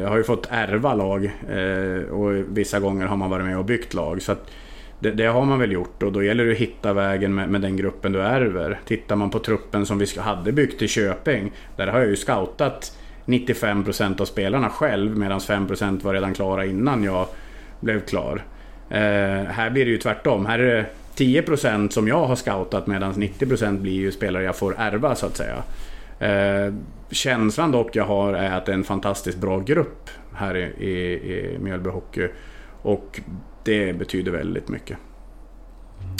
jag 0.00 0.08
har 0.08 0.16
ju 0.16 0.24
fått 0.24 0.46
ärva 0.50 0.94
lag 0.94 1.24
eh, 1.50 2.10
och 2.10 2.32
vissa 2.48 2.80
gånger 2.80 3.06
har 3.06 3.16
man 3.16 3.30
varit 3.30 3.46
med 3.46 3.58
och 3.58 3.64
byggt 3.64 3.94
lag. 3.94 4.22
Så 4.22 4.36
det, 4.98 5.10
det, 5.10 5.26
har 5.26 5.44
man 5.44 5.58
väl 5.58 5.72
gjort 5.72 6.02
och 6.02 6.12
då 6.12 6.22
gäller 6.22 6.44
det 6.44 6.52
att 6.52 6.58
hitta 6.58 6.92
vägen 6.92 7.34
med, 7.34 7.48
med 7.48 7.60
den 7.60 7.76
gruppen 7.76 8.12
du 8.12 8.22
ärver. 8.22 8.80
Tittar 8.86 9.16
man 9.16 9.30
på 9.30 9.38
truppen 9.38 9.86
som 9.86 9.98
vi 9.98 10.06
hade 10.18 10.52
byggt 10.52 10.82
i 10.82 10.88
Köping, 10.88 11.52
där 11.76 11.86
har 11.86 11.98
jag 11.98 12.08
ju 12.08 12.16
scoutat 12.16 12.96
95% 13.26 14.20
av 14.20 14.24
spelarna 14.24 14.70
själv 14.70 15.16
medan 15.16 15.38
5% 15.38 16.02
var 16.02 16.14
redan 16.14 16.34
klara 16.34 16.66
innan 16.66 17.04
jag 17.04 17.26
blev 17.80 18.00
klar. 18.00 18.42
Eh, 18.90 18.98
här 19.44 19.70
blir 19.70 19.84
det 19.84 19.90
ju 19.90 19.98
tvärtom. 19.98 20.46
Här 20.46 20.58
är 20.58 20.76
det 20.76 20.86
10% 21.24 21.88
som 21.88 22.08
jag 22.08 22.26
har 22.26 22.36
scoutat 22.36 22.86
medan 22.86 23.14
90% 23.14 23.78
blir 23.78 23.92
ju 23.92 24.12
spelare 24.12 24.44
jag 24.44 24.56
får 24.56 24.74
ärva 24.78 25.14
så 25.14 25.26
att 25.26 25.36
säga. 25.36 25.62
Eh, 26.20 26.74
känslan 27.10 27.72
dock 27.72 27.96
jag 27.96 28.04
har 28.04 28.34
är 28.34 28.56
att 28.56 28.66
det 28.66 28.72
är 28.72 28.76
en 28.76 28.84
fantastiskt 28.84 29.38
bra 29.38 29.58
grupp 29.58 30.10
här 30.32 30.56
i, 30.56 30.62
i, 30.62 31.12
i 31.34 31.58
Mjölby 31.58 31.90
Hockey. 31.90 32.28
Och 32.82 33.20
det 33.64 33.92
betyder 33.92 34.32
väldigt 34.32 34.68
mycket. 34.68 34.98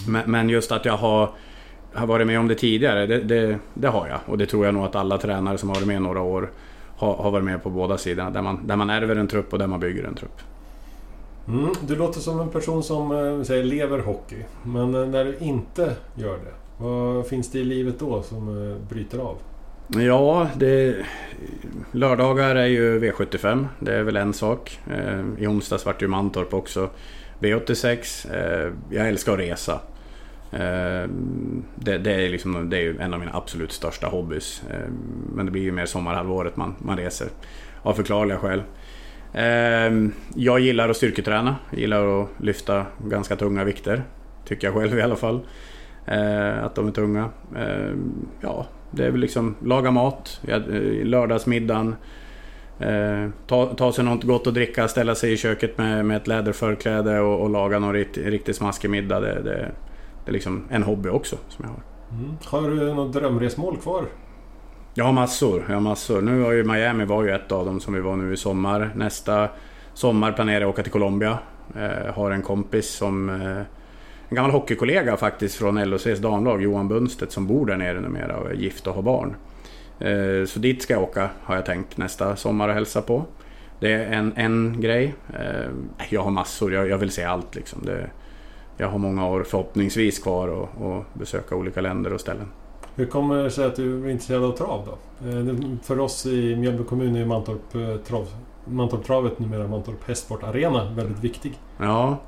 Men, 0.09 0.31
men 0.31 0.49
just 0.49 0.73
att 0.73 0.85
jag 0.85 0.97
har, 0.97 1.31
har 1.93 2.07
varit 2.07 2.27
med 2.27 2.39
om 2.39 2.49
det 2.49 2.55
tidigare, 2.55 3.07
det, 3.07 3.21
det, 3.21 3.59
det, 3.75 3.89
har 3.89 4.09
jag. 4.09 4.19
Och 4.27 4.39
det 4.39 4.47
tror 4.47 4.65
jag 4.65 4.75
nog 4.75 4.85
att 4.85 4.97
alla 4.97 5.19
tränare 5.19 5.59
som 5.59 5.69
har 5.69 5.77
varit 5.77 5.87
med 5.87 6.03
några 6.03 6.21
år 6.21 6.51
har, 6.97 7.15
har 7.15 7.31
varit 7.31 7.45
med 7.45 7.63
på 7.63 7.71
båda 7.71 7.99
sidorna. 7.99 8.31
Där 8.31 8.43
man, 8.43 8.67
där 8.67 8.77
man 8.77 8.91
ärver 8.91 9.17
en 9.17 9.29
trupp 9.29 9.53
och 9.53 9.59
där 9.59 9.67
man 9.67 9.81
bygger 9.81 10.05
en 10.05 10.15
trupp. 10.15 10.41
Mm, 11.49 11.73
du 11.87 11.97
låter 11.97 12.21
som 12.21 12.41
en 12.41 12.49
person 12.49 12.83
som 12.83 13.13
äh, 13.13 13.43
säger, 13.43 13.65
lever 13.65 13.99
hockey. 13.99 14.45
Men 14.63 14.95
äh, 14.95 15.09
när 15.09 15.25
du 15.25 15.37
inte 15.39 15.97
gör 16.15 16.39
det, 16.39 16.85
vad 16.85 17.27
finns 17.27 17.51
det 17.51 17.59
i 17.59 17.65
livet 17.65 17.99
då 17.99 18.23
som 18.23 18.71
äh, 18.71 18.77
bryter 18.89 19.19
av? 19.19 19.37
Ja, 19.97 20.49
det, 20.57 20.97
lördagar 21.93 22.57
är 22.57 22.67
ju 22.67 23.01
V75. 23.01 23.67
Det 23.79 23.95
är 23.95 24.03
väl 24.03 24.17
en 24.17 24.33
sak. 24.33 24.79
Eh, 24.91 25.21
I 25.39 25.47
onsdags 25.47 25.87
vart 25.87 25.99
det 25.99 26.05
ju 26.05 26.09
Mantorp 26.09 26.55
också. 26.55 26.91
V86. 27.41 28.27
Eh, 28.35 28.73
jag 28.91 29.09
älskar 29.09 29.33
att 29.33 29.39
resa. 29.39 29.81
Eh, 30.53 31.09
det, 31.75 31.99
det, 31.99 32.13
är 32.13 32.29
liksom, 32.29 32.71
det 32.71 32.77
är 32.77 32.81
ju 32.81 32.99
en 32.99 33.15
av 33.15 33.21
mina 33.21 33.35
absolut 33.35 33.73
största 33.73 34.07
hobbys. 34.07 34.63
Men 35.35 35.47
det 35.47 35.53
blir 35.53 35.63
ju 35.63 35.73
mer 35.73 35.87
sommarhalvåret 35.87 36.57
man, 36.57 36.75
man 36.79 36.97
reser. 36.97 37.29
Av 37.83 37.95
förklarliga 37.95 38.39
skäl. 38.39 38.63
Jag 40.35 40.61
gillar 40.61 40.89
att 40.89 40.97
styrketräna. 40.97 41.57
Jag 41.71 41.81
gillar 41.81 42.23
att 42.23 42.29
lyfta 42.39 42.87
ganska 43.09 43.37
tunga 43.37 43.65
vikter. 43.65 44.03
Tycker 44.45 44.67
jag 44.67 44.75
själv 44.75 44.99
i 44.99 45.03
alla 45.03 45.17
fall. 45.17 45.41
Att 46.61 46.75
de 46.75 46.89
är 46.89 46.93
tunga. 46.93 47.31
Ja, 48.41 48.67
det 48.91 49.07
är 49.07 49.11
väl 49.11 49.21
liksom 49.21 49.55
laga 49.65 49.91
mat. 49.91 50.41
Eh, 50.49 50.61
lördagsmiddagen. 51.05 51.95
Ta, 53.47 53.67
ta 53.67 53.93
sig 53.93 54.05
något 54.05 54.25
gott 54.25 54.47
att 54.47 54.55
dricka, 54.55 54.89
ställa 54.89 55.15
sig 55.15 55.33
i 55.33 55.37
köket 55.37 55.79
med, 55.79 56.05
med 56.05 56.17
ett 56.17 56.27
läderförkläde 56.27 57.21
och, 57.21 57.41
och 57.41 57.51
laga 57.51 57.79
någon 57.79 57.93
riktigt, 57.93 58.27
riktigt 58.27 58.57
smaskig 58.57 58.91
middag. 58.91 59.21
Det, 59.21 59.43
det, 59.43 59.73
det 60.25 60.31
är 60.31 60.33
liksom 60.33 60.65
en 60.71 60.83
hobby 60.83 61.09
också 61.09 61.37
som 61.49 61.65
jag 61.65 61.71
har. 61.71 61.83
Mm. 62.19 62.37
Har 62.45 62.71
du 62.71 62.95
något 62.95 63.13
drömresmål 63.13 63.77
kvar? 63.77 64.05
Jag 64.95 65.05
har 65.05 65.13
massor. 65.13 65.65
Jag 65.69 65.75
har 65.75 65.81
massor. 65.81 66.23
Nu 66.23 66.43
var 66.43 66.53
ju 66.53 66.65
Miami 66.65 67.05
var 67.05 67.25
ju 67.25 67.31
ett 67.31 67.53
av 67.53 67.67
dem 67.67 67.81
som 67.81 67.95
vi 67.95 68.01
var 68.01 68.17
nu 68.17 68.33
i 68.33 68.37
sommar. 68.37 68.91
Nästa 68.95 69.49
sommar 69.95 70.33
planerar 70.33 70.61
jag 70.61 70.69
att 70.69 70.75
åka 70.75 70.83
till 70.83 70.93
Colombia. 70.93 71.39
Eh, 71.77 72.15
har 72.15 72.31
en 72.31 72.43
kompis 72.43 72.91
som... 72.91 73.31
Eh, 73.31 73.63
en 74.31 74.37
gammal 74.37 74.51
hockeykollega 74.51 75.17
faktiskt 75.17 75.57
från 75.57 75.91
LHCs 75.91 76.19
damlag, 76.19 76.63
Johan 76.63 76.89
Bunstedt, 76.89 77.33
som 77.33 77.47
bor 77.47 77.67
där 77.67 77.77
nere 77.77 78.01
numera 78.01 78.37
och 78.37 78.51
är 78.51 78.55
gift 78.55 78.87
och 78.87 78.95
har 78.95 79.03
barn. 79.03 79.37
Eh, 79.99 80.47
så 80.47 80.59
dit 80.59 80.83
ska 80.83 80.93
jag 80.93 81.03
åka, 81.03 81.31
har 81.43 81.55
jag 81.55 81.67
tänkt, 81.67 81.97
nästa 81.97 82.37
sommar 82.37 82.69
och 82.69 82.75
hälsa 82.75 83.03
på. 83.03 83.25
Det 83.81 83.93
är 83.93 84.13
en, 84.13 84.33
en 84.37 84.81
grej. 84.81 85.15
Eh, 85.29 85.71
jag 86.11 86.23
har 86.23 86.31
massor, 86.31 86.73
jag, 86.73 86.89
jag 86.89 86.99
vill 86.99 87.11
se 87.11 87.25
allt 87.25 87.55
liksom. 87.55 87.79
Det, 87.85 88.11
jag 88.77 88.89
har 88.89 88.99
många 88.99 89.29
år 89.29 89.43
förhoppningsvis 89.43 90.19
kvar 90.19 90.69
att 90.81 91.15
besöka 91.15 91.57
olika 91.57 91.81
länder 91.81 92.13
och 92.13 92.21
ställen. 92.21 92.49
Hur 92.95 93.07
kommer 93.07 93.45
det 93.45 93.51
sig 93.51 93.65
att 93.65 93.77
du 93.77 94.05
är 94.05 94.11
intresserad 94.11 94.45
av 94.45 94.53
trav 94.53 94.87
då? 94.87 95.29
Eh, 95.29 95.55
för 95.83 95.99
oss 95.99 96.27
i 96.27 96.57
Mjölby 96.57 96.85
kommun 96.85 97.17
är 97.17 97.25
Mantorp, 97.25 98.05
trav, 98.07 98.29
Mantorp 98.65 99.05
travet 99.05 99.39
numera 99.39 99.69
Mantorp 99.69 100.09
Hästsport 100.09 100.43
Arena 100.43 100.93
väldigt 100.95 101.25
viktig. 101.25 101.59
Ja, 101.79 102.19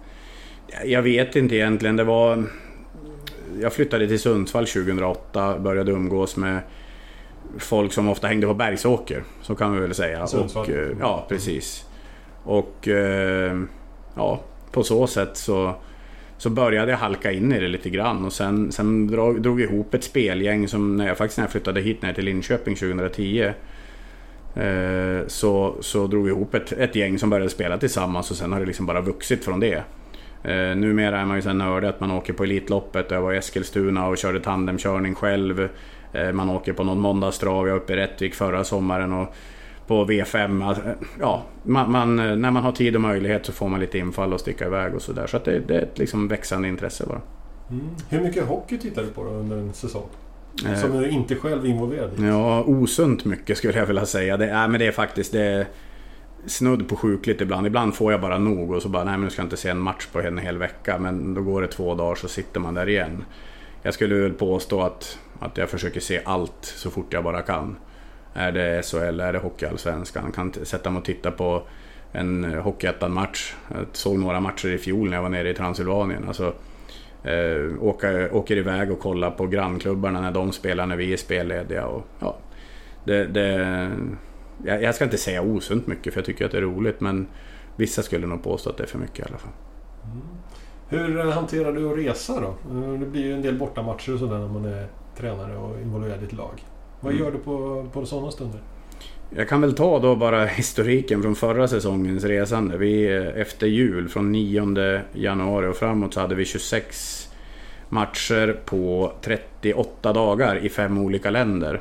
jag 0.84 1.02
vet 1.02 1.36
inte 1.36 1.56
egentligen. 1.56 1.96
Det 1.96 2.04
var... 2.04 2.44
Jag 3.60 3.72
flyttade 3.72 4.08
till 4.08 4.20
Sundsvall 4.20 4.66
2008, 4.66 5.58
började 5.58 5.92
umgås 5.92 6.36
med 6.36 6.60
folk 7.58 7.92
som 7.92 8.08
ofta 8.08 8.26
hängde 8.26 8.46
på 8.46 8.54
Bergsåker. 8.54 9.22
Så 9.42 9.54
kan 9.54 9.74
vi 9.74 9.80
väl 9.80 9.94
säga. 9.94 10.26
Sundsvall? 10.26 10.64
Och, 10.64 10.70
eh, 10.70 10.96
ja, 11.00 11.26
precis. 11.28 11.84
Och 12.44 12.88
ja, 14.16 14.40
på 14.72 14.82
så 14.82 15.06
sätt 15.06 15.36
så 15.36 15.74
så 16.42 16.50
började 16.50 16.90
jag 16.90 16.98
halka 16.98 17.32
in 17.32 17.52
i 17.52 17.60
det 17.60 17.68
lite 17.68 17.90
grann 17.90 18.24
och 18.24 18.32
sen, 18.32 18.72
sen 18.72 19.06
drog, 19.06 19.42
drog 19.42 19.60
ihop 19.60 19.94
ett 19.94 20.04
spelgäng 20.04 20.68
som 20.68 20.96
när 20.96 21.06
jag 21.06 21.18
faktiskt 21.18 21.38
när 21.38 21.44
jag 21.44 21.50
flyttade 21.50 21.80
hit 21.80 22.02
ner 22.02 22.12
till 22.12 22.24
Linköping 22.24 22.74
2010 22.74 23.52
eh, 24.54 25.26
så, 25.26 25.76
så 25.80 26.06
drog 26.06 26.24
vi 26.24 26.30
ihop 26.30 26.54
ett, 26.54 26.72
ett 26.72 26.96
gäng 26.96 27.18
som 27.18 27.30
började 27.30 27.50
spela 27.50 27.78
tillsammans 27.78 28.30
och 28.30 28.36
sen 28.36 28.52
har 28.52 28.60
det 28.60 28.66
liksom 28.66 28.86
bara 28.86 29.00
vuxit 29.00 29.44
från 29.44 29.60
det. 29.60 29.82
Eh, 30.44 30.76
numera 30.76 31.20
är 31.20 31.24
man 31.24 31.36
ju 31.36 31.42
så 31.42 31.52
nördig 31.52 31.88
att 31.88 32.00
man 32.00 32.10
åker 32.10 32.32
på 32.32 32.44
Elitloppet. 32.44 33.10
Jag 33.10 33.22
var 33.22 33.32
i 33.32 33.36
Eskilstuna 33.36 34.06
och 34.06 34.18
körde 34.18 34.40
tandemkörning 34.40 35.14
själv. 35.14 35.68
Eh, 36.12 36.32
man 36.32 36.50
åker 36.50 36.72
på 36.72 36.84
någon 36.84 37.00
måndagstrav. 37.00 37.66
Jag 37.66 37.74
var 37.74 37.80
uppe 37.80 37.92
i 37.92 37.96
Rättvik 37.96 38.34
förra 38.34 38.64
sommaren 38.64 39.12
och 39.12 39.34
på 39.86 40.04
V5. 40.04 40.68
Alltså, 40.68 40.82
ja, 41.20 41.42
man, 41.62 41.92
man, 41.92 42.16
när 42.16 42.50
man 42.50 42.62
har 42.62 42.72
tid 42.72 42.94
och 42.94 43.00
möjlighet 43.00 43.46
så 43.46 43.52
får 43.52 43.68
man 43.68 43.80
lite 43.80 43.98
infall 43.98 44.32
och 44.32 44.40
sticka 44.40 44.66
iväg 44.66 44.94
och 44.94 45.02
sådär. 45.02 45.26
Så 45.26 45.36
att 45.36 45.44
det, 45.44 45.58
det, 45.58 45.76
är 45.76 45.82
ett 45.82 45.98
liksom 45.98 46.28
växande 46.28 46.68
intresse 46.68 47.06
bara. 47.06 47.20
Mm. 47.70 47.86
Hur 48.08 48.20
mycket 48.20 48.44
hockey 48.44 48.78
tittar 48.78 49.02
du 49.02 49.08
på 49.08 49.24
under 49.24 49.56
en 49.56 49.72
säsong? 49.72 50.08
Eh. 50.66 50.74
Som 50.74 50.98
du 50.98 51.08
inte 51.08 51.34
själv 51.34 51.64
är 51.64 51.68
involverad 51.68 52.10
i? 52.20 52.26
Ja, 52.26 52.62
osunt 52.62 53.24
mycket 53.24 53.58
skulle 53.58 53.78
jag 53.78 53.86
vilja 53.86 54.06
säga. 54.06 54.36
Det, 54.36 54.50
äh, 54.50 54.68
men 54.68 54.72
det 54.72 54.86
är 54.86 54.92
faktiskt 54.92 55.32
det 55.32 55.66
snudd 56.46 56.88
på 56.88 56.96
sjukligt 56.96 57.40
ibland. 57.40 57.66
Ibland 57.66 57.94
får 57.94 58.12
jag 58.12 58.20
bara 58.20 58.38
nog 58.38 58.70
och 58.70 58.82
så 58.82 58.88
bara, 58.88 59.04
nej 59.04 59.12
men 59.12 59.24
nu 59.24 59.30
ska 59.30 59.42
jag 59.42 59.46
inte 59.46 59.56
se 59.56 59.68
en 59.68 59.78
match 59.78 60.06
på 60.12 60.20
en 60.20 60.38
hel 60.38 60.58
vecka. 60.58 60.98
Men 60.98 61.34
då 61.34 61.42
går 61.42 61.62
det 61.62 61.68
två 61.68 61.94
dagar 61.94 62.14
så 62.14 62.28
sitter 62.28 62.60
man 62.60 62.74
där 62.74 62.88
igen. 62.88 63.24
Jag 63.82 63.94
skulle 63.94 64.14
väl 64.14 64.32
påstå 64.32 64.82
att, 64.82 65.18
att 65.38 65.56
jag 65.56 65.68
försöker 65.68 66.00
se 66.00 66.20
allt 66.24 66.58
så 66.60 66.90
fort 66.90 67.12
jag 67.12 67.24
bara 67.24 67.42
kan. 67.42 67.76
Är 68.34 68.52
det 68.52 68.82
SHL, 68.86 69.20
är 69.20 69.32
det 69.32 69.38
Hockeyallsvenskan? 69.38 70.32
Kan 70.32 70.52
sätta 70.62 70.90
mig 70.90 70.98
och 70.98 71.04
titta 71.04 71.30
på 71.30 71.62
en 72.12 72.44
Hockeyettan-match. 72.44 73.54
Jag 73.74 73.86
såg 73.92 74.18
några 74.18 74.40
matcher 74.40 74.68
i 74.68 74.78
fjol 74.78 75.08
när 75.08 75.16
jag 75.16 75.22
var 75.22 75.30
nere 75.30 75.50
i 75.50 75.54
Transylvanien. 75.54 76.24
Alltså, 76.28 76.54
eh, 77.24 77.82
åka, 77.82 78.32
åker 78.32 78.56
iväg 78.56 78.92
och 78.92 79.00
kollar 79.00 79.30
på 79.30 79.46
grannklubbarna 79.46 80.20
när 80.20 80.32
de 80.32 80.52
spelar 80.52 80.86
när 80.86 80.96
vi 80.96 81.12
är 81.12 81.16
spellediga. 81.16 81.86
Och, 81.86 82.06
ja, 82.18 82.36
det, 83.04 83.24
det, 83.24 83.90
jag, 84.64 84.82
jag 84.82 84.94
ska 84.94 85.04
inte 85.04 85.18
säga 85.18 85.42
osunt 85.42 85.86
mycket 85.86 86.12
för 86.12 86.20
jag 86.20 86.26
tycker 86.26 86.44
att 86.44 86.50
det 86.52 86.58
är 86.58 86.62
roligt 86.62 87.00
men 87.00 87.26
vissa 87.76 88.02
skulle 88.02 88.26
nog 88.26 88.42
påstå 88.42 88.70
att 88.70 88.76
det 88.76 88.82
är 88.82 88.86
för 88.86 88.98
mycket 88.98 89.18
i 89.18 89.22
alla 89.28 89.38
fall. 89.38 89.52
Mm. 90.04 90.22
Hur 90.88 91.30
hanterar 91.30 91.72
du 91.72 91.90
att 91.90 91.98
resa 91.98 92.40
då? 92.40 92.54
Det 93.00 93.06
blir 93.06 93.22
ju 93.22 93.34
en 93.34 93.42
del 93.42 93.58
bortamatcher 93.58 94.12
och 94.14 94.18
sådär 94.18 94.38
när 94.38 94.48
man 94.48 94.64
är 94.64 94.86
tränare 95.16 95.56
och 95.56 95.80
involverad 95.80 96.22
i 96.22 96.24
ett 96.24 96.32
lag. 96.32 96.64
Vad 97.00 97.12
mm. 97.12 97.24
gör 97.24 97.32
du 97.32 97.38
på, 97.38 97.86
på 97.92 98.06
sådana 98.06 98.30
stunder? 98.30 98.60
Jag 99.30 99.48
kan 99.48 99.60
väl 99.60 99.74
ta 99.74 99.98
då 99.98 100.16
bara 100.16 100.44
historiken 100.46 101.22
från 101.22 101.34
förra 101.34 101.68
säsongens 101.68 102.24
resande. 102.24 102.76
Vi, 102.76 103.06
efter 103.36 103.66
jul, 103.66 104.08
från 104.08 104.32
9 104.32 105.00
januari 105.12 105.66
och 105.66 105.76
framåt, 105.76 106.14
så 106.14 106.20
hade 106.20 106.34
vi 106.34 106.44
26 106.44 107.28
matcher 107.88 108.60
på 108.64 109.12
38 109.22 110.12
dagar 110.12 110.56
i 110.56 110.68
fem 110.68 110.98
olika 110.98 111.30
länder. 111.30 111.80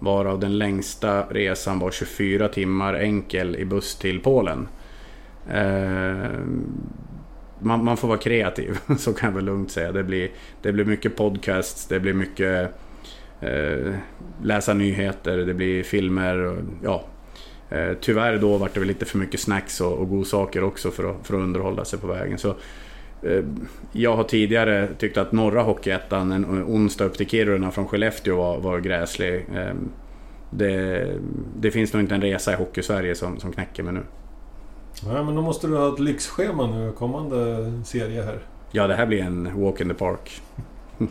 Varav 0.00 0.40
den 0.40 0.58
längsta 0.58 1.22
resan 1.22 1.78
var 1.78 1.90
24 1.90 2.48
timmar 2.48 2.94
enkel 2.94 3.56
i 3.56 3.64
buss 3.64 3.96
till 3.96 4.20
Polen. 4.20 4.68
Eh, 5.50 6.40
man, 7.58 7.84
man, 7.84 7.96
får 7.96 8.08
vara 8.08 8.18
kreativ, 8.18 8.78
så 8.98 9.12
kan 9.12 9.28
jag 9.28 9.36
väl 9.36 9.44
lugnt 9.44 9.70
säga. 9.70 9.92
Det 9.92 10.04
blir, 10.04 10.30
det 10.62 10.72
blir 10.72 10.84
mycket 10.84 11.16
podcasts, 11.16 11.86
det 11.86 12.00
blir 12.00 12.12
mycket 12.12 12.70
eh, 13.40 13.94
läsa 14.42 14.74
nyheter, 14.74 15.36
det 15.36 15.54
blir 15.54 15.82
filmer. 15.82 16.38
Och, 16.38 16.58
ja. 16.82 17.04
Eh, 17.70 17.92
tyvärr 18.00 18.38
då 18.38 18.56
vart 18.56 18.74
det 18.74 18.80
väl 18.80 18.88
lite 18.88 19.04
för 19.04 19.18
mycket 19.18 19.40
snacks 19.40 19.80
och, 19.80 19.98
och 19.98 20.08
godsaker 20.08 20.64
också 20.64 20.90
för 20.90 21.10
att, 21.10 21.26
för 21.26 21.34
att 21.34 21.40
underhålla 21.40 21.84
sig 21.84 21.98
på 21.98 22.06
vägen. 22.06 22.38
Så, 22.38 22.54
jag 23.92 24.16
har 24.16 24.24
tidigare 24.24 24.88
tyckt 24.98 25.18
att 25.18 25.32
norra 25.32 25.62
Hockeyettan, 25.62 26.32
en 26.32 26.64
onsdag 26.64 27.04
upp 27.04 27.16
till 27.16 27.28
Kiruna 27.28 27.70
från 27.70 27.88
Skellefteå 27.88 28.36
var, 28.36 28.58
var 28.58 28.78
gräslig. 28.78 29.46
Eh, 29.54 29.74
det, 30.50 31.06
det, 31.58 31.70
finns 31.70 31.92
nog 31.92 32.02
inte 32.02 32.14
en 32.14 32.20
resa 32.20 32.52
i 32.52 32.56
Hockeysverige 32.56 33.14
som, 33.14 33.40
som 33.40 33.52
knäcker 33.52 33.82
mig 33.82 33.92
nu. 33.92 34.02
Nej, 35.06 35.24
men 35.24 35.34
då 35.34 35.42
måste 35.42 35.66
du 35.66 35.76
ha 35.76 35.92
ett 35.92 36.00
lyxschema 36.00 36.66
nu 36.66 36.92
kommande 36.92 37.72
serie 37.84 38.22
här. 38.22 38.38
Ja, 38.70 38.86
det 38.86 38.94
här 38.94 39.06
blir 39.06 39.22
en 39.22 39.62
walk 39.62 39.80
in 39.80 39.88
the 39.88 39.94
park. 39.94 40.40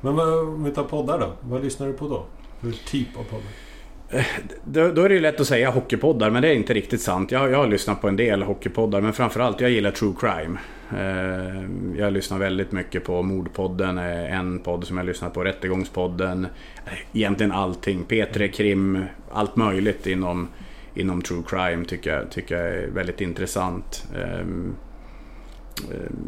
Men 0.00 0.20
om 0.20 0.64
vi 0.64 0.70
tar 0.70 0.84
poddar 0.84 1.18
då? 1.18 1.32
Vad 1.40 1.64
lyssnar 1.64 1.86
du 1.86 1.92
på 1.92 2.08
då? 2.08 2.24
Hur 2.60 2.72
typ 2.72 3.18
av 3.18 3.22
poddar? 3.22 3.65
Eh, 4.10 4.24
då, 4.64 4.88
då 4.88 5.02
är 5.02 5.08
det 5.08 5.14
ju 5.14 5.20
lätt 5.20 5.40
att 5.40 5.46
säga 5.46 5.70
hockeypoddar, 5.70 6.30
men 6.30 6.42
det 6.42 6.48
är 6.48 6.54
inte 6.54 6.74
riktigt 6.74 7.00
sant. 7.00 7.32
Jag, 7.32 7.50
jag 7.50 7.58
har 7.58 7.66
lyssnat 7.66 8.00
på 8.00 8.08
en 8.08 8.16
del 8.16 8.42
hockeypoddar, 8.42 9.00
men 9.00 9.12
framförallt 9.12 9.60
jag 9.60 9.70
gillar 9.70 9.90
true 9.90 10.14
crime. 10.20 10.58
Eh, 10.98 11.68
jag 12.00 12.12
lyssnar 12.12 12.38
väldigt 12.38 12.72
mycket 12.72 13.04
på 13.04 13.22
Mordpodden, 13.22 13.98
eh, 13.98 14.38
en 14.38 14.58
podd 14.58 14.84
som 14.84 14.96
jag 14.96 15.06
lyssnar 15.06 15.30
på, 15.30 15.44
Rättegångspodden. 15.44 16.44
Eh, 16.86 16.92
egentligen 17.12 17.52
allting. 17.52 18.04
P3 18.08 18.48
Krim, 18.48 19.04
allt 19.32 19.56
möjligt 19.56 20.06
inom, 20.06 20.48
inom 20.94 21.22
true 21.22 21.42
crime 21.46 21.84
tycker 21.84 22.14
jag, 22.14 22.30
tycker 22.30 22.56
jag 22.56 22.68
är 22.68 22.86
väldigt 22.86 23.20
intressant. 23.20 24.06
Eh, 24.14 24.46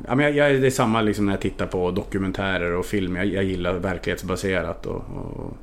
Ja, 0.07 0.15
men 0.15 0.21
jag, 0.21 0.35
jag, 0.35 0.61
det 0.61 0.67
är 0.67 0.71
samma 0.71 1.01
liksom 1.01 1.27
när 1.27 1.33
jag 1.33 1.41
tittar 1.41 1.67
på 1.67 1.91
dokumentärer 1.91 2.73
och 2.73 2.87
film. 2.87 3.17
Jag, 3.17 3.27
jag 3.27 3.45
gillar 3.45 3.73
verklighetsbaserat. 3.73 4.87
Och, 4.87 4.97
och, 4.97 5.57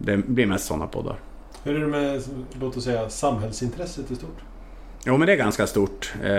det 0.00 0.16
blir 0.16 0.46
mest 0.46 0.66
sådana 0.66 0.86
poddar. 0.86 1.16
Hur 1.64 1.76
är 1.76 1.80
det 1.80 1.86
med, 1.86 2.22
låt 2.60 2.76
oss 2.76 2.84
säga, 2.84 3.08
samhällsintresset 3.08 4.10
i 4.10 4.16
stort? 4.16 4.38
Jo, 5.04 5.16
men 5.16 5.26
det 5.26 5.32
är 5.32 5.36
ganska 5.36 5.66
stort. 5.66 6.12
Eh, 6.22 6.32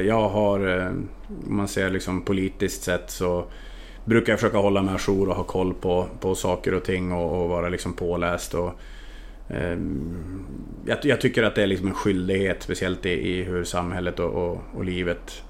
jag 0.00 0.28
har, 0.28 0.78
eh, 0.78 0.86
om 1.46 1.56
man 1.56 1.68
ser 1.68 1.90
liksom 1.90 2.22
politiskt 2.22 2.82
sett 2.82 3.10
så 3.10 3.44
brukar 4.04 4.32
jag 4.32 4.40
försöka 4.40 4.58
hålla 4.58 4.82
mig 4.82 4.94
ajour 4.94 5.28
och 5.28 5.36
ha 5.36 5.44
koll 5.44 5.74
på, 5.74 6.06
på 6.20 6.34
saker 6.34 6.74
och 6.74 6.84
ting 6.84 7.12
och, 7.12 7.42
och 7.42 7.48
vara 7.48 7.68
liksom 7.68 7.92
påläst. 7.92 8.54
Och, 8.54 8.70
eh, 9.48 9.78
jag, 10.86 10.98
jag, 11.02 11.20
tycker 11.20 11.42
att 11.42 11.54
det 11.54 11.62
är 11.62 11.66
liksom 11.66 11.88
en 11.88 11.94
skyldighet, 11.94 12.62
speciellt 12.62 13.06
i, 13.06 13.10
i 13.10 13.42
hur 13.42 13.64
samhället 13.64 14.20
och, 14.20 14.30
och, 14.30 14.58
och 14.74 14.84
livet 14.84 15.42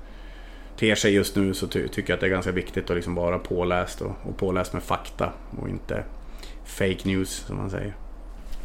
ter 0.79 0.95
sig 0.95 1.15
just 1.15 1.37
nu 1.37 1.55
så 1.55 1.67
ty 1.67 1.89
tycker 1.89 2.13
jag 2.13 2.17
att 2.17 2.21
det 2.21 2.27
är 2.27 2.31
ganska 2.31 2.53
viktigt 2.53 2.91
att 2.91 2.97
liksom 2.97 3.15
vara 3.15 3.39
påläst 3.39 4.01
och, 4.01 4.13
och 4.23 4.37
påläst 4.37 4.73
med 4.73 4.83
fakta 4.83 5.33
och 5.61 5.69
inte 5.69 6.05
fake 6.65 6.99
news 7.05 7.31
som 7.31 7.57
man 7.57 7.71
säger. 7.71 7.95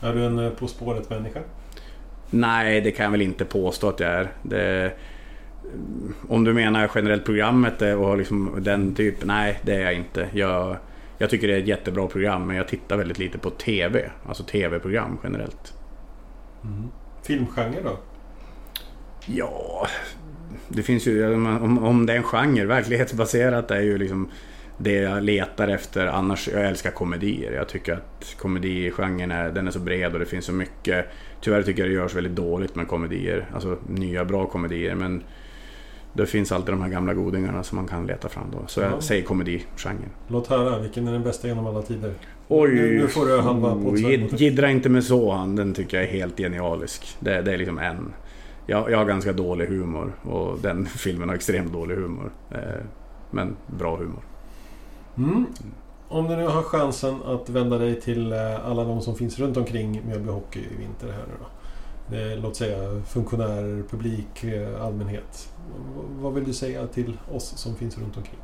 Är 0.02 0.14
du 0.14 0.26
en 0.26 0.56
På 0.56 0.68
spåret-människa? 0.68 1.40
Nej, 2.30 2.82
det 2.82 2.92
kan 2.92 3.04
jag 3.04 3.12
väl 3.12 3.22
inte 3.22 3.46
påstå 3.46 3.90
att 3.90 4.00
jag 4.00 4.10
är. 4.10 4.32
Det, 4.42 4.92
om 6.28 6.44
du 6.44 6.54
menar 6.54 6.92
generellt 6.96 7.26
programmet 7.26 7.82
och 7.82 8.18
liksom 8.18 8.56
den 8.60 8.96
typ, 8.96 9.26
nej 9.26 9.60
det 9.62 9.76
är 9.76 9.80
jag 9.80 9.94
inte. 9.94 10.30
Jag, 10.34 10.78
jag 11.18 11.30
tycker 11.30 11.48
det 11.48 11.54
är 11.54 11.60
ett 11.60 11.68
jättebra 11.68 12.08
program 12.08 12.48
men 12.48 12.56
jag 12.56 12.68
tittar 12.68 12.98
väldigt 12.98 13.20
lite 13.20 13.38
på 13.38 13.50
TV. 13.50 14.10
Alltså 14.28 14.44
TV-program 14.44 15.18
generellt. 15.24 15.74
Mm. 16.64 16.90
Filmgenre 17.24 17.82
då? 17.84 17.98
Ja, 19.26 19.88
det 20.68 20.84
finns 20.84 21.08
ju, 21.08 21.34
om, 21.34 21.86
om 21.86 22.06
det 22.06 22.14
är 22.14 22.18
en 22.18 22.24
genre, 22.24 22.66
verklighetsbaserat 22.66 23.72
är 23.72 23.82
ju 23.82 23.98
liksom 23.98 24.30
det 24.78 24.94
jag 24.94 25.24
letar 25.24 25.68
efter. 25.68 26.08
Annars, 26.08 26.48
jag 26.48 26.66
älskar 26.66 26.92
komedier. 26.92 27.52
Jag 27.52 27.68
tycker 27.68 27.94
att 27.94 28.36
komedigenren 28.40 29.32
är, 29.32 29.52
den 29.52 29.68
är 29.68 29.72
så 29.72 29.80
bred 29.80 30.14
och 30.14 30.20
det 30.20 30.26
finns 30.26 30.46
så 30.46 30.54
mycket. 30.54 31.06
Tyvärr 31.42 31.64
tycker 31.64 31.82
jag 31.82 31.90
det 31.90 31.96
görs 31.96 32.16
väldigt 32.16 32.36
dåligt 32.36 32.76
med 32.76 32.88
komedier. 32.88 33.46
Alltså 33.54 33.78
nya 33.88 34.26
bra 34.26 34.46
komedier. 34.46 34.96
Men 34.96 35.24
det 36.14 36.26
finns 36.26 36.52
alltid 36.52 36.74
de 36.74 36.82
här 36.82 36.90
gamla 36.90 37.14
godingarna 37.14 37.64
som 37.64 37.76
man 37.76 37.88
kan 37.88 38.08
leta 38.08 38.30
fram 38.30 38.52
då. 38.52 38.68
Så 38.68 38.82
jag 38.82 39.04
säger 39.04 39.24
komedigenren. 39.24 40.10
Låt 40.28 40.48
höra, 40.48 40.80
vilken 40.80 41.08
är 41.08 41.12
den 41.12 41.24
bästa 41.24 41.48
genom 41.48 41.68
alla 41.68 41.82
tider? 41.82 42.14
Oj! 42.48 42.76
Nu, 42.76 43.00
nu 43.00 43.08
får 43.08 43.26
du 43.26 43.40
halva 43.40 43.74
oh, 43.74 44.42
Jiddra 44.42 44.72
inte 44.72 44.90
med 44.90 45.04
så. 45.04 45.54
Den 45.58 45.74
tycker 45.74 45.98
jag 45.98 46.06
är 46.06 46.12
helt 46.12 46.38
genialisk. 46.38 47.18
Det, 47.20 47.42
det 47.42 47.54
är 47.54 47.58
liksom 47.58 47.78
en. 47.78 48.14
Jag, 48.66 48.92
jag 48.92 48.98
har 48.98 49.06
ganska 49.06 49.34
dålig 49.34 49.68
humor 49.68 50.14
och 50.24 50.60
den 50.60 50.86
filmen 50.98 51.30
har 51.30 51.36
extremt 51.36 51.74
dålig 51.74 51.96
humor. 51.96 52.32
Eh, 52.52 52.84
men 53.32 53.56
bra 53.68 53.98
humor. 53.98 54.22
Mm. 55.18 55.46
Om 56.10 56.28
du 56.28 56.36
nu 56.36 56.48
har 56.48 56.62
chansen 56.62 57.24
att 57.26 57.50
vända 57.50 57.78
dig 57.78 58.02
till 58.02 58.32
eh, 58.32 58.66
alla 58.66 58.84
de 58.84 59.02
som 59.02 59.16
finns 59.16 59.40
runt 59.40 59.58
omkring 59.58 60.02
Mjölby 60.08 60.30
Hockey 60.30 60.60
i 60.60 60.78
vinter 60.80 61.08
här 61.08 61.24
nu 61.28 61.34
då. 61.40 61.46
Det, 62.16 62.36
låt 62.36 62.56
säga 62.56 63.02
funktionärer, 63.08 63.84
publik, 63.90 64.44
eh, 64.44 64.86
allmänhet. 64.86 65.54
Vad 66.20 66.34
vill 66.34 66.44
du 66.44 66.54
säga 66.54 66.88
till 66.88 67.18
oss 67.34 67.54
som 67.58 67.76
finns 67.76 67.98
runt 67.98 68.18
omkring? 68.18 68.40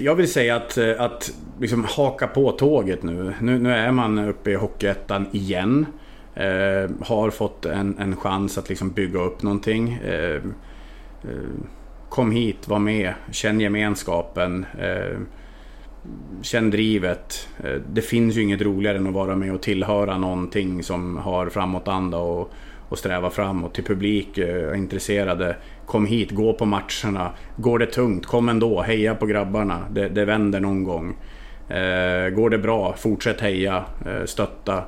Jag 0.00 0.14
vill 0.14 0.32
säga 0.32 0.56
att, 0.56 0.78
eh, 0.78 1.00
att 1.00 1.32
liksom 1.60 1.84
haka 1.84 2.26
på 2.26 2.52
tåget 2.52 3.02
nu. 3.02 3.34
nu. 3.40 3.58
Nu 3.58 3.72
är 3.72 3.92
man 3.92 4.18
uppe 4.18 4.50
i 4.50 4.54
Hockeyettan 4.54 5.26
igen. 5.32 5.86
Eh, 6.34 6.90
har 7.00 7.30
fått 7.30 7.66
en, 7.66 7.98
en 7.98 8.16
chans 8.16 8.58
att 8.58 8.68
liksom 8.68 8.90
bygga 8.90 9.20
upp 9.20 9.42
någonting. 9.42 9.92
Eh, 9.92 10.42
eh, 11.22 11.50
kom 12.08 12.30
hit, 12.30 12.68
var 12.68 12.78
med, 12.78 13.14
känn 13.30 13.60
gemenskapen. 13.60 14.66
Eh, 14.78 15.18
känn 16.42 16.70
drivet. 16.70 17.48
Eh, 17.64 17.80
det 17.92 18.02
finns 18.02 18.36
ju 18.36 18.42
inget 18.42 18.62
roligare 18.62 18.96
än 18.96 19.06
att 19.06 19.14
vara 19.14 19.36
med 19.36 19.54
och 19.54 19.62
tillhöra 19.62 20.18
någonting 20.18 20.82
som 20.82 21.16
har 21.16 21.48
framåtanda 21.48 22.18
och, 22.18 22.52
och 22.88 22.98
sträva 22.98 23.30
framåt. 23.30 23.74
Till 23.74 23.84
publik 23.84 24.38
eh, 24.38 24.78
intresserade, 24.78 25.56
kom 25.86 26.06
hit, 26.06 26.30
gå 26.30 26.52
på 26.52 26.64
matcherna. 26.64 27.30
Går 27.56 27.78
det 27.78 27.86
tungt, 27.86 28.26
kom 28.26 28.48
ändå, 28.48 28.82
heja 28.82 29.14
på 29.14 29.26
grabbarna. 29.26 29.86
Det, 29.90 30.08
det 30.08 30.24
vänder 30.24 30.60
någon 30.60 30.84
gång. 30.84 31.16
Eh, 31.68 32.28
går 32.28 32.50
det 32.50 32.58
bra, 32.58 32.94
fortsätt 32.96 33.40
heja, 33.40 33.84
eh, 34.06 34.24
stötta. 34.24 34.84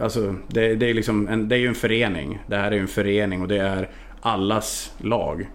Alltså, 0.00 0.34
det, 0.48 0.74
det, 0.74 0.90
är 0.90 0.94
liksom 0.94 1.28
en, 1.28 1.48
det 1.48 1.56
är 1.56 1.58
ju 1.58 1.68
en 1.68 1.74
förening. 1.74 2.38
Det 2.46 2.56
här 2.56 2.70
är 2.70 2.74
ju 2.74 2.80
en 2.80 2.88
förening 2.88 3.42
och 3.42 3.48
det 3.48 3.58
är 3.58 3.88
allas 4.20 4.94
lag. 4.98 5.48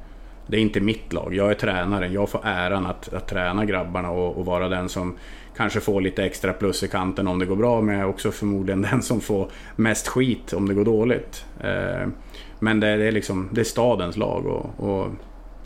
Det 0.48 0.58
är 0.58 0.62
inte 0.62 0.80
mitt 0.80 1.14
lag. 1.14 1.34
Jag 1.36 1.52
är 1.52 1.54
tränaren. 1.54 2.14
Jag 2.14 2.30
får 2.30 2.42
äran 2.44 2.86
att, 2.86 3.14
att 3.14 3.28
träna 3.28 3.66
grabbarna 3.66 4.12
och, 4.12 4.38
och, 4.38 4.46
vara 4.46 4.70
den 4.70 4.90
som 4.90 5.16
kanske 5.56 5.80
får 5.80 6.02
lite 6.02 6.24
extra 6.24 6.54
plus 6.54 6.84
i 6.84 6.88
kanten 6.88 7.28
om 7.28 7.40
det 7.40 7.46
går 7.46 7.56
bra. 7.56 7.82
Men 7.82 7.96
jag 7.96 8.04
är 8.04 8.10
också 8.10 8.32
förmodligen 8.32 8.82
den 8.92 9.02
som 9.02 9.22
får 9.22 9.52
mest 9.76 10.08
skit 10.08 10.54
om 10.54 10.68
det 10.68 10.74
går 10.74 10.86
dåligt. 10.86 11.46
Eh, 11.60 12.08
men 12.60 12.80
det, 12.80 12.98
det, 12.98 13.06
är 13.06 13.12
liksom, 13.12 13.50
det 13.52 13.62
är 13.62 13.66
stadens 13.66 14.18
lag 14.18 14.46
och, 14.46 14.90
och 14.90 15.12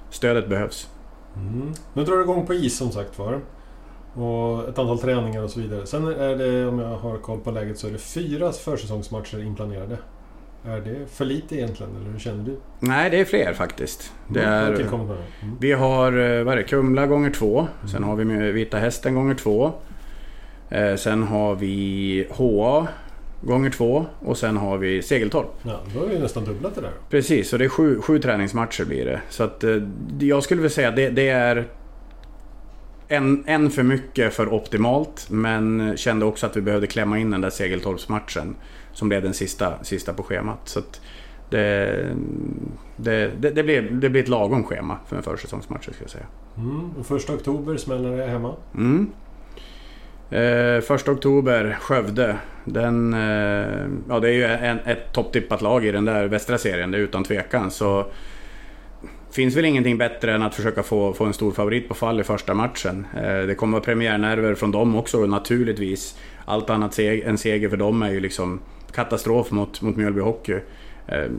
stödet 0.09 0.49
behövs. 0.49 0.89
Mm. 1.35 1.73
Nu 1.93 2.03
drar 2.03 2.15
du 2.15 2.21
igång 2.21 2.45
på 2.45 2.53
is 2.53 2.77
som 2.77 2.91
sagt 2.91 3.19
var. 3.19 3.41
Och 4.13 4.69
ett 4.69 4.79
antal 4.79 4.99
träningar 4.99 5.43
och 5.43 5.49
så 5.49 5.59
vidare. 5.59 5.85
Sen 5.85 6.07
är 6.07 6.35
det, 6.35 6.67
om 6.67 6.79
jag 6.79 6.97
har 6.97 7.17
koll 7.17 7.39
på 7.39 7.51
läget, 7.51 7.77
så 7.77 7.87
är 7.87 7.91
det 7.91 7.97
fyra 7.97 8.51
försäsongsmatcher 8.51 9.43
inplanerade. 9.43 9.97
Är 10.65 10.81
det 10.81 11.11
för 11.11 11.25
lite 11.25 11.55
egentligen, 11.55 11.95
eller 11.95 12.11
hur 12.11 12.19
känner 12.19 12.43
du? 12.43 12.57
Nej, 12.79 13.09
det 13.09 13.19
är 13.19 13.25
fler 13.25 13.53
faktiskt. 13.53 14.13
Det 14.27 14.41
är, 14.41 14.73
mm. 14.73 15.17
Vi 15.59 15.71
har 15.71 16.11
eh, 16.11 16.43
vad 16.43 16.53
är 16.53 16.57
det, 16.57 16.63
Kumla 16.63 17.07
gånger 17.07 17.31
två. 17.31 17.67
Sen 17.91 18.03
har 18.03 18.15
vi 18.15 18.51
Vita 18.51 18.77
Hästen 18.77 19.15
gånger 19.15 19.35
två. 19.35 19.71
Eh, 20.69 20.95
sen 20.95 21.23
har 21.23 21.55
vi 21.55 22.27
HA 22.29 22.87
gånger 23.41 23.69
två 23.69 24.05
och 24.19 24.37
sen 24.37 24.57
har 24.57 24.77
vi 24.77 25.01
Segeltorp. 25.01 25.47
Ja, 25.63 25.79
då 25.93 25.99
har 25.99 26.07
vi 26.07 26.19
nästan 26.19 26.45
dubblat 26.45 26.75
det 26.75 26.81
där. 26.81 26.91
Precis, 27.09 27.49
så 27.49 27.57
det 27.57 27.65
är 27.65 27.69
sju, 27.69 28.01
sju 28.01 28.19
träningsmatcher 28.19 28.85
blir 28.85 29.05
det. 29.05 29.21
Så 29.29 29.43
att, 29.43 29.63
eh, 29.63 29.77
jag 30.19 30.43
skulle 30.43 30.61
vilja 30.61 30.73
säga 30.73 30.89
att 30.89 30.95
det, 30.95 31.09
det 31.09 31.29
är 31.29 31.67
en, 33.07 33.43
en 33.47 33.69
för 33.69 33.83
mycket 33.83 34.33
för 34.33 34.53
optimalt, 34.53 35.27
men 35.29 35.93
kände 35.97 36.25
också 36.25 36.45
att 36.45 36.57
vi 36.57 36.61
behövde 36.61 36.87
klämma 36.87 37.19
in 37.19 37.31
den 37.31 37.41
där 37.41 37.49
Segeltorpsmatchen. 37.49 38.55
Som 38.93 39.09
blev 39.09 39.23
den 39.23 39.33
sista, 39.33 39.83
sista 39.83 40.13
på 40.13 40.23
schemat. 40.23 40.59
Så 40.63 40.81
det, 41.49 42.15
det, 42.95 43.31
det, 43.39 43.49
det, 43.49 43.63
blir, 43.63 43.81
det 43.81 44.09
blir 44.09 44.23
ett 44.23 44.27
lagom 44.27 44.63
schema 44.63 44.97
för 45.07 45.15
en 45.15 45.23
försäsongsmatch, 45.23 45.83
ska 45.83 46.03
jag 46.03 46.09
säga. 46.09 46.25
Mm, 46.57 46.91
och 46.99 47.05
första 47.05 47.33
oktober 47.33 47.77
smäller 47.77 48.17
det 48.17 48.25
hemma? 48.25 48.55
Mm. 48.75 49.11
Eh, 50.29 50.81
första 50.81 51.11
oktober, 51.11 51.77
Skövde. 51.81 52.37
Den, 52.65 53.13
eh, 53.13 53.87
ja, 54.09 54.19
det 54.19 54.29
är 54.29 54.33
ju 54.33 54.43
en, 54.43 54.79
ett 54.79 55.13
topptippat 55.13 55.61
lag 55.61 55.85
i 55.85 55.91
den 55.91 56.05
där 56.05 56.27
västra 56.27 56.57
serien, 56.57 56.91
det 56.91 56.97
är 56.97 57.01
utan 57.01 57.23
tvekan. 57.23 57.71
Så 57.71 58.05
finns 59.31 59.55
väl 59.55 59.65
ingenting 59.65 59.97
bättre 59.97 60.33
än 60.33 60.41
att 60.41 60.55
försöka 60.55 60.83
få, 60.83 61.13
få 61.13 61.25
en 61.25 61.33
stor 61.33 61.51
favorit 61.51 61.87
på 61.87 61.93
fall 61.93 62.19
i 62.19 62.23
första 62.23 62.53
matchen. 62.53 63.07
Eh, 63.15 63.41
det 63.41 63.55
kommer 63.55 63.71
vara 63.71 63.83
premiärnerver 63.83 64.55
från 64.55 64.71
dem 64.71 64.95
också 64.95 65.25
naturligtvis. 65.25 66.17
Allt 66.45 66.69
annat 66.69 66.93
seg 66.93 67.21
än 67.21 67.37
seger 67.37 67.69
för 67.69 67.77
dem 67.77 68.03
är 68.03 68.11
ju 68.11 68.19
liksom 68.19 68.59
katastrof 68.93 69.51
mot, 69.51 69.81
mot 69.81 69.95
Mjölby 69.95 70.21
Hockey. 70.21 70.59
Eh, 71.07 71.31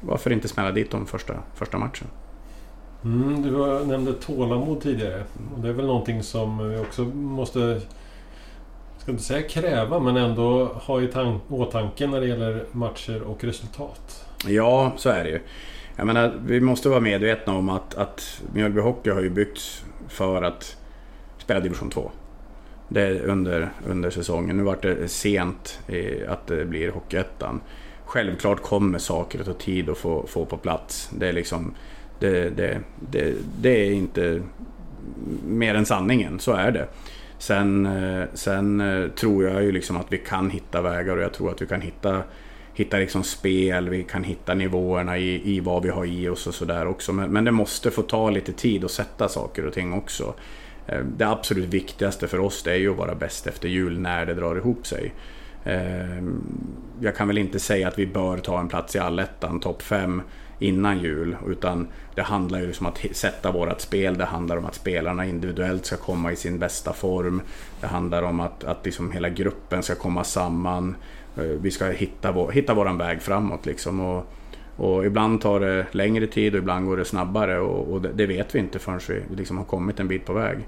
varför 0.00 0.32
inte 0.32 0.48
smälla 0.48 0.70
dit 0.70 0.90
dem 0.90 1.06
första, 1.06 1.34
första 1.54 1.78
matchen? 1.78 2.06
Mm, 3.04 3.42
du 3.42 3.50
nämnde 3.86 4.12
tålamod 4.12 4.80
tidigare. 4.80 5.24
Och 5.54 5.62
det 5.62 5.68
är 5.68 5.72
väl 5.72 5.86
någonting 5.86 6.22
som 6.22 6.70
vi 6.70 6.78
också 6.78 7.02
måste, 7.04 7.80
ska 8.98 9.10
inte 9.10 9.24
säga 9.24 9.48
kräva, 9.48 10.00
men 10.00 10.16
ändå 10.16 10.64
ha 10.64 11.00
i 11.00 11.10
åtanke 11.48 12.06
när 12.06 12.20
det 12.20 12.26
gäller 12.26 12.64
matcher 12.72 13.22
och 13.22 13.44
resultat. 13.44 14.26
Ja, 14.46 14.92
så 14.96 15.08
är 15.08 15.24
det 15.24 15.30
ju. 15.30 15.40
Jag 15.96 16.06
menar, 16.06 16.40
vi 16.46 16.60
måste 16.60 16.88
vara 16.88 17.00
medvetna 17.00 17.54
om 17.54 17.68
att, 17.68 17.94
att 17.94 18.42
Mjölby 18.52 18.80
Hockey 18.80 19.10
har 19.10 19.20
ju 19.20 19.30
byggts 19.30 19.84
för 20.08 20.42
att 20.42 20.76
spela 21.38 21.60
division 21.60 21.90
2. 21.90 22.10
Det 22.92 23.02
är 23.02 23.20
under, 23.26 23.70
under 23.86 24.10
säsongen. 24.10 24.56
Nu 24.56 24.62
vart 24.62 24.82
det 24.82 25.08
sent 25.08 25.80
att 26.28 26.46
det 26.46 26.64
blir 26.64 26.90
Hockeyettan. 26.90 27.60
Självklart 28.04 28.62
kommer 28.62 28.98
saker 28.98 29.40
att 29.40 29.46
ta 29.46 29.52
tid 29.52 29.88
att 29.88 29.98
få, 29.98 30.26
få 30.26 30.44
på 30.44 30.56
plats. 30.56 31.10
Det 31.18 31.28
är 31.28 31.32
liksom... 31.32 31.74
Det, 32.18 32.56
det, 32.56 32.80
det, 33.10 33.34
det 33.60 33.70
är 33.70 33.92
inte 33.92 34.42
mer 35.46 35.74
än 35.74 35.86
sanningen, 35.86 36.38
så 36.38 36.52
är 36.52 36.70
det. 36.70 36.88
Sen, 37.38 37.86
eh, 37.86 38.24
sen 38.34 38.80
eh, 38.80 39.08
tror 39.08 39.44
jag 39.44 39.62
ju 39.62 39.72
liksom 39.72 39.96
att 39.96 40.12
vi 40.12 40.18
kan 40.18 40.50
hitta 40.50 40.82
vägar 40.82 41.16
och 41.16 41.22
jag 41.22 41.32
tror 41.32 41.50
att 41.50 41.62
vi 41.62 41.66
kan 41.66 41.80
hitta 41.80 42.22
hitta 42.74 42.96
liksom 42.96 43.22
spel, 43.22 43.88
vi 43.88 44.02
kan 44.02 44.24
hitta 44.24 44.54
nivåerna 44.54 45.18
i, 45.18 45.56
i 45.56 45.60
vad 45.60 45.82
vi 45.82 45.88
har 45.88 46.04
i 46.04 46.28
oss 46.28 46.46
och 46.46 46.54
sådär 46.54 46.86
också. 46.86 47.12
Men, 47.12 47.30
men 47.30 47.44
det 47.44 47.50
måste 47.50 47.90
få 47.90 48.02
ta 48.02 48.30
lite 48.30 48.52
tid 48.52 48.84
att 48.84 48.90
sätta 48.90 49.28
saker 49.28 49.66
och 49.66 49.72
ting 49.72 49.92
också. 49.92 50.34
Eh, 50.90 51.04
det 51.16 51.24
absolut 51.24 51.68
viktigaste 51.68 52.28
för 52.28 52.38
oss 52.38 52.62
det 52.62 52.72
är 52.72 52.76
ju 52.76 52.90
att 52.90 52.96
vara 52.96 53.14
bäst 53.14 53.46
efter 53.46 53.68
jul 53.68 54.00
när 54.00 54.26
det 54.26 54.34
drar 54.34 54.56
ihop 54.56 54.86
sig. 54.86 55.14
Eh, 55.64 56.22
jag 57.00 57.16
kan 57.16 57.28
väl 57.28 57.38
inte 57.38 57.58
säga 57.58 57.88
att 57.88 57.98
vi 57.98 58.06
bör 58.06 58.38
ta 58.38 58.60
en 58.60 58.68
plats 58.68 58.96
i 58.96 58.98
allettan, 58.98 59.60
topp 59.60 59.82
5 59.82 60.22
innan 60.58 60.98
jul. 60.98 61.36
Utan 61.46 61.88
det 62.14 62.22
handlar 62.22 62.60
ju 62.60 62.72
om 62.80 62.86
att 62.86 62.98
sätta 63.12 63.52
vårt 63.52 63.80
spel. 63.80 64.18
Det 64.18 64.24
handlar 64.24 64.56
om 64.56 64.64
att 64.64 64.74
spelarna 64.74 65.26
individuellt 65.26 65.86
ska 65.86 65.96
komma 65.96 66.32
i 66.32 66.36
sin 66.36 66.58
bästa 66.58 66.92
form. 66.92 67.42
Det 67.80 67.86
handlar 67.86 68.22
om 68.22 68.40
att, 68.40 68.64
att 68.64 68.84
liksom 68.84 69.12
hela 69.12 69.28
gruppen 69.28 69.82
ska 69.82 69.94
komma 69.94 70.24
samman. 70.24 70.96
Eh, 71.36 71.42
vi 71.44 71.70
ska 71.70 71.86
hitta, 71.86 72.32
vår, 72.32 72.52
hitta 72.52 72.74
våran 72.74 72.98
väg 72.98 73.22
framåt 73.22 73.66
liksom. 73.66 74.00
Och, 74.00 74.26
och 74.80 75.06
ibland 75.06 75.40
tar 75.40 75.60
det 75.60 75.86
längre 75.90 76.26
tid 76.26 76.54
och 76.54 76.58
ibland 76.58 76.86
går 76.86 76.96
det 76.96 77.04
snabbare 77.04 77.58
och, 77.58 77.92
och 77.92 78.02
det, 78.02 78.12
det, 78.14 78.26
vet 78.26 78.54
vi 78.54 78.58
inte 78.58 78.78
förrän 78.78 79.00
vi 79.06 79.36
liksom 79.36 79.58
har 79.58 79.64
kommit 79.64 80.00
en 80.00 80.08
bit 80.08 80.24
på 80.24 80.32
väg. 80.32 80.58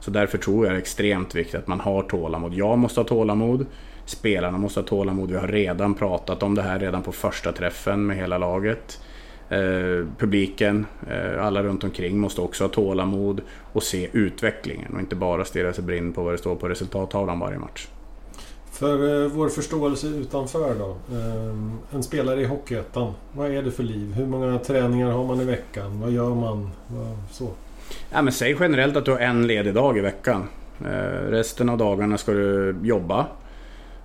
Så 0.00 0.10
därför 0.10 0.38
tror 0.38 0.66
jag 0.66 0.74
det 0.74 0.76
är 0.76 0.80
extremt 0.80 1.34
viktigt 1.34 1.54
att 1.54 1.66
man 1.66 1.80
har 1.80 2.02
tålamod. 2.02 2.54
Jag 2.54 2.78
måste 2.78 3.00
ha 3.00 3.04
tålamod. 3.04 3.66
Spelarna 4.04 4.58
måste 4.58 4.80
ha 4.80 4.86
tålamod. 4.86 5.30
Vi 5.30 5.36
har 5.36 5.48
redan 5.48 5.94
pratat 5.94 6.42
om 6.42 6.54
det 6.54 6.62
här 6.62 6.78
redan 6.78 7.02
på 7.02 7.12
första 7.12 7.52
träffen 7.52 8.06
med 8.06 8.16
hela 8.16 8.38
laget. 8.38 9.00
Eh, 9.48 10.06
publiken, 10.18 10.86
eh, 11.10 11.44
alla 11.46 11.62
runt 11.62 11.84
omkring 11.84 12.18
måste 12.18 12.40
också 12.40 12.64
ha 12.64 12.68
tålamod 12.68 13.40
och 13.72 13.82
se 13.82 14.08
utvecklingen 14.12 14.94
och 14.94 15.00
inte 15.00 15.16
bara 15.16 15.44
stirra 15.44 15.72
sig 15.72 15.84
blind 15.84 16.14
på 16.14 16.22
vad 16.22 16.34
det 16.34 16.38
står 16.38 16.56
på 16.56 16.68
resultattavlan 16.68 17.38
varje 17.38 17.58
match. 17.58 17.88
För 18.82 19.24
eh, 19.24 19.28
vår 19.28 19.48
förståelse 19.48 20.06
utanför 20.06 20.74
då. 20.78 21.16
Ehm, 21.16 21.78
en 21.90 22.02
spelare 22.02 22.40
i 22.40 22.44
Hockeyettan, 22.44 23.12
vad 23.32 23.50
är 23.50 23.62
det 23.62 23.70
för 23.70 23.82
liv? 23.82 24.12
Hur 24.12 24.26
många 24.26 24.58
träningar 24.58 25.10
har 25.10 25.24
man 25.24 25.40
i 25.40 25.44
veckan? 25.44 26.00
Vad 26.00 26.10
gör 26.10 26.34
man? 26.34 26.70
Så. 27.30 27.48
Ja, 28.12 28.22
men 28.22 28.32
säg 28.32 28.56
generellt 28.60 28.96
att 28.96 29.04
du 29.04 29.10
har 29.10 29.18
en 29.18 29.46
ledig 29.46 29.74
dag 29.74 29.98
i 29.98 30.00
veckan. 30.00 30.48
Eh, 30.80 31.30
resten 31.30 31.68
av 31.68 31.78
dagarna 31.78 32.18
ska 32.18 32.32
du 32.32 32.76
jobba 32.82 33.26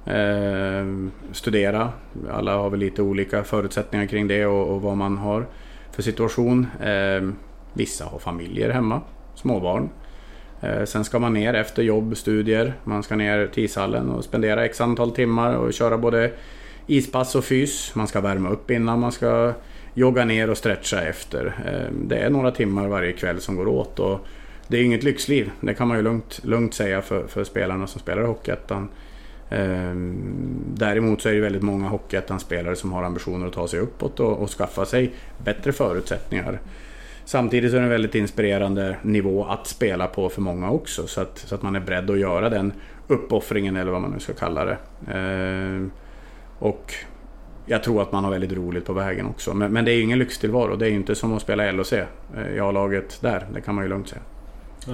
ehm, 0.06 1.12
studera. 1.32 1.90
Alla 2.32 2.58
har 2.58 2.70
väl 2.70 2.80
lite 2.80 3.02
olika 3.02 3.44
förutsättningar 3.44 4.06
kring 4.06 4.28
det 4.28 4.46
och, 4.46 4.82
vad 4.82 4.98
man 4.98 5.18
har 5.18 5.46
för 5.92 6.02
situation. 6.02 6.68
Ehm, 6.84 7.36
vissa 7.74 8.06
har 8.06 8.20
familjer 8.20 8.70
hemma, 8.70 9.02
småbarn. 9.36 9.90
Eh, 10.62 10.84
sen 10.84 11.04
ska 11.04 11.20
man 11.20 11.34
ner 11.34 11.54
efter 11.54 11.84
jobb, 11.84 12.18
studier. 12.18 12.74
Man 12.84 13.04
ska 13.04 13.16
ner 13.16 13.48
till 13.48 13.64
ishallen 13.64 14.10
och 14.10 14.24
spendera 14.24 14.66
x 14.66 14.82
antal 14.82 15.12
timmar 15.12 15.56
och 15.56 15.74
köra 15.74 15.98
både 15.98 16.32
ispass 16.88 17.36
och 17.36 17.46
fys. 17.46 17.96
Man 17.96 18.08
ska 18.08 18.22
värma 18.22 18.50
upp 18.50 18.72
innan 18.72 19.00
man 19.00 19.12
ska 19.12 19.54
jogga 19.94 20.26
ner 20.26 20.50
och 20.50 20.58
stretcha 20.58 21.02
efter. 21.02 21.46
Eh, 21.66 21.94
det 22.08 22.18
är 22.18 22.30
några 22.30 22.52
timmar 22.52 22.88
varje 22.88 23.14
kväll 23.14 23.42
som 23.42 23.56
går 23.56 23.68
åt. 23.68 24.00
Och 24.00 24.20
det 24.68 24.78
är 24.78 24.84
inget 24.84 25.04
lyxliv, 25.04 25.52
det 25.62 25.74
kan 25.74 25.88
man 25.88 25.98
ju 25.98 26.04
lugnt, 26.04 26.40
lugnt 26.44 26.74
säga 26.74 27.02
för, 27.02 27.28
för 27.28 27.44
spelarna 27.44 27.88
som 27.88 28.02
spelar 28.02 28.24
i 28.24 28.26
Hockeyettan. 28.26 28.90
Ehm, 29.50 30.16
däremot 30.74 31.22
så 31.22 31.30
är 31.30 31.34
det 31.34 31.42
väldigt 31.42 31.62
många 31.62 31.90
Hockeyettan-spelare 31.90 32.76
som 32.76 32.94
har 32.94 33.04
ambitioner 33.04 33.48
att 33.48 33.54
ta 33.54 33.68
sig 33.68 33.80
uppåt 33.80 34.20
och, 34.20 34.42
och 34.42 34.50
skaffa 34.50 34.86
sig 34.86 35.12
bättre 35.44 35.72
förutsättningar. 35.72 36.60
Samtidigt 37.28 37.72
så 37.72 37.78
är 37.78 37.82
det 37.82 37.86
en 37.86 37.92
väldigt 37.92 38.16
inspirerande 38.16 38.98
nivå 39.02 39.46
att 39.46 39.68
spela 39.68 40.08
på 40.08 40.30
för 40.30 40.42
många 40.42 40.72
också. 40.72 41.08
Så 41.08 41.22
att, 41.22 41.38
så 41.38 41.56
att 41.56 41.62
man 41.62 41.76
är 41.76 41.80
beredd 41.80 42.10
att 42.10 42.20
göra 42.20 42.50
den 42.50 42.74
uppoffringen 43.08 43.76
eller 43.76 43.92
vad 43.92 44.02
man 44.02 44.12
nu 44.12 44.20
ska 44.20 44.34
kalla 44.34 44.66
det. 44.66 44.78
Eh, 45.08 45.88
och 46.60 46.94
jag 47.66 47.84
tror 47.84 48.02
att 48.02 48.12
man 48.12 48.24
har 48.24 48.32
väldigt 48.32 48.52
roligt 48.52 48.86
på 48.86 48.94
vägen 48.94 49.26
också. 49.26 49.54
Men, 49.54 49.74
men 49.74 49.86
det 49.86 49.92
är 49.92 49.96
ju 49.96 50.02
ingen 50.02 50.20
lyxtillvaro. 50.20 50.76
Det 50.76 50.86
är 50.86 50.90
ju 50.90 50.96
inte 50.96 51.16
som 51.16 51.34
att 51.34 51.42
spela 51.42 51.72
LHC 51.72 51.94
eh, 51.94 52.06
i 52.56 52.60
A-laget 52.60 53.18
där. 53.22 53.48
Det 53.54 53.62
kan 53.62 53.76
man 53.76 53.84
ju 53.84 53.90
lugnt 53.90 54.10
säga. 54.10 54.22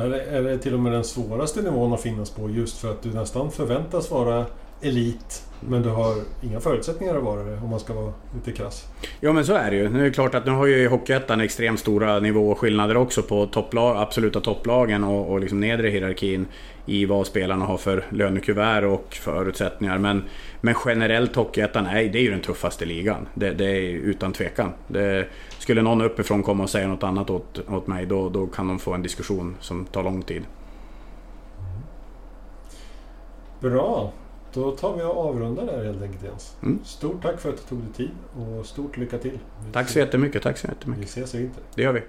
Är 0.04 0.10
det, 0.10 0.22
är 0.22 0.44
det 0.44 0.58
till 0.58 0.74
och 0.74 0.80
med 0.80 0.92
den 0.92 1.04
svåraste 1.04 1.62
nivån 1.62 1.94
att 1.94 2.02
finnas 2.02 2.30
på 2.30 2.50
just 2.50 2.78
för 2.78 2.92
att 2.92 3.02
du 3.02 3.14
nästan 3.14 3.52
förväntas 3.52 4.12
vara 4.12 4.46
elit 4.84 5.44
men 5.70 5.82
du 5.82 5.90
har 5.90 6.16
inga 6.42 6.60
förutsättningar 6.60 7.16
att 7.16 7.24
vara 7.24 7.44
det 7.44 7.58
om 7.58 7.70
man 7.70 7.80
ska 7.80 7.94
vara 7.94 8.14
lite 8.36 8.52
krass. 8.52 8.88
Ja 9.20 9.34
men 9.34 9.46
så 9.46 9.54
är 9.54 9.72
det 9.72 9.78
ju. 9.78 9.90
Nu 9.90 10.00
är 10.00 10.04
det 10.04 10.12
klart 10.12 10.36
att 10.36 10.46
nu 10.46 10.52
har 10.52 10.66
ju 10.66 10.88
Hockeyettan 10.88 11.42
extremt 11.42 11.80
stora 11.80 12.20
nivåskillnader 12.20 12.98
också 12.98 13.22
på 13.22 13.46
topplag, 13.46 13.98
absoluta 13.98 14.42
topplagen 14.42 15.04
och, 15.04 15.32
och 15.32 15.40
liksom 15.40 15.60
nedre 15.60 15.90
hierarkin 15.90 16.48
i 16.86 17.06
vad 17.06 17.28
spelarna 17.28 17.66
har 17.66 17.78
för 17.78 18.06
lönekuvert 18.10 18.84
och 18.84 19.14
förutsättningar. 19.14 19.98
Men, 19.98 20.24
men 20.62 20.76
generellt 20.86 21.36
Hockeyettan 21.36 21.86
är, 21.86 22.04
det 22.04 22.20
är 22.20 22.24
ju 22.24 22.32
den 22.32 22.42
tuffaste 22.42 22.86
ligan. 22.86 23.28
Det, 23.34 23.52
det 23.52 23.66
är 23.66 23.82
utan 23.92 24.34
tvekan. 24.34 24.74
Det, 24.88 25.28
skulle 25.60 25.82
någon 25.82 26.02
uppifrån 26.02 26.44
komma 26.44 26.64
och 26.64 26.70
säga 26.70 26.88
något 26.88 27.04
annat 27.04 27.30
åt, 27.30 27.70
åt 27.70 27.88
mig 27.88 28.06
då, 28.06 28.30
då 28.30 28.48
kan 28.48 28.68
de 28.68 28.80
få 28.80 28.94
en 28.94 29.02
diskussion 29.02 29.56
som 29.60 29.86
tar 29.86 30.04
lång 30.04 30.22
tid. 30.22 30.44
Bra. 33.60 34.12
Då 34.54 34.72
tar 34.72 34.96
vi 34.96 35.04
och 35.04 35.18
avrundar 35.18 35.66
där 35.66 35.86
helt 35.86 36.02
enkelt 36.02 36.24
Jens. 36.24 36.56
Mm. 36.64 36.80
Stort 36.84 37.22
tack 37.22 37.40
för 37.40 37.50
att 37.50 37.58
du 37.58 37.64
tog 37.64 37.80
dig 37.80 37.94
tid 37.94 38.12
och 38.38 38.66
stort 38.66 38.98
lycka 38.98 39.18
till. 39.18 39.40
Vi 39.66 39.72
tack 39.72 39.90
så 39.90 40.00
jättemycket. 40.00 40.44
Tack 40.44 40.58
så 40.58 40.68
jättemycket. 40.68 41.04
Vi 41.04 41.22
ses 41.22 41.36
i 41.36 41.38
vinter. 41.38 41.64
Det 41.76 41.82
gör 41.82 41.94
vi. 41.94 42.02